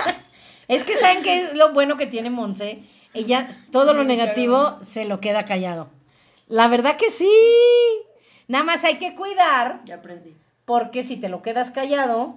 es 0.68 0.84
que 0.84 0.96
saben 0.96 1.22
qué 1.22 1.44
es 1.44 1.54
lo 1.54 1.74
bueno 1.74 1.98
que 1.98 2.06
tiene 2.06 2.30
Monse. 2.30 2.82
Ella, 3.12 3.46
todo 3.72 3.92
lo 3.92 4.04
negativo 4.04 4.78
se 4.80 5.04
lo 5.04 5.20
queda 5.20 5.44
callado. 5.44 5.90
La 6.48 6.66
verdad 6.68 6.96
que 6.96 7.10
sí. 7.10 7.28
Nada 8.50 8.64
más 8.64 8.82
hay 8.82 8.98
que 8.98 9.14
cuidar. 9.14 9.80
Ya 9.84 9.94
aprendí. 9.94 10.34
Porque 10.64 11.04
si 11.04 11.16
te 11.16 11.28
lo 11.28 11.40
quedas 11.40 11.70
callado, 11.70 12.34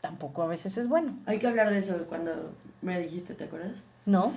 tampoco 0.00 0.42
a 0.42 0.46
veces 0.46 0.78
es 0.78 0.88
bueno. 0.88 1.14
Hay 1.26 1.38
que 1.38 1.46
hablar 1.46 1.68
de 1.68 1.78
eso 1.78 1.94
cuando 2.08 2.54
me 2.80 2.98
dijiste, 2.98 3.34
¿te 3.34 3.44
acuerdas? 3.44 3.82
No. 4.06 4.32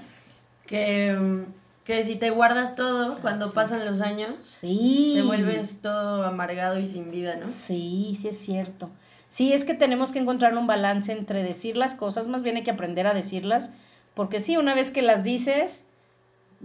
Que, 0.67 1.13
mm, 1.13 1.43
que 1.85 2.03
si 2.03 2.17
te 2.17 2.31
guardas 2.31 2.75
todo, 2.75 3.17
cuando 3.19 3.53
pasan 3.53 3.85
los 3.85 4.01
años, 4.01 4.45
sí. 4.45 5.13
te 5.15 5.21
vuelves 5.21 5.79
todo 5.81 6.25
amargado 6.25 6.77
y 6.77 6.87
sin 6.89 7.11
vida, 7.11 7.37
¿no? 7.37 7.47
Sí, 7.47 8.17
sí 8.19 8.27
es 8.27 8.37
cierto. 8.37 8.89
Sí, 9.29 9.53
es 9.53 9.63
que 9.63 9.75
tenemos 9.75 10.11
que 10.11 10.19
encontrar 10.19 10.57
un 10.57 10.67
balance 10.67 11.13
entre 11.13 11.43
decir 11.43 11.77
las 11.77 11.95
cosas, 11.95 12.27
más 12.27 12.43
bien 12.43 12.57
hay 12.57 12.63
que 12.63 12.71
aprender 12.71 13.07
a 13.07 13.13
decirlas, 13.13 13.71
porque 14.15 14.41
sí, 14.41 14.57
una 14.57 14.75
vez 14.75 14.91
que 14.91 15.01
las 15.01 15.23
dices, 15.23 15.85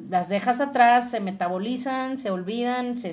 las 0.08 0.28
dejas 0.28 0.60
atrás, 0.60 1.10
se 1.10 1.20
metabolizan, 1.20 2.18
se 2.18 2.30
olvidan, 2.30 2.98
se, 2.98 3.12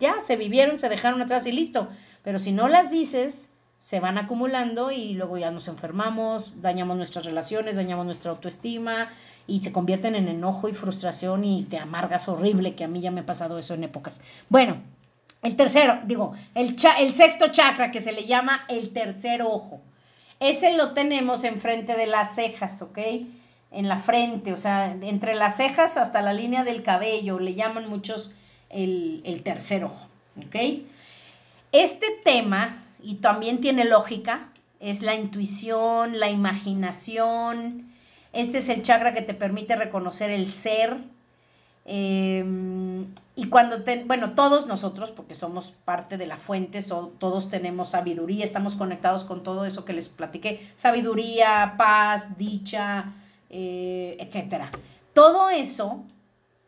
ya 0.00 0.16
se 0.20 0.36
vivieron, 0.36 0.78
se 0.78 0.88
dejaron 0.88 1.22
atrás 1.22 1.46
y 1.46 1.52
listo. 1.52 1.88
Pero 2.22 2.38
si 2.38 2.52
no 2.52 2.68
las 2.68 2.90
dices, 2.90 3.50
se 3.78 4.00
van 4.00 4.18
acumulando 4.18 4.90
y 4.90 5.14
luego 5.14 5.38
ya 5.38 5.50
nos 5.50 5.68
enfermamos, 5.68 6.60
dañamos 6.60 6.96
nuestras 6.96 7.24
relaciones, 7.24 7.76
dañamos 7.76 8.04
nuestra 8.04 8.32
autoestima 8.32 9.10
y 9.46 9.62
se 9.62 9.72
convierten 9.72 10.14
en 10.14 10.28
enojo 10.28 10.68
y 10.68 10.74
frustración 10.74 11.44
y 11.44 11.64
te 11.64 11.78
amargas 11.78 12.28
horrible, 12.28 12.74
que 12.74 12.84
a 12.84 12.88
mí 12.88 13.00
ya 13.00 13.10
me 13.10 13.20
ha 13.20 13.26
pasado 13.26 13.58
eso 13.58 13.74
en 13.74 13.84
épocas. 13.84 14.20
Bueno, 14.48 14.76
el 15.42 15.56
tercero, 15.56 16.00
digo, 16.04 16.34
el, 16.54 16.76
el 16.98 17.14
sexto 17.14 17.48
chakra 17.48 17.90
que 17.90 18.00
se 18.00 18.12
le 18.12 18.26
llama 18.26 18.64
el 18.68 18.90
tercer 18.90 19.42
ojo. 19.42 19.80
Ese 20.40 20.72
lo 20.72 20.92
tenemos 20.92 21.44
enfrente 21.44 21.96
de 21.96 22.06
las 22.06 22.34
cejas, 22.34 22.82
¿ok? 22.82 22.98
En 23.70 23.88
la 23.88 23.98
frente, 23.98 24.52
o 24.52 24.56
sea, 24.56 24.96
entre 25.02 25.34
las 25.34 25.56
cejas 25.56 25.96
hasta 25.96 26.22
la 26.22 26.32
línea 26.32 26.64
del 26.64 26.82
cabello, 26.82 27.38
le 27.38 27.54
llaman 27.54 27.88
muchos 27.88 28.34
el, 28.70 29.20
el 29.24 29.42
tercer 29.42 29.84
ojo, 29.84 30.06
¿ok? 30.38 30.56
Este 31.72 32.06
tema 32.24 32.82
y 33.02 33.16
también 33.16 33.60
tiene 33.60 33.84
lógica, 33.84 34.48
es 34.80 35.02
la 35.02 35.14
intuición, 35.14 36.18
la 36.18 36.30
imaginación. 36.30 37.92
Este 38.32 38.58
es 38.58 38.68
el 38.68 38.82
chakra 38.82 39.14
que 39.14 39.22
te 39.22 39.34
permite 39.34 39.76
reconocer 39.76 40.30
el 40.30 40.50
ser. 40.50 40.96
Em, 41.84 43.06
y 43.34 43.48
cuando, 43.48 43.82
te, 43.82 44.04
bueno, 44.04 44.34
todos 44.34 44.66
nosotros, 44.66 45.10
porque 45.10 45.34
somos 45.34 45.72
parte 45.84 46.18
de 46.18 46.26
la 46.26 46.36
fuente, 46.36 46.80
todos 46.82 47.48
tenemos 47.50 47.90
sabiduría, 47.90 48.44
estamos 48.44 48.74
conectados 48.76 49.24
con 49.24 49.42
todo 49.42 49.64
eso 49.64 49.84
que 49.84 49.94
les 49.94 50.08
platiqué, 50.08 50.60
sabiduría, 50.76 51.74
paz, 51.78 52.36
dicha, 52.36 53.12
eh, 53.50 54.16
etcétera. 54.20 54.70
Todo 55.14 55.50
eso, 55.50 56.04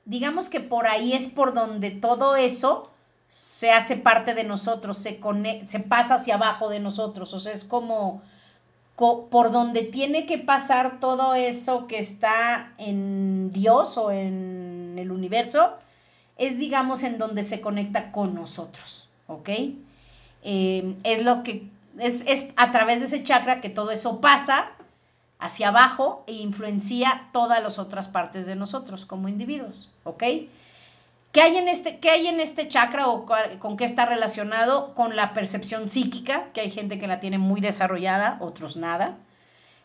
digamos 0.05 0.49
que 0.49 0.61
por 0.61 0.87
ahí 0.87 1.13
es 1.13 1.29
por 1.29 1.55
donde 1.55 1.91
todo 1.91 2.37
eso 2.37 2.91
se 3.29 3.71
hace 3.71 3.97
parte 3.97 4.35
de 4.35 4.45
nosotros, 4.45 4.99
se, 4.99 5.21
se 5.69 5.81
pasa 5.81 6.15
hacia 6.15 6.35
abajo 6.35 6.69
de 6.69 6.81
nosotros, 6.81 7.33
o 7.33 7.39
sea, 7.39 7.53
es 7.53 7.65
como 7.65 8.23
por 8.97 9.51
donde 9.51 9.83
tiene 9.83 10.27
que 10.27 10.37
pasar 10.37 11.01
todo 11.01 11.35
eso 11.35 11.87
que 11.87 11.99
está 11.99 12.75
en 12.77 13.51
Dios 13.51 13.97
o 13.97 14.11
en 14.11 14.97
el 14.99 15.11
universo, 15.11 15.79
es 16.37 16.59
digamos 16.59 17.03
en 17.03 17.17
donde 17.17 17.43
se 17.43 17.61
conecta 17.63 18.13
con 18.13 18.35
nosotros, 18.35 19.09
¿ok? 19.27 19.49
Eh, 20.43 20.97
es 21.03 21.25
lo 21.25 21.43
que, 21.43 21.69
es, 21.99 22.25
es 22.27 22.49
a 22.57 22.73
través 22.73 23.01
de 23.01 23.07
ese 23.07 23.23
chakra 23.23 23.61
que 23.61 23.71
todo 23.71 23.91
eso 23.91 24.21
pasa 24.21 24.73
hacia 25.41 25.69
abajo 25.69 26.25
e 26.27 26.35
influencia 26.35 27.29
todas 27.33 27.63
las 27.63 27.79
otras 27.79 28.09
partes 28.09 28.47
de 28.47 28.55
nosotros 28.55 29.07
como 29.07 29.29
individuos, 29.29 29.93
¿ok? 30.05 30.25
¿Qué 31.33 31.43
hay 31.43 31.57
en 31.57 31.69
este, 31.69 31.99
qué 31.99 32.11
hay 32.11 32.27
en 32.27 32.41
este 32.41 32.67
chakra 32.67 33.09
o 33.09 33.25
con 33.61 33.77
qué 33.77 33.85
está 33.85 34.05
relacionado? 34.05 34.95
Con 34.95 35.15
la 35.15 35.33
percepción 35.33 35.89
psíquica, 35.89 36.47
que 36.53 36.61
hay 36.61 36.71
gente 36.71 36.99
que 36.99 37.07
la 37.07 37.21
tiene 37.21 37.39
muy 37.39 37.61
desarrollada, 37.61 38.37
otros 38.41 38.77
nada. 38.77 39.17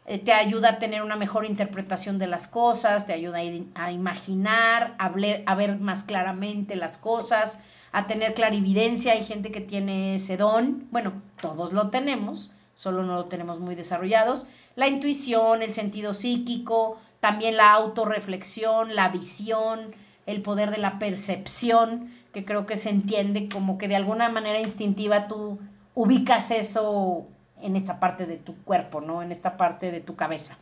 Eh, 0.07 0.17
te 0.17 0.33
ayuda 0.33 0.69
a 0.69 0.79
tener 0.79 1.03
una 1.03 1.15
mejor 1.15 1.45
interpretación 1.45 2.17
de 2.17 2.27
las 2.27 2.47
cosas, 2.47 3.05
te 3.05 3.13
ayuda 3.13 3.39
a, 3.75 3.91
imaginar, 3.91 4.95
a, 4.97 5.11
a 5.45 5.55
ver 5.55 5.79
más 5.79 6.03
claramente 6.03 6.75
las 6.75 6.97
cosas, 6.97 7.59
a 7.91 8.07
tener 8.07 8.33
clarividencia. 8.33 9.13
Hay 9.13 9.23
gente 9.23 9.51
que 9.51 9.61
tiene 9.61 10.15
ese 10.15 10.37
don. 10.37 10.87
Bueno, 10.89 11.13
todos 11.39 11.73
lo 11.73 11.91
tenemos, 11.91 12.54
solo 12.75 13.03
no 13.03 13.15
lo 13.15 13.25
tenemos 13.25 13.59
muy 13.59 13.73
desarrollados. 13.75 14.47
La 14.75 14.87
intuición, 14.87 15.63
el 15.63 15.73
sentido 15.73 16.13
psíquico, 16.13 16.99
también 17.19 17.57
la 17.57 17.71
autorreflexión, 17.73 18.95
la 18.95 19.09
visión 19.09 19.95
el 20.25 20.41
poder 20.41 20.71
de 20.71 20.77
la 20.77 20.99
percepción, 20.99 22.11
que 22.33 22.45
creo 22.45 22.65
que 22.65 22.77
se 22.77 22.89
entiende 22.89 23.47
como 23.47 23.77
que 23.77 23.87
de 23.87 23.95
alguna 23.95 24.29
manera 24.29 24.59
instintiva 24.59 25.27
tú 25.27 25.59
ubicas 25.93 26.51
eso 26.51 27.27
en 27.61 27.75
esta 27.75 27.99
parte 27.99 28.25
de 28.25 28.37
tu 28.37 28.55
cuerpo, 28.63 29.01
¿no? 29.01 29.21
En 29.21 29.31
esta 29.31 29.57
parte 29.57 29.91
de 29.91 30.01
tu 30.01 30.15
cabeza. 30.15 30.57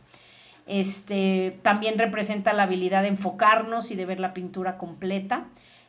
Este, 0.66 1.58
también 1.62 1.98
representa 1.98 2.52
la 2.52 2.62
habilidad 2.64 3.02
de 3.02 3.08
enfocarnos 3.08 3.90
y 3.90 3.96
de 3.96 4.06
ver 4.06 4.20
la 4.20 4.32
pintura 4.32 4.78
completa. 4.78 5.44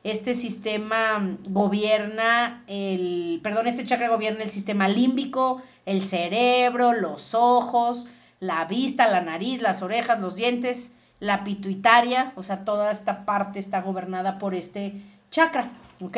Este 0.05 0.35
sistema 0.35 1.35
gobierna 1.49 2.63
el, 2.67 3.39
perdón, 3.41 3.65
este 3.65 3.85
chakra 3.85 4.07
gobierna 4.07 4.43
el 4.43 4.51
sistema 4.51 4.87
límbico, 4.87 5.63
el 5.87 6.05
cerebro, 6.05 6.93
los 6.93 7.33
ojos, 7.33 8.07
la 8.39 8.65
vista, 8.65 9.07
la 9.07 9.21
nariz, 9.21 9.63
las 9.63 9.81
orejas, 9.81 10.21
los 10.21 10.35
dientes, 10.35 10.93
la 11.19 11.43
pituitaria, 11.43 12.33
o 12.35 12.43
sea, 12.43 12.65
toda 12.65 12.91
esta 12.91 13.25
parte 13.25 13.57
está 13.57 13.81
gobernada 13.81 14.37
por 14.37 14.53
este 14.53 14.93
chakra, 15.31 15.71
¿ok? 15.99 16.17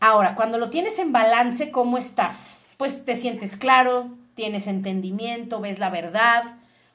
Ahora, 0.00 0.34
cuando 0.34 0.56
lo 0.56 0.70
tienes 0.70 0.98
en 0.98 1.12
balance, 1.12 1.70
¿cómo 1.70 1.98
estás? 1.98 2.58
Pues 2.78 3.04
te 3.04 3.16
sientes 3.16 3.58
claro, 3.58 4.08
tienes 4.34 4.66
entendimiento, 4.66 5.60
ves 5.60 5.78
la 5.78 5.90
verdad, 5.90 6.54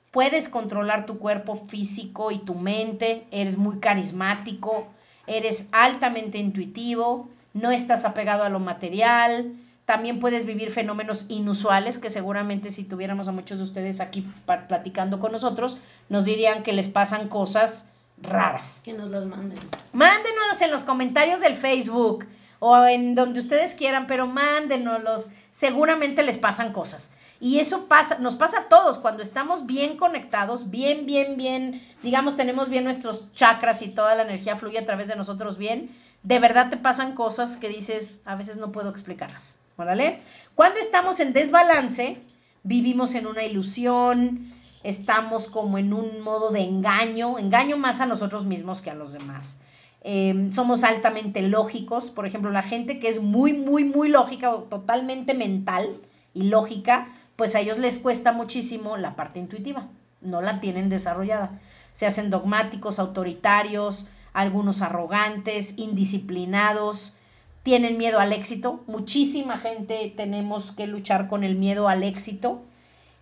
puedes 0.09 0.49
controlar 0.49 1.05
tu 1.05 1.19
cuerpo 1.19 1.67
físico 1.67 2.31
y 2.31 2.39
tu 2.39 2.55
mente, 2.55 3.27
eres 3.29 3.59
muy 3.59 3.77
carismático, 3.77 4.87
eres 5.27 5.67
altamente 5.71 6.37
intuitivo, 6.37 7.29
no 7.53 7.71
estás 7.71 8.05
apegado 8.05 8.43
a 8.43 8.49
lo 8.49 8.59
material, 8.59 9.53
también 9.85 10.19
puedes 10.19 10.45
vivir 10.45 10.71
fenómenos 10.71 11.25
inusuales 11.27 11.97
que 11.97 12.09
seguramente 12.09 12.71
si 12.71 12.83
tuviéramos 12.83 13.27
a 13.27 13.33
muchos 13.33 13.57
de 13.57 13.63
ustedes 13.63 13.99
aquí 13.99 14.25
platicando 14.45 15.19
con 15.19 15.33
nosotros, 15.33 15.77
nos 16.09 16.23
dirían 16.25 16.63
que 16.63 16.71
les 16.71 16.87
pasan 16.87 17.27
cosas 17.27 17.87
raras. 18.21 18.81
Que 18.83 18.93
nos 18.93 19.09
las 19.09 19.25
manden. 19.25 19.59
Mándenos 19.91 20.61
en 20.61 20.71
los 20.71 20.83
comentarios 20.83 21.41
del 21.41 21.57
Facebook 21.57 22.25
o 22.59 22.85
en 22.85 23.13
donde 23.13 23.41
ustedes 23.41 23.75
quieran, 23.75 24.07
pero 24.07 24.25
mándenoslos. 24.25 25.31
Seguramente 25.51 26.23
les 26.23 26.37
pasan 26.37 26.71
cosas. 26.71 27.13
Y 27.43 27.59
eso 27.59 27.87
pasa, 27.89 28.19
nos 28.19 28.35
pasa 28.35 28.57
a 28.57 28.69
todos 28.69 28.99
cuando 28.99 29.21
estamos 29.21 29.65
bien 29.65 29.97
conectados, 29.97 30.71
bien, 30.71 31.05
bien, 31.05 31.35
bien, 31.35 31.81
digamos, 32.01 32.37
tenemos 32.37 32.69
bien 32.69 32.85
nuestros 32.85 33.33
chakras 33.33 33.81
y 33.81 33.89
toda 33.89 34.15
la 34.15 34.23
energía 34.23 34.55
fluye 34.55 34.79
a 34.79 34.85
través 34.85 35.09
de 35.09 35.17
nosotros 35.17 35.57
bien. 35.57 35.93
De 36.23 36.39
verdad 36.39 36.69
te 36.69 36.77
pasan 36.77 37.15
cosas 37.15 37.57
que 37.57 37.67
dices, 37.67 38.21
a 38.23 38.35
veces 38.35 38.55
no 38.55 38.71
puedo 38.71 38.89
explicarlas. 38.89 39.59
¿Vale? 39.75 40.21
Cuando 40.55 40.79
estamos 40.79 41.19
en 41.19 41.33
desbalance, 41.33 42.21
vivimos 42.63 43.13
en 43.13 43.27
una 43.27 43.43
ilusión, 43.43 44.53
estamos 44.81 45.49
como 45.49 45.77
en 45.77 45.91
un 45.91 46.21
modo 46.21 46.49
de 46.49 46.61
engaño, 46.61 47.37
engaño 47.37 47.75
más 47.75 47.99
a 47.99 48.05
nosotros 48.05 48.45
mismos 48.45 48.81
que 48.81 48.89
a 48.89 48.95
los 48.95 49.11
demás. 49.11 49.57
Em, 50.01 50.53
somos 50.53 50.85
altamente 50.85 51.41
lógicos, 51.41 52.09
por 52.09 52.25
ejemplo, 52.25 52.51
la 52.51 52.63
gente 52.63 53.01
que 53.01 53.09
es 53.09 53.21
muy, 53.21 53.51
muy, 53.51 53.83
muy 53.83 54.07
lógica 54.07 54.49
o 54.49 54.59
totalmente 54.59 55.33
mental 55.33 55.99
y 56.33 56.43
lógica, 56.43 57.09
pues 57.35 57.55
a 57.55 57.59
ellos 57.59 57.77
les 57.77 57.99
cuesta 57.99 58.31
muchísimo 58.31 58.97
la 58.97 59.15
parte 59.15 59.39
intuitiva, 59.39 59.87
no 60.21 60.41
la 60.41 60.59
tienen 60.59 60.89
desarrollada. 60.89 61.59
Se 61.93 62.05
hacen 62.05 62.29
dogmáticos, 62.29 62.99
autoritarios, 62.99 64.07
algunos 64.33 64.81
arrogantes, 64.81 65.75
indisciplinados, 65.77 67.15
tienen 67.63 67.97
miedo 67.97 68.19
al 68.19 68.33
éxito. 68.33 68.83
Muchísima 68.87 69.57
gente 69.57 70.13
tenemos 70.15 70.71
que 70.71 70.87
luchar 70.87 71.27
con 71.27 71.43
el 71.43 71.55
miedo 71.55 71.87
al 71.87 72.03
éxito. 72.03 72.61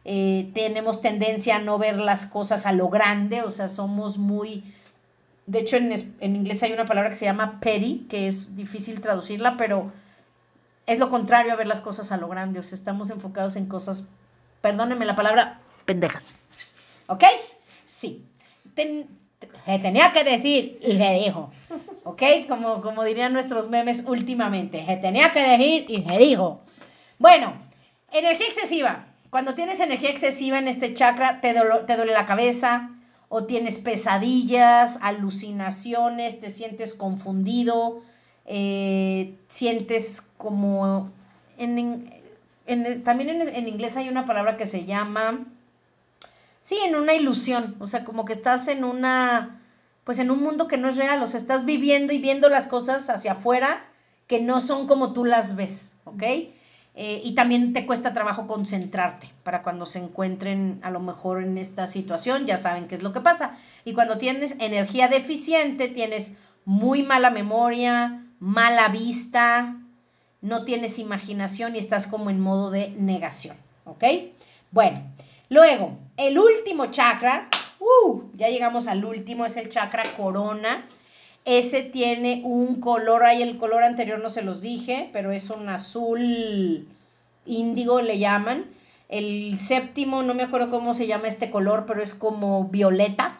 Eh, 0.03 0.49
tenemos 0.53 1.01
tendencia 1.01 1.57
a 1.57 1.59
no 1.59 1.77
ver 1.77 1.97
las 1.97 2.25
cosas 2.25 2.65
a 2.65 2.73
lo 2.73 2.89
grande, 2.89 3.41
o 3.43 3.51
sea, 3.51 3.69
somos 3.69 4.17
muy... 4.17 4.63
De 5.45 5.59
hecho, 5.59 5.77
en, 5.77 5.93
en 6.19 6.35
inglés 6.35 6.63
hay 6.63 6.71
una 6.71 6.85
palabra 6.85 7.09
que 7.09 7.15
se 7.15 7.25
llama 7.25 7.59
petty, 7.59 8.07
que 8.09 8.27
es 8.27 8.55
difícil 8.55 9.01
traducirla, 9.01 9.57
pero 9.57 9.91
es 10.85 10.99
lo 10.99 11.09
contrario 11.09 11.53
a 11.53 11.55
ver 11.55 11.67
las 11.67 11.81
cosas 11.81 12.11
a 12.11 12.17
lo 12.17 12.27
grande, 12.27 12.59
o 12.59 12.63
sea, 12.63 12.77
estamos 12.77 13.09
enfocados 13.09 13.55
en 13.55 13.67
cosas, 13.67 14.05
perdónenme 14.61 15.05
la 15.05 15.15
palabra, 15.15 15.59
pendejas. 15.85 16.29
¿Ok? 17.07 17.23
Sí. 17.87 18.25
se 18.75 19.79
tenía 19.79 20.11
que 20.11 20.23
decir 20.23 20.79
y 20.81 20.97
se 20.97 21.13
dijo. 21.13 21.51
¿Ok? 22.03 22.21
Como, 22.47 22.81
como 22.81 23.03
dirían 23.03 23.33
nuestros 23.33 23.69
memes 23.69 24.05
últimamente. 24.07 24.85
Se 24.85 24.97
tenía 24.97 25.31
que 25.31 25.41
decir 25.41 25.85
y 25.89 26.03
se 26.03 26.17
dijo. 26.17 26.61
Bueno, 27.19 27.53
energía 28.11 28.47
excesiva. 28.47 29.05
Cuando 29.29 29.53
tienes 29.53 29.79
energía 29.79 30.09
excesiva 30.09 30.57
en 30.59 30.67
este 30.67 30.93
chakra, 30.93 31.41
te, 31.41 31.53
te 31.53 31.97
duele 31.97 32.13
la 32.13 32.25
cabeza 32.25 32.89
o 33.29 33.45
tienes 33.45 33.77
pesadillas, 33.77 34.99
alucinaciones, 35.01 36.39
te 36.41 36.49
sientes 36.49 36.93
confundido, 36.93 38.01
eh, 38.45 39.37
sientes 39.47 40.21
como... 40.41 41.11
En, 41.57 43.03
también 43.03 43.29
en, 43.29 43.67
inglés 43.67 43.95
hay 43.95 44.09
una 44.09 44.25
palabra 44.25 44.57
que 44.57 44.65
se 44.65 44.85
llama... 44.85 45.45
Sí, 46.61 46.77
en 46.85 46.95
una 46.95 47.13
ilusión, 47.13 47.75
o 47.79 47.87
sea, 47.87 48.03
como 48.03 48.25
que 48.25 48.33
estás 48.33 48.67
en 48.67 48.83
una, 48.83 49.61
pues 50.03 50.19
en 50.19 50.29
un 50.29 50.43
mundo 50.43 50.67
que 50.67 50.77
no 50.77 50.89
es 50.89 50.97
real, 50.97 51.21
o 51.23 51.27
sea, 51.27 51.39
estás 51.39 51.65
viviendo 51.65 52.13
y 52.13 52.19
viendo 52.19 52.49
las 52.49 52.67
cosas 52.67 53.09
hacia 53.09 53.31
afuera 53.31 53.85
que 54.27 54.41
no 54.41 54.61
son 54.61 54.87
como 54.87 55.11
tú 55.11 55.25
las 55.25 55.55
ves, 55.55 55.95
¿ok? 56.05 56.21
Eh, 56.93 57.21
y 57.23 57.33
también 57.33 57.73
te 57.73 57.87
cuesta 57.87 58.13
trabajo 58.13 58.45
concentrarte 58.45 59.31
para 59.43 59.63
cuando 59.63 59.87
se 59.87 59.97
encuentren 59.97 60.79
a 60.83 60.91
lo 60.91 60.99
mejor 60.99 61.41
en 61.41 61.57
esta 61.57 61.87
situación, 61.87 62.45
ya 62.45 62.57
saben 62.57 62.87
qué 62.87 62.93
es 62.93 63.01
lo 63.01 63.11
que 63.11 63.21
pasa. 63.21 63.57
Y 63.83 63.93
cuando 63.93 64.19
tienes 64.19 64.55
energía 64.59 65.07
deficiente, 65.07 65.87
tienes 65.87 66.37
muy 66.63 67.01
mala 67.01 67.31
memoria, 67.31 68.23
mala 68.39 68.89
vista, 68.89 69.80
no 70.41 70.65
tienes 70.65 70.99
imaginación 70.99 71.75
y 71.75 71.79
estás 71.79 72.07
como 72.07 72.29
en 72.29 72.39
modo 72.39 72.71
de 72.71 72.89
negación, 72.97 73.57
¿ok? 73.85 74.03
Bueno, 74.71 75.01
luego, 75.49 75.97
el 76.17 76.37
último 76.37 76.87
chakra, 76.87 77.49
uh, 77.79 78.23
ya 78.35 78.49
llegamos 78.49 78.87
al 78.87 79.05
último, 79.05 79.45
es 79.45 79.57
el 79.57 79.69
chakra 79.69 80.03
corona. 80.17 80.87
Ese 81.45 81.81
tiene 81.81 82.41
un 82.43 82.79
color, 82.79 83.23
ahí 83.23 83.41
el 83.41 83.57
color 83.57 83.83
anterior 83.83 84.19
no 84.19 84.29
se 84.29 84.43
los 84.43 84.61
dije, 84.61 85.09
pero 85.11 85.31
es 85.31 85.49
un 85.49 85.69
azul 85.69 86.87
índigo 87.45 88.01
le 88.01 88.19
llaman. 88.19 88.65
El 89.09 89.57
séptimo, 89.59 90.23
no 90.23 90.33
me 90.33 90.43
acuerdo 90.43 90.69
cómo 90.69 90.93
se 90.93 91.07
llama 91.07 91.27
este 91.27 91.49
color, 91.49 91.85
pero 91.85 92.01
es 92.01 92.13
como 92.13 92.65
violeta. 92.65 93.39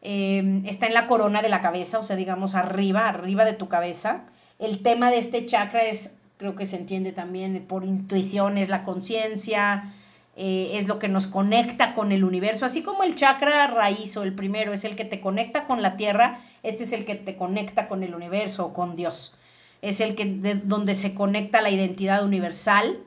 Em, 0.00 0.64
está 0.66 0.86
en 0.86 0.94
la 0.94 1.06
corona 1.06 1.42
de 1.42 1.48
la 1.48 1.60
cabeza, 1.60 1.98
o 1.98 2.04
sea, 2.04 2.16
digamos 2.16 2.54
arriba, 2.54 3.08
arriba 3.08 3.44
de 3.44 3.52
tu 3.52 3.68
cabeza. 3.68 4.24
El 4.58 4.82
tema 4.82 5.10
de 5.10 5.18
este 5.18 5.46
chakra 5.46 5.84
es, 5.84 6.18
creo 6.42 6.56
que 6.56 6.66
se 6.66 6.76
entiende 6.76 7.12
también 7.12 7.64
por 7.68 7.84
intuición, 7.84 8.58
es 8.58 8.68
la 8.68 8.82
conciencia, 8.82 9.94
eh, 10.34 10.72
es 10.74 10.88
lo 10.88 10.98
que 10.98 11.06
nos 11.06 11.28
conecta 11.28 11.94
con 11.94 12.10
el 12.10 12.24
universo, 12.24 12.66
así 12.66 12.82
como 12.82 13.04
el 13.04 13.14
chakra 13.14 13.68
raíz 13.68 14.16
o 14.16 14.24
el 14.24 14.34
primero 14.34 14.72
es 14.72 14.82
el 14.82 14.96
que 14.96 15.04
te 15.04 15.20
conecta 15.20 15.66
con 15.66 15.82
la 15.82 15.96
tierra, 15.96 16.40
este 16.64 16.82
es 16.82 16.92
el 16.92 17.04
que 17.04 17.14
te 17.14 17.36
conecta 17.36 17.86
con 17.86 18.02
el 18.02 18.16
universo 18.16 18.66
o 18.66 18.74
con 18.74 18.96
Dios. 18.96 19.36
Es 19.82 20.00
el 20.00 20.16
que 20.16 20.24
donde 20.64 20.96
se 20.96 21.14
conecta 21.14 21.62
la 21.62 21.70
identidad 21.70 22.24
universal. 22.24 22.98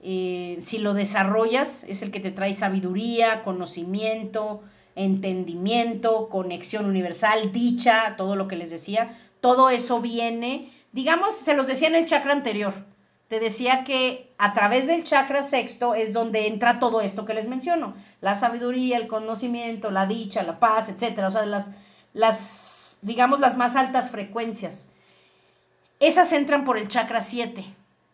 Eh, 0.00 0.58
si 0.62 0.78
lo 0.78 0.94
desarrollas, 0.94 1.84
es 1.84 2.00
el 2.00 2.10
que 2.10 2.20
te 2.20 2.30
trae 2.30 2.54
sabiduría, 2.54 3.42
conocimiento, 3.42 4.62
entendimiento, 4.94 6.30
conexión 6.30 6.86
universal, 6.86 7.52
dicha, 7.52 8.14
todo 8.16 8.34
lo 8.34 8.48
que 8.48 8.56
les 8.56 8.70
decía, 8.70 9.14
todo 9.40 9.68
eso 9.68 10.00
viene, 10.00 10.70
digamos, 10.96 11.34
se 11.34 11.54
los 11.54 11.66
decía 11.66 11.88
en 11.88 11.94
el 11.94 12.06
chakra 12.06 12.32
anterior, 12.32 12.72
te 13.28 13.38
decía 13.38 13.84
que 13.84 14.32
a 14.38 14.54
través 14.54 14.86
del 14.86 15.04
chakra 15.04 15.42
sexto 15.42 15.94
es 15.94 16.14
donde 16.14 16.46
entra 16.46 16.78
todo 16.78 17.02
esto 17.02 17.26
que 17.26 17.34
les 17.34 17.46
menciono, 17.46 17.94
la 18.22 18.34
sabiduría, 18.34 18.96
el 18.96 19.06
conocimiento, 19.06 19.90
la 19.90 20.06
dicha, 20.06 20.42
la 20.42 20.58
paz, 20.58 20.88
etcétera, 20.88 21.28
o 21.28 21.30
sea, 21.30 21.44
las, 21.44 21.72
las, 22.14 22.96
digamos, 23.02 23.40
las 23.40 23.58
más 23.58 23.76
altas 23.76 24.10
frecuencias. 24.10 24.88
Esas 26.00 26.32
entran 26.32 26.64
por 26.64 26.78
el 26.78 26.88
chakra 26.88 27.20
7. 27.20 27.62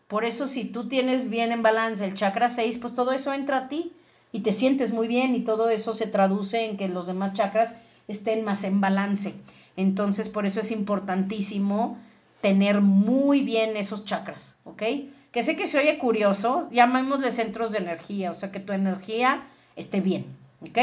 Por 0.09 0.25
eso 0.25 0.45
si 0.45 0.65
tú 0.65 0.89
tienes 0.89 1.29
bien 1.29 1.53
en 1.53 1.63
balance 1.63 2.03
el 2.03 2.15
chakra 2.15 2.49
6, 2.49 2.79
pues 2.79 2.93
todo 2.95 3.13
eso 3.13 3.31
entra 3.31 3.59
a 3.59 3.67
ti 3.69 3.93
y 4.33 4.41
te 4.41 4.51
sientes 4.51 4.91
muy 4.91 5.07
bien 5.07 5.35
y 5.35 5.45
todo 5.45 5.69
eso 5.69 5.93
se 5.93 6.07
traduce 6.07 6.65
en 6.65 6.75
que 6.75 6.89
los 6.89 7.07
demás 7.07 7.33
chakras 7.33 7.77
estén 8.09 8.43
más 8.43 8.65
en 8.65 8.81
balance. 8.81 9.35
Entonces, 9.77 10.27
por 10.27 10.45
eso 10.45 10.59
es 10.59 10.71
importantísimo 10.71 11.97
tener 12.43 12.81
muy 12.81 13.39
bien 13.39 13.77
esos 13.77 14.03
chakras, 14.03 14.57
¿ok? 14.65 14.83
Que 15.31 15.43
sé 15.43 15.55
que 15.55 15.65
se 15.65 15.79
oye 15.79 15.97
curioso, 15.97 16.69
llamémosle 16.71 17.31
centros 17.31 17.71
de 17.71 17.77
energía, 17.77 18.31
o 18.31 18.35
sea, 18.35 18.51
que 18.51 18.59
tu 18.59 18.73
energía 18.73 19.45
esté 19.77 20.01
bien, 20.01 20.25
¿ok? 20.59 20.77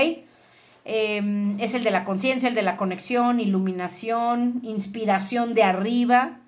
Em, 0.87 1.61
es 1.61 1.75
el 1.75 1.85
de 1.85 1.91
la 1.91 2.07
conciencia, 2.07 2.49
el 2.49 2.55
de 2.55 2.63
la 2.63 2.79
conexión, 2.79 3.41
iluminación, 3.41 4.61
inspiración 4.63 5.53
de 5.53 5.63
arriba, 5.63 6.39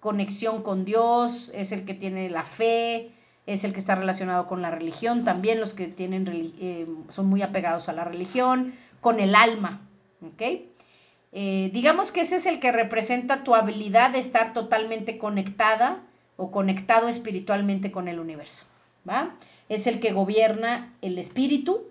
conexión 0.00 0.62
con 0.62 0.86
Dios, 0.86 1.52
es 1.54 1.70
el 1.72 1.84
que 1.84 1.92
tiene 1.92 2.30
la 2.30 2.44
fe, 2.44 3.10
es 3.44 3.64
el 3.64 3.74
que 3.74 3.78
está 3.78 3.94
relacionado 3.94 4.46
con 4.46 4.62
la 4.62 4.70
religión, 4.70 5.26
también 5.26 5.60
los 5.60 5.74
que 5.74 5.86
tienen, 5.86 6.26
eh, 6.30 6.86
son 7.10 7.26
muy 7.26 7.42
apegados 7.42 7.90
a 7.90 7.92
la 7.92 8.04
religión, 8.04 8.72
con 9.02 9.20
el 9.20 9.34
alma, 9.34 9.82
¿ok? 10.22 10.42
Eh, 11.32 11.70
digamos 11.72 12.12
que 12.12 12.20
ese 12.20 12.36
es 12.36 12.46
el 12.46 12.60
que 12.60 12.72
representa 12.72 13.42
tu 13.42 13.54
habilidad 13.54 14.10
de 14.10 14.18
estar 14.18 14.52
totalmente 14.52 15.18
conectada 15.18 16.02
o 16.36 16.50
conectado 16.50 17.08
espiritualmente 17.08 17.90
con 17.90 18.08
el 18.08 18.20
universo, 18.20 18.66
¿va? 19.08 19.34
Es 19.68 19.86
el 19.86 20.00
que 20.00 20.12
gobierna 20.12 20.92
el 21.00 21.18
espíritu, 21.18 21.86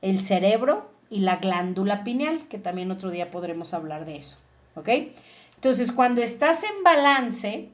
el 0.00 0.22
cerebro 0.22 0.90
y 1.10 1.20
la 1.20 1.36
glándula 1.36 2.04
pineal, 2.04 2.48
que 2.48 2.58
también 2.58 2.90
otro 2.90 3.10
día 3.10 3.30
podremos 3.30 3.74
hablar 3.74 4.06
de 4.06 4.16
eso, 4.16 4.38
¿ok? 4.74 4.88
Entonces, 5.56 5.92
cuando 5.92 6.22
estás 6.22 6.62
en 6.62 6.82
balance, 6.82 7.70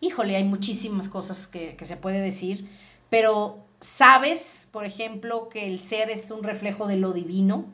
híjole, 0.00 0.36
hay 0.36 0.44
muchísimas 0.44 1.08
cosas 1.08 1.46
que, 1.46 1.76
se 1.82 1.96
puede 1.96 2.20
decir, 2.20 2.68
pero 3.08 3.58
sabes, 3.80 4.68
por 4.72 4.84
ejemplo, 4.84 5.48
que 5.48 5.66
el 5.66 5.80
ser 5.80 6.10
es 6.10 6.30
un 6.30 6.42
reflejo 6.42 6.86
de 6.86 6.96
lo 6.96 7.12
divino. 7.12 7.64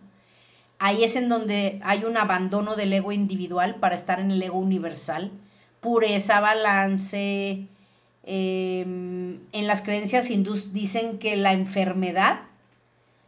Ahí 0.78 1.04
es 1.04 1.16
en 1.16 1.28
donde 1.28 1.80
hay 1.84 2.04
un 2.04 2.16
abandono 2.16 2.76
del 2.76 2.92
ego 2.92 3.12
individual 3.12 3.76
para 3.76 3.94
estar 3.94 4.20
en 4.20 4.30
el 4.30 4.42
ego 4.42 4.58
universal. 4.58 5.30
Pureza, 5.80 6.40
balance. 6.40 7.66
Em, 8.24 9.38
en 9.52 9.66
las 9.66 9.82
creencias 9.82 10.30
hindús 10.30 10.72
dicen 10.72 11.18
que 11.18 11.36
la 11.36 11.52
enfermedad 11.52 12.40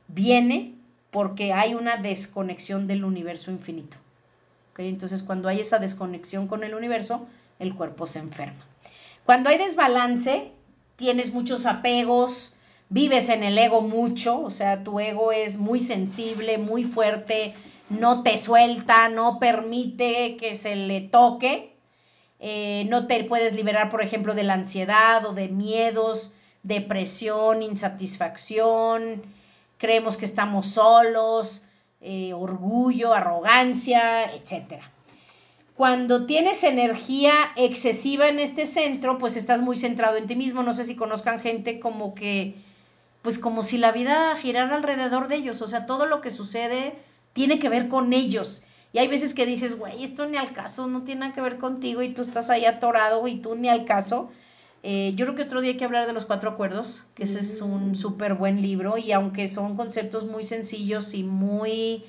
viene 0.08 0.74
porque 1.10 1.52
hay 1.52 1.74
una 1.74 1.96
desconexión 1.96 2.86
del 2.86 3.04
universo 3.04 3.50
infinito. 3.50 3.96
Entonces, 4.76 5.22
cuando 5.22 5.48
hay 5.48 5.60
esa 5.60 5.78
desconexión 5.78 6.46
con 6.46 6.62
el 6.62 6.74
universo, 6.74 7.26
el 7.58 7.74
cuerpo 7.74 8.06
se 8.06 8.20
enferma. 8.20 8.64
Cuando 9.24 9.50
hay 9.50 9.58
desbalance, 9.58 10.52
tienes 10.96 11.32
muchos 11.32 11.66
apegos, 11.66 12.56
vives 12.90 13.28
en 13.28 13.42
el 13.42 13.58
ego 13.58 13.80
mucho, 13.80 14.40
o 14.40 14.50
sea, 14.50 14.82
tu 14.82 15.00
ego 15.00 15.32
es 15.32 15.58
muy 15.58 15.80
sensible, 15.80 16.58
muy 16.58 16.84
fuerte, 16.84 17.54
no 17.90 18.22
te 18.22 18.38
suelta, 18.38 19.08
no 19.08 19.38
permite 19.38 20.36
que 20.36 20.56
se 20.56 20.76
le 20.76 21.00
toque, 21.00 21.74
eh, 22.40 22.86
no 22.88 23.06
te 23.06 23.24
puedes 23.24 23.54
liberar, 23.54 23.90
por 23.90 24.02
ejemplo, 24.02 24.34
de 24.34 24.44
la 24.44 24.54
ansiedad 24.54 25.24
o 25.26 25.34
de 25.34 25.48
miedos, 25.48 26.32
depresión, 26.62 27.62
insatisfacción, 27.62 29.22
creemos 29.78 30.16
que 30.16 30.24
estamos 30.24 30.66
solos, 30.66 31.62
eh, 32.00 32.32
orgullo, 32.32 33.12
arrogancia, 33.12 34.32
etc. 34.32 34.82
Cuando 35.74 36.26
tienes 36.26 36.64
energía 36.64 37.32
excesiva 37.56 38.28
en 38.28 38.38
este 38.38 38.66
centro, 38.66 39.18
pues 39.18 39.36
estás 39.36 39.60
muy 39.60 39.76
centrado 39.76 40.16
en 40.16 40.26
ti 40.26 40.36
mismo. 40.36 40.62
No 40.62 40.72
sé 40.72 40.84
si 40.84 40.96
conozcan 40.96 41.40
gente 41.40 41.80
como 41.80 42.14
que, 42.14 42.54
pues 43.22 43.38
como 43.38 43.62
si 43.62 43.78
la 43.78 43.92
vida 43.92 44.36
girara 44.36 44.76
alrededor 44.76 45.28
de 45.28 45.36
ellos. 45.36 45.62
O 45.62 45.66
sea, 45.66 45.86
todo 45.86 46.06
lo 46.06 46.20
que 46.20 46.30
sucede 46.30 46.94
tiene 47.32 47.58
que 47.58 47.68
ver 47.68 47.88
con 47.88 48.12
ellos. 48.12 48.64
Y 48.92 48.98
hay 48.98 49.08
veces 49.08 49.34
que 49.34 49.46
dices, 49.46 49.78
güey, 49.78 50.02
esto 50.02 50.26
ni 50.26 50.36
al 50.36 50.52
caso, 50.52 50.86
no 50.86 51.02
tiene 51.02 51.20
nada 51.20 51.34
que 51.34 51.40
ver 51.40 51.58
contigo 51.58 52.02
y 52.02 52.14
tú 52.14 52.22
estás 52.22 52.48
ahí 52.50 52.64
atorado 52.64 53.26
y 53.28 53.36
tú 53.36 53.54
ni 53.54 53.68
al 53.68 53.84
caso. 53.84 54.30
Eh, 54.82 55.12
yo 55.16 55.26
creo 55.26 55.36
que 55.36 55.42
otro 55.42 55.60
día 55.60 55.72
hay 55.72 55.76
que 55.76 55.84
hablar 55.84 56.06
de 56.06 56.12
los 56.12 56.24
cuatro 56.24 56.50
acuerdos, 56.50 57.06
que 57.14 57.24
ese 57.24 57.40
es 57.40 57.60
un 57.60 57.96
súper 57.96 58.34
buen 58.34 58.62
libro 58.62 58.96
y 58.96 59.12
aunque 59.12 59.48
son 59.48 59.76
conceptos 59.76 60.26
muy 60.26 60.44
sencillos 60.44 61.14
y 61.14 61.24
muy, 61.24 62.04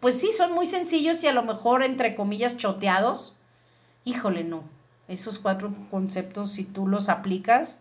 pues 0.00 0.20
sí, 0.20 0.30
son 0.30 0.52
muy 0.52 0.66
sencillos 0.66 1.24
y 1.24 1.28
a 1.28 1.32
lo 1.32 1.42
mejor 1.42 1.82
entre 1.82 2.14
comillas 2.14 2.56
choteados, 2.56 3.36
híjole, 4.04 4.44
no. 4.44 4.62
Esos 5.08 5.38
cuatro 5.38 5.74
conceptos, 5.90 6.52
si 6.52 6.64
tú 6.64 6.86
los 6.86 7.08
aplicas, 7.08 7.80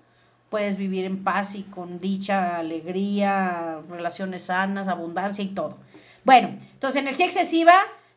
puedes 0.53 0.77
vivir 0.77 1.05
en 1.05 1.23
paz 1.23 1.55
y 1.55 1.63
con 1.63 1.99
dicha, 1.99 2.59
alegría, 2.59 3.81
relaciones 3.89 4.43
sanas, 4.43 4.87
abundancia 4.87 5.43
y 5.43 5.47
todo. 5.47 5.79
Bueno, 6.25 6.49
entonces 6.73 7.01
energía 7.01 7.25
excesiva, 7.25 7.73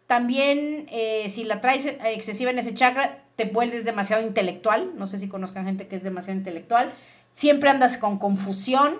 también 0.07 0.87
eh, 0.91 1.31
si 1.31 1.45
la 1.45 1.63
traes 1.63 1.87
excesiva 1.87 2.51
en 2.51 2.59
ese 2.59 2.75
chakra, 2.75 3.23
te 3.37 3.47
vuelves 3.47 3.87
demasiado 3.87 4.23
intelectual. 4.23 4.93
No 4.99 5.07
sé 5.07 5.19
si 5.19 5.31
conozcan 5.31 5.65
gente 5.65 5.89
que 5.89 5.97
es 5.97 6.03
demasiado 6.03 6.39
intelectual. 6.39 6.93
Siempre 7.33 7.71
andas 7.71 7.97
con 7.97 8.19
confusión, 8.19 8.99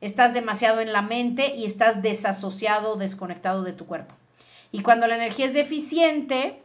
estás 0.00 0.32
demasiado 0.32 0.80
en 0.80 0.94
la 0.94 1.02
mente 1.02 1.56
y 1.56 1.66
estás 1.66 2.00
desasociado, 2.00 2.96
desconectado 2.96 3.64
de 3.64 3.74
tu 3.74 3.84
cuerpo. 3.84 4.14
Y 4.72 4.80
cuando 4.80 5.06
la 5.06 5.16
energía 5.16 5.44
es 5.44 5.52
deficiente, 5.52 6.62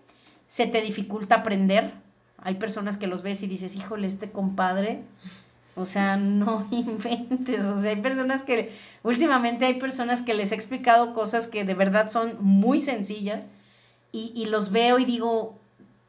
se 0.48 0.68
te 0.68 0.80
dificulta 0.80 1.36
aprender. 1.36 1.92
Hay 2.38 2.56
personas 2.56 2.96
que 2.96 3.08
los 3.08 3.24
ves 3.24 3.44
y 3.44 3.48
dices, 3.48 3.76
híjole, 3.76 4.08
este 4.08 4.32
compadre, 4.32 5.02
o 5.76 5.86
sea, 5.86 6.18
no 6.18 6.68
inventes. 6.72 7.64
O 7.66 7.80
sea, 7.80 7.92
hay 7.92 8.02
personas 8.02 8.44
que 8.44 8.72
Últimamente 9.04 9.66
hay 9.66 9.74
personas 9.76 10.22
que 10.22 10.34
les 10.34 10.52
he 10.52 10.56
explicado 10.56 11.14
cosas 11.14 11.48
que 11.48 11.66
de 11.66 11.74
verdad 11.74 12.10
son 12.10 12.38
muy 12.40 12.80
sencillas 12.80 13.52
y, 14.14 14.46
los 14.46 14.72
veo 14.72 15.00
y 15.00 15.06
digo, 15.06 15.58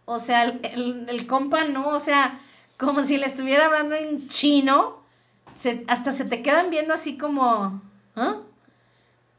o 0.04 0.18
sea, 0.18 0.44
el, 0.44 1.26
compa 1.26 1.64
no, 1.64 1.88
o 1.88 2.00
sea, 2.00 2.40
como 2.78 3.02
si 3.02 3.16
le 3.16 3.24
estuviera 3.24 3.64
hablando 3.64 3.94
en 3.94 4.28
chino, 4.28 4.98
hasta 5.86 6.12
se 6.12 6.26
te 6.26 6.42
quedan 6.42 6.68
viendo 6.68 6.92
así 6.92 7.16
como, 7.16 7.80
¿ah? 8.14 8.42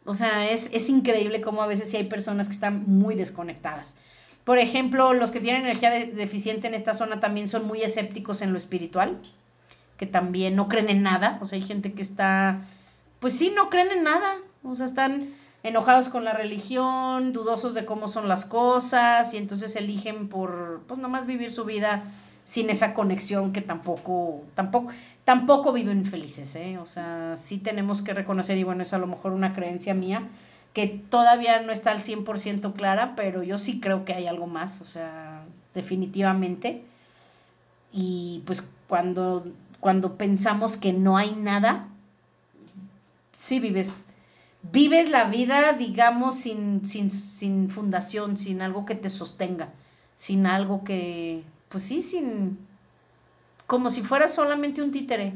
O 0.04 0.16
sea, 0.16 0.50
es, 0.50 0.70
es 0.74 0.90
increíble 0.90 1.42
cómo 1.42 1.62
a 1.62 1.68
veces 1.68 1.92
sí 1.92 1.98
hay 1.98 2.06
personas 2.06 2.48
que 2.48 2.56
están 2.56 2.86
muy 2.88 3.14
desconectadas. 3.14 3.96
Por 4.44 4.58
ejemplo, 4.58 5.14
los 5.14 5.30
que 5.30 5.40
tienen 5.40 5.62
energía 5.62 5.92
deficiente 5.92 6.68
en 6.68 6.74
esta 6.74 6.96
zona 6.96 7.20
también 7.20 7.48
son 7.48 7.66
muy 7.68 7.84
escépticos 7.84 8.42
en 8.42 8.52
lo 8.52 8.58
espiritual, 8.58 9.20
que 9.98 10.06
también 10.06 10.56
no 10.56 10.68
creen 10.68 10.90
en 10.90 11.04
nada. 11.04 11.40
O 11.42 11.46
sea, 11.46 11.58
hay 11.58 11.66
gente 11.66 11.94
que 11.94 12.02
está 12.02 12.62
pues 13.26 13.38
sí, 13.38 13.52
no 13.56 13.72
creen 13.72 13.90
en 13.92 14.04
nada. 14.04 14.36
O 14.64 14.76
sea, 14.76 14.86
están 14.86 15.30
enojados 15.64 16.10
con 16.10 16.24
la 16.24 16.34
religión, 16.34 17.34
dudosos 17.34 17.74
de 17.74 17.84
cómo 17.84 18.08
son 18.08 18.28
las 18.28 18.46
cosas 18.46 19.34
y 19.34 19.38
entonces 19.38 19.76
eligen 19.76 20.28
por, 20.28 20.84
pues 20.88 21.00
nomás 21.00 21.26
vivir 21.26 21.52
su 21.52 21.66
vida 21.66 22.04
sin 22.44 22.70
esa 22.70 22.94
conexión 22.94 23.52
que 23.52 23.62
tampoco, 23.62 24.44
tampoco, 24.54 24.92
tampoco 25.24 25.74
viven 25.74 26.06
felices, 26.06 26.56
¿eh? 26.56 26.78
O 26.78 26.86
sea, 26.86 27.36
sí 27.38 27.58
tenemos 27.58 28.04
que 28.04 28.14
reconocer, 28.14 28.60
y 28.60 28.64
bueno, 28.64 28.84
es 28.84 28.94
a 28.94 29.00
lo 29.00 29.08
mejor 29.08 29.32
una 29.32 29.56
creencia 29.56 29.96
mía, 29.96 30.28
que 30.74 30.86
todavía 30.86 31.62
no 31.62 31.72
está 31.72 31.90
al 31.90 32.04
100% 32.04 32.74
clara, 32.74 33.14
pero 33.16 33.42
yo 33.42 33.58
sí 33.58 33.80
creo 33.80 34.06
que 34.06 34.14
hay 34.14 34.28
algo 34.28 34.46
más, 34.46 34.82
o 34.82 34.86
sea, 34.86 35.42
definitivamente. 35.74 36.84
Y 37.92 38.44
pues 38.46 38.70
cuando, 38.88 39.48
cuando 39.86 40.18
pensamos 40.18 40.78
que 40.78 40.94
no 40.94 41.16
hay 41.16 41.36
nada, 41.36 41.90
sí 43.34 43.60
vives, 43.60 44.08
vives 44.64 45.12
la 45.12 45.26
vida, 45.26 45.74
digamos, 45.74 46.40
sin, 46.40 46.84
sin, 46.88 47.70
fundación, 47.70 48.36
sin 48.36 48.64
algo 48.64 48.88
que 48.88 48.96
te 48.96 49.10
sostenga, 49.10 49.70
sin 50.18 50.48
algo 50.48 50.84
que, 50.84 51.44
pues 51.70 51.84
sí, 51.84 52.02
sin, 52.02 52.58
como 53.68 53.92
si 53.92 54.02
fuera 54.02 54.28
solamente 54.28 54.82
un 54.82 54.92
títere, 54.92 55.34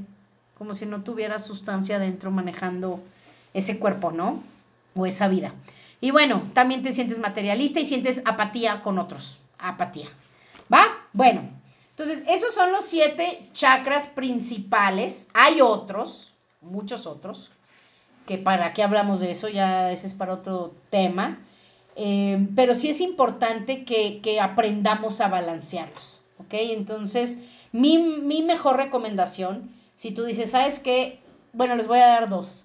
como 0.58 0.74
si 0.74 0.88
no 0.88 1.04
tuviera 1.04 1.38
sustancia 1.38 2.00
dentro 2.00 2.32
manejando 2.32 3.04
ese 3.54 3.78
cuerpo, 3.78 4.12
¿no? 4.12 4.42
O 4.96 5.06
esa 5.06 5.28
vida. 5.28 5.54
Y 6.02 6.10
bueno, 6.10 6.42
también 6.56 6.82
te 6.82 6.92
sientes 6.92 7.20
materialista 7.20 7.82
y 7.82 7.86
sientes 7.86 8.24
apatía 8.26 8.82
con 8.82 8.98
otros. 8.98 9.38
Apatía. 9.60 10.08
¿Va? 10.74 10.88
Bueno, 11.14 11.59
entonces 12.00 12.24
esos 12.30 12.54
son 12.54 12.72
los 12.72 12.86
siete 12.86 13.50
chakras 13.52 14.08
principales. 14.08 15.28
Hay 15.34 15.60
otros, 15.60 16.34
muchos 16.62 17.06
otros, 17.06 17.52
que 18.26 18.38
para 18.38 18.72
qué 18.72 18.84
hablamos 18.84 19.20
de 19.20 19.32
eso, 19.32 19.50
ya 19.50 19.92
ese 19.92 20.08
es 20.08 20.14
para 20.14 20.36
otro 20.36 20.74
tema. 20.90 21.40
Eh, 21.98 22.48
pero 22.56 22.74
sí 22.74 22.90
es 22.90 23.02
importante 23.02 23.84
que, 23.84 24.40
aprendamos 24.42 25.20
a 25.20 25.28
balancearlos, 25.28 26.22
¿ok? 26.38 26.54
Entonces, 26.54 27.40
mi, 27.74 27.98
mejor 28.44 28.78
recomendación, 28.78 29.70
si 29.98 30.12
tú 30.12 30.24
dices, 30.24 30.52
¿sabes 30.52 30.80
qué? 30.80 31.20
Bueno, 31.52 31.76
les 31.76 31.88
voy 31.88 32.00
a 32.00 32.08
dar 32.08 32.30
dos. 32.30 32.64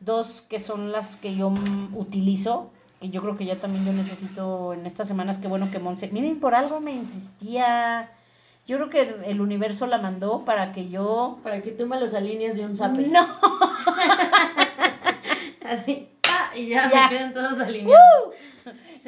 Dos 0.00 0.44
que 0.48 0.58
son 0.58 0.90
las 0.90 1.14
que 1.14 1.36
yo 1.36 1.54
utilizo, 1.94 2.72
que 3.00 3.10
yo 3.10 3.22
creo 3.22 3.36
que 3.36 3.44
ya 3.44 3.60
también 3.60 3.86
yo 3.86 3.92
necesito 3.92 4.72
en 4.72 4.84
estas 4.84 5.06
semanas, 5.06 5.38
que 5.38 5.46
bueno 5.46 5.70
que 5.70 5.78
Monse, 5.78 6.08
miren, 6.08 6.40
por 6.40 6.56
algo 6.56 6.80
me 6.80 6.90
insistía. 6.90 8.10
Yo 8.66 8.76
creo 8.78 8.90
que 8.90 9.16
el 9.26 9.40
universo 9.40 9.86
la 9.86 9.98
mandó 9.98 10.44
para 10.44 10.72
que 10.72 10.88
yo... 10.88 11.38
Para 11.42 11.60
que 11.60 11.70
tú 11.70 11.86
me 11.86 12.00
los 12.00 12.14
alinees 12.14 12.56
de 12.56 12.64
un 12.64 12.76
zape. 12.76 13.08
No. 13.08 13.26
Así, 15.68 16.08
y 16.54 16.68
ya, 16.68 16.88
me 16.88 17.16
quedan 17.16 17.34
todos 17.34 17.58
alineados. 17.58 18.34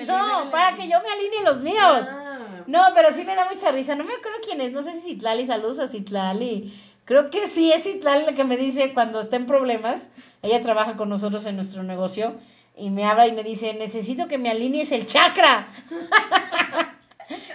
no, 0.07 0.50
para 0.50 0.76
que 0.76 0.88
yo 0.88 0.98
me 1.02 1.09
alinee 1.11 1.42
los 1.44 1.61
míos. 1.61 2.07
Ah. 2.09 2.38
No, 2.66 2.80
pero 2.94 3.12
sí 3.12 3.24
me 3.24 3.34
da 3.34 3.48
mucha 3.50 3.70
risa. 3.70 3.94
No 3.94 4.04
me 4.04 4.14
acuerdo 4.14 4.38
quién 4.44 4.61
es. 4.61 4.72
No 4.72 4.82
sé 4.82 4.92
si 4.92 5.12
Citlali, 5.12 5.46
saludos 5.46 5.80
a 5.80 5.88
Citlali. 5.88 6.82
Creo 7.04 7.30
que 7.30 7.46
sí 7.46 7.72
es 7.72 7.84
Citlali 7.84 8.24
la 8.26 8.34
que 8.34 8.44
me 8.44 8.57
dice 8.57 8.92
cuando 8.92 9.20
está 9.20 9.36
en 9.36 9.46
problemas. 9.46 10.11
Ella 10.42 10.62
trabaja 10.62 10.96
con 10.96 11.09
nosotros 11.09 11.46
en 11.46 11.57
nuestro 11.57 11.82
negocio. 11.82 12.34
Y 12.76 12.90
me 12.90 13.04
habla 13.04 13.26
y 13.26 13.32
me 13.32 13.42
dice, 13.42 13.74
necesito 13.74 14.28
que 14.28 14.38
me 14.38 14.50
alinees 14.50 14.92
el 14.92 15.07
chakra. 15.07 15.68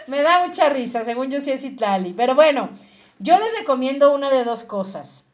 me 0.08 0.22
da 0.22 0.46
mucha 0.46 0.70
risa, 0.70 1.04
según 1.04 1.30
yo 1.30 1.40
sí 1.40 1.52
es 1.52 1.62
Citlali. 1.62 2.14
Pero 2.14 2.36
bueno, 2.36 2.70
yo 3.20 3.38
les 3.40 3.58
recomiendo 3.58 4.14
una 4.14 4.30
de 4.30 4.44
dos 4.44 4.64
cosas. 4.64 5.28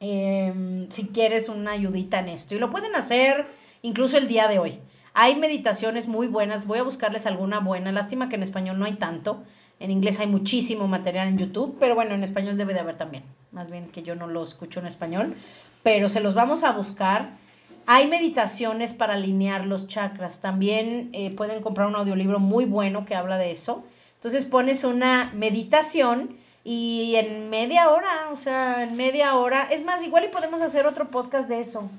Em, 0.00 0.90
si 0.90 1.06
quieres 1.08 1.48
una 1.48 1.72
ayudita 1.72 2.20
en 2.20 2.28
esto. 2.28 2.54
Y 2.54 2.58
lo 2.58 2.70
pueden 2.70 2.94
hacer 2.94 3.46
incluso 3.82 4.18
el 4.18 4.28
día 4.28 4.48
de 4.48 4.58
hoy. 4.58 4.80
Hay 5.14 5.36
meditaciones 5.36 6.08
muy 6.08 6.26
buenas, 6.26 6.66
voy 6.66 6.80
a 6.80 6.82
buscarles 6.82 7.24
alguna 7.24 7.60
buena. 7.60 7.92
Lástima 7.92 8.28
que 8.28 8.34
en 8.34 8.42
español 8.42 8.78
no 8.78 8.84
hay 8.84 8.94
tanto. 8.94 9.44
En 9.80 9.90
inglés 9.90 10.20
hay 10.20 10.26
muchísimo 10.26 10.88
material 10.88 11.28
en 11.28 11.38
YouTube, 11.38 11.76
pero 11.80 11.94
bueno, 11.94 12.14
en 12.14 12.22
español 12.22 12.56
debe 12.56 12.74
de 12.74 12.80
haber 12.80 12.98
también. 12.98 13.24
Más 13.52 13.70
bien 13.70 13.88
que 13.88 14.02
yo 14.02 14.14
no 14.14 14.26
lo 14.26 14.42
escucho 14.42 14.80
en 14.80 14.86
español, 14.86 15.34
pero 15.82 16.08
se 16.08 16.20
los 16.20 16.34
vamos 16.34 16.64
a 16.64 16.72
buscar. 16.72 17.38
Hay 17.86 18.06
meditaciones 18.08 18.92
para 18.92 19.14
alinear 19.14 19.66
los 19.66 19.88
chakras. 19.88 20.40
También 20.40 21.10
eh, 21.12 21.30
pueden 21.34 21.62
comprar 21.62 21.86
un 21.86 21.96
audiolibro 21.96 22.38
muy 22.38 22.64
bueno 22.64 23.04
que 23.04 23.14
habla 23.14 23.38
de 23.38 23.52
eso. 23.52 23.84
Entonces 24.16 24.44
pones 24.44 24.84
una 24.84 25.32
meditación 25.34 26.36
y 26.64 27.14
en 27.16 27.50
media 27.50 27.90
hora, 27.90 28.30
o 28.32 28.36
sea, 28.36 28.82
en 28.84 28.96
media 28.96 29.34
hora. 29.34 29.68
Es 29.70 29.84
más, 29.84 30.02
igual 30.02 30.24
y 30.24 30.28
podemos 30.28 30.62
hacer 30.62 30.86
otro 30.86 31.10
podcast 31.10 31.48
de 31.48 31.60
eso. 31.60 31.90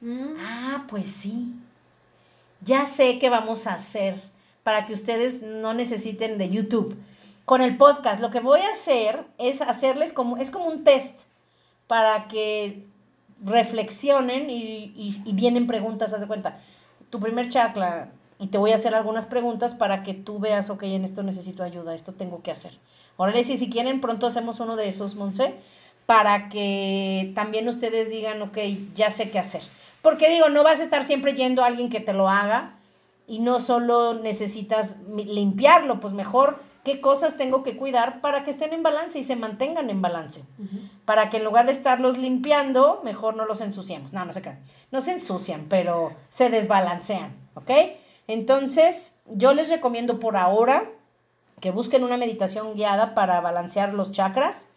Mm. 0.00 0.34
Ah, 0.38 0.84
pues 0.88 1.10
sí. 1.10 1.52
Ya 2.60 2.86
sé 2.86 3.18
qué 3.18 3.28
vamos 3.28 3.66
a 3.66 3.74
hacer 3.74 4.22
para 4.62 4.86
que 4.86 4.92
ustedes 4.92 5.42
no 5.42 5.74
necesiten 5.74 6.38
de 6.38 6.50
YouTube. 6.50 6.96
Con 7.44 7.60
el 7.60 7.76
podcast, 7.76 8.20
lo 8.20 8.30
que 8.30 8.38
voy 8.38 8.60
a 8.60 8.70
hacer 8.70 9.24
es 9.38 9.60
hacerles 9.60 10.12
como, 10.12 10.36
es 10.36 10.50
como 10.50 10.66
un 10.66 10.84
test 10.84 11.22
para 11.88 12.28
que 12.28 12.86
reflexionen 13.44 14.48
y, 14.50 15.22
vienen 15.32 15.66
preguntas, 15.66 16.12
haz 16.12 16.20
de 16.20 16.26
cuenta. 16.26 16.58
Tu 17.10 17.20
primer 17.20 17.48
chakra, 17.48 18.10
y 18.38 18.48
te 18.48 18.58
voy 18.58 18.72
a 18.72 18.76
hacer 18.76 18.94
algunas 18.94 19.26
preguntas 19.26 19.74
para 19.74 20.02
que 20.02 20.14
tú 20.14 20.38
veas, 20.38 20.70
ok, 20.70 20.82
en 20.84 21.04
esto 21.04 21.22
necesito 21.22 21.62
ayuda, 21.62 21.94
esto 21.94 22.12
tengo 22.12 22.42
que 22.42 22.50
hacer. 22.50 22.72
Órale, 23.16 23.44
si, 23.44 23.56
si 23.56 23.68
quieren, 23.68 24.00
pronto 24.00 24.26
hacemos 24.26 24.60
uno 24.60 24.76
de 24.76 24.88
esos, 24.88 25.14
Monse, 25.14 25.54
para 26.06 26.48
que 26.48 27.32
también 27.34 27.68
ustedes 27.68 28.10
digan, 28.10 28.42
ok, 28.42 28.58
ya 28.94 29.10
sé 29.10 29.30
qué 29.30 29.38
hacer. 29.38 29.62
Porque 30.00 30.28
digo, 30.28 30.48
no 30.48 30.64
vas 30.64 30.80
a 30.80 30.84
estar 30.84 31.04
siempre 31.04 31.34
yendo 31.34 31.62
a 31.62 31.66
alguien 31.66 31.90
que 31.90 32.00
te 32.00 32.12
lo 32.12 32.28
haga 32.28 32.74
y 33.28 33.38
no 33.38 33.60
solo 33.60 34.14
necesitas 34.14 34.98
limpiarlo, 35.08 36.00
pues 36.00 36.12
mejor 36.12 36.60
qué 36.84 37.00
cosas 37.00 37.36
tengo 37.36 37.62
que 37.62 37.76
cuidar 37.76 38.20
para 38.20 38.44
que 38.44 38.50
estén 38.50 38.72
en 38.72 38.82
balance 38.82 39.18
y 39.18 39.22
se 39.22 39.36
mantengan 39.36 39.90
en 39.90 40.02
balance. 40.02 40.44
para 41.04 41.30
que 41.30 41.38
en 41.38 41.44
lugar 41.44 41.66
de 41.66 41.72
estarlos 41.72 42.18
limpiando, 42.18 43.00
mejor 43.04 43.36
no 43.36 43.44
los 43.44 43.60
ensuciemos. 43.60 44.12
No, 44.12 44.24
no 44.24 44.32
se 44.32 44.42
crean. 44.42 44.60
No 44.90 45.00
se 45.00 45.12
ensucian, 45.12 45.66
pero 45.68 46.12
se 46.28 46.50
desbalancean, 46.50 47.34
¿ok? 47.54 47.70
Entonces, 48.28 49.16
yo 49.26 49.54
les 49.54 49.68
recomiendo 49.68 50.20
por 50.20 50.36
ahora 50.36 50.90
que 51.60 51.70
busquen 51.70 52.04
una 52.04 52.16
meditación 52.16 52.74
guiada 52.74 53.14
para 53.14 53.40
balancear 53.40 53.94
los 53.94 54.10
chakras 54.10 54.68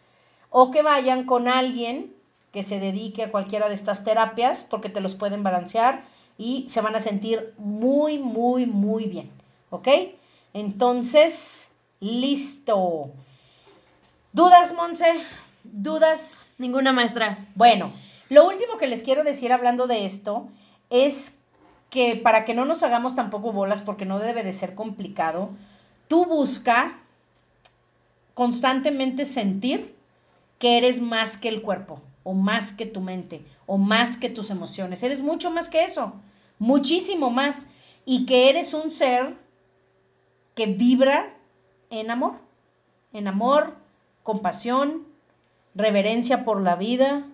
o 0.50 0.70
que 0.70 0.82
vayan 0.82 1.24
con 1.24 1.48
alguien 1.48 2.14
que 2.52 2.62
se 2.62 2.80
dedique 2.80 3.24
a 3.24 3.30
cualquiera 3.30 3.68
de 3.68 3.74
estas 3.74 4.04
terapias 4.04 4.64
porque 4.64 4.88
te 4.88 5.00
los 5.00 5.14
pueden 5.14 5.42
balancear 5.42 6.04
y 6.38 6.66
se 6.68 6.80
van 6.80 6.94
a 6.94 7.00
sentir 7.00 7.54
muy, 7.58 8.18
muy, 8.18 8.66
muy 8.66 9.06
bien, 9.06 9.30
¿ok? 9.70 9.88
Entonces, 10.54 11.70
listo. 12.00 13.10
¿Dudas, 14.32 14.74
Monse? 14.74 15.06
¿Dudas? 15.64 16.38
Ninguna 16.58 16.92
maestra. 16.92 17.46
Bueno, 17.54 17.90
lo 18.28 18.46
último 18.46 18.78
que 18.78 18.86
les 18.86 19.02
quiero 19.02 19.24
decir 19.24 19.52
hablando 19.52 19.86
de 19.86 20.04
esto 20.04 20.48
es 20.90 21.36
que 21.90 22.16
para 22.16 22.44
que 22.44 22.54
no 22.54 22.64
nos 22.64 22.82
hagamos 22.82 23.14
tampoco 23.14 23.52
bolas, 23.52 23.82
porque 23.82 24.04
no 24.04 24.18
debe 24.18 24.42
de 24.42 24.52
ser 24.52 24.74
complicado, 24.74 25.50
tú 26.08 26.26
busca 26.26 26.98
constantemente 28.34 29.24
sentir 29.24 29.94
que 30.58 30.78
eres 30.78 31.00
más 31.00 31.36
que 31.36 31.48
el 31.48 31.62
cuerpo, 31.62 32.00
o 32.22 32.34
más 32.34 32.72
que 32.72 32.86
tu 32.86 33.00
mente, 33.00 33.44
o 33.66 33.78
más 33.78 34.16
que 34.16 34.28
tus 34.28 34.50
emociones. 34.50 35.02
Eres 35.02 35.22
mucho 35.22 35.50
más 35.50 35.68
que 35.68 35.84
eso, 35.84 36.14
muchísimo 36.58 37.30
más. 37.30 37.68
Y 38.04 38.26
que 38.26 38.50
eres 38.50 38.72
un 38.72 38.90
ser 38.90 39.36
que 40.54 40.66
vibra 40.66 41.35
en 41.90 42.10
amor, 42.10 42.34
en 43.12 43.28
amor, 43.28 43.74
compasión, 44.22 45.04
reverencia 45.74 46.44
por 46.44 46.60
la 46.60 46.76
vida, 46.76 47.24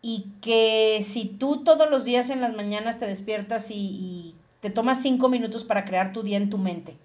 y 0.00 0.26
que 0.40 1.04
si 1.06 1.26
tú 1.26 1.64
todos 1.64 1.90
los 1.90 2.04
días 2.04 2.30
en 2.30 2.40
las 2.40 2.54
mañanas 2.54 2.98
te 2.98 3.06
despiertas 3.06 3.70
y, 3.70 4.34
te 4.60 4.70
tomas 4.70 5.00
cinco 5.00 5.28
minutos 5.28 5.62
para 5.62 5.84
crear 5.84 6.12
tu 6.12 6.22
día 6.22 6.36
en 6.36 6.50
tu 6.50 6.58
mente, 6.58 6.96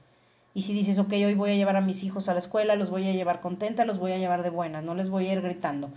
y 0.55 0.61
si 0.61 0.74
dices, 0.74 0.99
ok, 0.99 1.11
hoy 1.11 1.34
voy 1.34 1.51
a 1.51 1.55
llevar 1.55 1.76
a 1.76 1.82
mis 1.82 2.03
hijos 2.03 2.30
a 2.30 2.34
la 2.34 2.39
escuela, 2.39 2.76
los 2.76 2.89
voy 2.89 3.07
a 3.07 3.11
llevar 3.11 3.41
contenta, 3.41 3.86
los 3.86 3.97
voy 3.97 4.11
a 4.11 4.17
llevar 4.17 4.43
de 4.43 4.49
buenas, 4.49 4.84
no 4.84 4.93
les 4.93 5.09
voy 5.09 5.28
a 5.28 5.34
ir 5.34 5.41
gritando. 5.41 5.89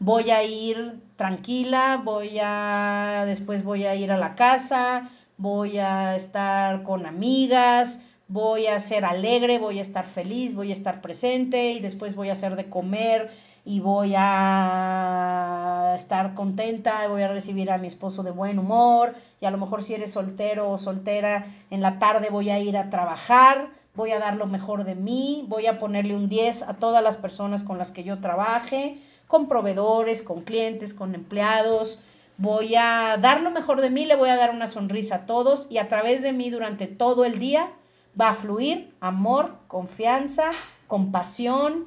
Voy 0.00 0.30
a 0.30 0.42
ir 0.42 0.98
tranquila, 1.16 2.00
voy 2.02 2.38
a, 2.42 3.24
después 3.26 3.62
voy 3.62 3.84
a 3.84 3.94
ir 3.94 4.10
a 4.10 4.16
la 4.16 4.34
casa, 4.34 5.10
voy 5.36 5.78
a 5.78 6.16
estar 6.16 6.82
con 6.82 7.06
amigas, 7.06 8.02
voy 8.30 8.68
a 8.68 8.78
ser 8.78 9.04
alegre, 9.04 9.58
voy 9.58 9.80
a 9.80 9.82
estar 9.82 10.06
feliz, 10.06 10.54
voy 10.54 10.70
a 10.70 10.72
estar 10.72 11.00
presente 11.00 11.72
y 11.72 11.80
después 11.80 12.14
voy 12.14 12.28
a 12.28 12.32
hacer 12.32 12.54
de 12.54 12.70
comer 12.70 13.32
y 13.64 13.80
voy 13.80 14.14
a 14.16 15.92
estar 15.96 16.34
contenta, 16.34 17.08
voy 17.08 17.22
a 17.22 17.28
recibir 17.28 17.72
a 17.72 17.78
mi 17.78 17.88
esposo 17.88 18.22
de 18.22 18.30
buen 18.30 18.60
humor 18.60 19.16
y 19.40 19.46
a 19.46 19.50
lo 19.50 19.58
mejor 19.58 19.82
si 19.82 19.94
eres 19.94 20.12
soltero 20.12 20.70
o 20.70 20.78
soltera, 20.78 21.46
en 21.70 21.80
la 21.80 21.98
tarde 21.98 22.28
voy 22.30 22.50
a 22.50 22.60
ir 22.60 22.76
a 22.76 22.88
trabajar, 22.88 23.70
voy 23.96 24.12
a 24.12 24.20
dar 24.20 24.36
lo 24.36 24.46
mejor 24.46 24.84
de 24.84 24.94
mí, 24.94 25.44
voy 25.48 25.66
a 25.66 25.80
ponerle 25.80 26.14
un 26.14 26.28
10 26.28 26.62
a 26.62 26.74
todas 26.74 27.02
las 27.02 27.16
personas 27.16 27.64
con 27.64 27.78
las 27.78 27.90
que 27.90 28.04
yo 28.04 28.20
trabaje, 28.20 28.98
con 29.26 29.48
proveedores, 29.48 30.22
con 30.22 30.42
clientes, 30.42 30.94
con 30.94 31.16
empleados, 31.16 32.00
voy 32.38 32.76
a 32.76 33.18
dar 33.20 33.40
lo 33.40 33.50
mejor 33.50 33.80
de 33.80 33.90
mí, 33.90 34.06
le 34.06 34.14
voy 34.14 34.28
a 34.28 34.36
dar 34.36 34.54
una 34.54 34.68
sonrisa 34.68 35.16
a 35.16 35.26
todos 35.26 35.66
y 35.68 35.78
a 35.78 35.88
través 35.88 36.22
de 36.22 36.32
mí 36.32 36.48
durante 36.50 36.86
todo 36.86 37.24
el 37.24 37.40
día 37.40 37.70
va 38.18 38.30
a 38.30 38.34
fluir 38.34 38.94
amor, 39.00 39.56
confianza, 39.68 40.50
compasión, 40.86 41.86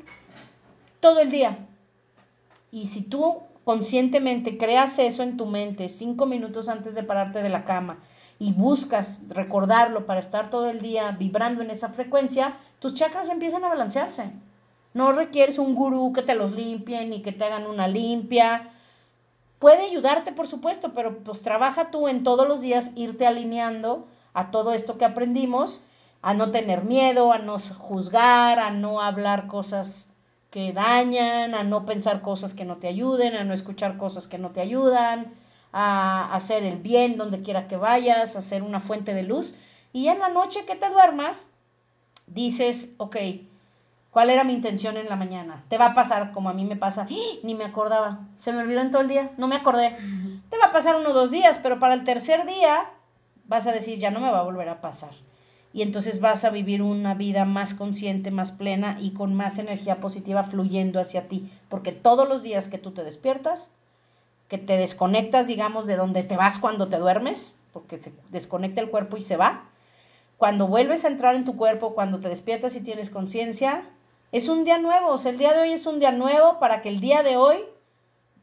todo 0.99 1.19
el 1.19 1.31
día. 1.31 1.67
Y 2.71 2.87
si 2.87 3.03
tú 3.03 3.43
conscientemente 3.63 4.57
creas 4.57 4.99
eso 4.99 5.23
en 5.23 5.37
tu 5.37 5.45
mente 5.45 5.89
cinco 5.89 6.25
minutos 6.25 6.69
antes 6.69 6.95
de 6.95 7.03
pararte 7.03 7.41
de 7.41 7.49
la 7.49 7.65
cama 7.65 7.99
y 8.39 8.51
buscas 8.51 9.23
recordarlo 9.29 10.05
para 10.05 10.19
estar 10.19 10.49
todo 10.49 10.69
el 10.69 10.81
día 10.81 11.11
vibrando 11.11 11.61
en 11.61 11.69
esa 11.69 11.89
frecuencia, 11.89 12.57
tus 12.79 12.93
chakras 12.95 13.29
empiezan 13.29 13.63
a 13.63 13.69
balancearse. 13.69 14.31
No 14.93 15.11
requieres 15.11 15.57
un 15.57 15.75
gurú 15.75 16.13
que 16.13 16.21
te 16.21 16.35
los 16.35 16.51
limpien 16.51 17.13
y 17.13 17.21
que 17.21 17.31
te 17.31 17.43
hagan 17.43 17.67
una 17.67 17.87
limpia. 17.87 18.71
Puede 19.59 19.85
ayudarte, 19.85 20.31
por 20.31 20.47
supuesto, 20.47 20.93
pero 20.93 21.19
pues 21.19 21.41
trabaja 21.41 21.89
tú 21.89 22.07
en 22.07 22.23
todos 22.23 22.47
los 22.47 22.61
días 22.61 22.91
irte 22.95 23.25
alineando 23.25 24.07
a 24.33 24.51
todo 24.51 24.73
esto 24.73 24.97
que 24.97 25.05
aprendimos, 25.05 25.85
a 26.23 26.33
no 26.33 26.51
tener 26.51 26.85
miedo, 26.85 27.33
a 27.33 27.37
no 27.37 27.59
juzgar, 27.59 28.57
a 28.57 28.71
no 28.71 29.01
hablar 29.01 29.45
cosas 29.47 30.09
que 30.49 30.71
dañan, 30.71 31.53
a 31.53 31.63
no 31.63 31.85
pensar 31.85 32.21
cosas 32.21 32.53
que 32.53 32.63
no 32.63 32.77
te 32.77 32.87
ayuden, 32.87 33.35
a 33.35 33.43
no 33.43 33.53
escuchar 33.53 33.97
cosas 33.97 34.27
que 34.27 34.37
no 34.37 34.51
te 34.51 34.61
ayudan, 34.61 35.33
a 35.73 36.33
hacer 36.33 36.63
el 36.63 36.77
bien 36.77 37.17
donde 37.17 37.41
quiera 37.41 37.67
que 37.67 37.75
vayas, 37.75 38.37
a 38.37 38.41
ser 38.41 38.63
una 38.63 38.79
fuente 38.79 39.13
de 39.13 39.23
luz. 39.23 39.55
Y 39.91 40.07
en 40.07 40.19
la 40.19 40.29
noche 40.29 40.65
que 40.65 40.77
te 40.77 40.89
duermas, 40.89 41.51
dices, 42.27 42.91
ok, 42.99 43.17
¿cuál 44.09 44.29
era 44.29 44.45
mi 44.45 44.53
intención 44.53 44.95
en 44.95 45.09
la 45.09 45.17
mañana? 45.17 45.65
Te 45.67 45.77
va 45.77 45.87
a 45.87 45.93
pasar 45.93 46.31
como 46.31 46.49
a 46.49 46.53
mí 46.53 46.63
me 46.63 46.77
pasa, 46.77 47.05
¡Ah! 47.11 47.37
ni 47.43 47.53
me 47.53 47.65
acordaba, 47.65 48.19
se 48.39 48.53
me 48.53 48.59
olvidó 48.59 48.79
en 48.79 48.91
todo 48.91 49.01
el 49.01 49.09
día, 49.09 49.31
no 49.35 49.49
me 49.49 49.57
acordé. 49.57 49.97
Te 50.49 50.57
va 50.57 50.67
a 50.67 50.71
pasar 50.71 50.95
uno 50.95 51.09
o 51.09 51.13
dos 51.13 51.31
días, 51.31 51.59
pero 51.61 51.79
para 51.79 51.95
el 51.95 52.05
tercer 52.05 52.45
día 52.45 52.91
vas 53.45 53.67
a 53.67 53.73
decir, 53.73 53.99
ya 53.99 54.09
no 54.09 54.21
me 54.21 54.31
va 54.31 54.39
a 54.39 54.43
volver 54.43 54.69
a 54.69 54.79
pasar 54.79 55.11
y 55.73 55.81
entonces 55.81 56.21
vas 56.21 56.45
a 56.45 56.51
vivir 56.51 56.83
una 56.83 57.15
vida 57.15 57.45
más 57.45 57.73
consciente, 57.73 58.29
más 58.29 58.51
plena 58.51 58.97
y 59.01 59.11
con 59.11 59.33
más 59.33 59.57
energía 59.57 59.99
positiva 59.99 60.43
fluyendo 60.43 60.99
hacia 60.99 61.27
ti, 61.27 61.51
porque 61.67 61.91
todos 61.91 62.29
los 62.29 62.43
días 62.43 62.67
que 62.67 62.77
tú 62.77 62.91
te 62.91 63.03
despiertas, 63.03 63.71
que 64.47 64.59
te 64.59 64.77
desconectas, 64.77 65.47
digamos, 65.47 65.87
de 65.87 65.95
donde 65.95 66.21
te 66.23 66.37
vas 66.37 66.59
cuando 66.59 66.89
te 66.89 66.97
duermes, 66.97 67.57
porque 67.73 67.97
se 67.97 68.13
desconecta 68.29 68.81
el 68.81 68.91
cuerpo 68.91 69.17
y 69.17 69.21
se 69.21 69.35
va, 69.35 69.63
cuando 70.37 70.67
vuelves 70.67 71.05
a 71.05 71.07
entrar 71.07 71.35
en 71.35 71.43
tu 71.43 71.55
cuerpo, 71.55 71.95
cuando 71.95 72.19
te 72.19 72.29
despiertas 72.29 72.75
y 72.75 72.81
tienes 72.81 73.09
conciencia, 73.09 73.83
es 74.31 74.49
un 74.49 74.65
día 74.65 74.77
nuevo, 74.77 75.09
o 75.09 75.17
sea, 75.17 75.31
el 75.31 75.39
día 75.39 75.53
de 75.53 75.61
hoy 75.61 75.71
es 75.73 75.87
un 75.87 75.99
día 75.99 76.11
nuevo 76.11 76.59
para 76.59 76.81
que 76.81 76.89
el 76.89 76.99
día 76.99 77.23
de 77.23 77.37
hoy 77.37 77.57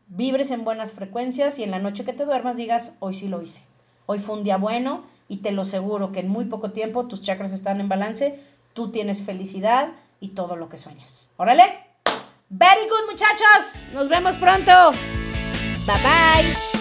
vibres 0.08 0.50
en 0.50 0.64
buenas 0.64 0.90
frecuencias 0.90 1.60
y 1.60 1.62
en 1.62 1.70
la 1.70 1.78
noche 1.78 2.04
que 2.04 2.12
te 2.12 2.24
duermas 2.24 2.56
digas, 2.56 2.96
hoy 2.98 3.14
sí 3.14 3.28
lo 3.28 3.40
hice, 3.40 3.62
hoy 4.06 4.18
fue 4.18 4.34
un 4.34 4.42
día 4.42 4.56
bueno, 4.56 5.04
y 5.30 5.38
te 5.38 5.52
lo 5.52 5.62
aseguro 5.62 6.10
que 6.10 6.20
en 6.20 6.28
muy 6.28 6.46
poco 6.46 6.72
tiempo 6.72 7.06
tus 7.06 7.22
chakras 7.22 7.52
están 7.52 7.80
en 7.80 7.88
balance, 7.88 8.40
tú 8.74 8.90
tienes 8.90 9.22
felicidad 9.22 9.92
y 10.18 10.30
todo 10.30 10.56
lo 10.56 10.68
que 10.68 10.76
sueñas. 10.76 11.30
Órale. 11.36 11.62
Very 12.48 12.82
good 12.82 13.08
muchachos. 13.08 13.86
Nos 13.94 14.08
vemos 14.08 14.34
pronto. 14.34 14.90
Bye 15.86 15.94
bye. 16.02 16.79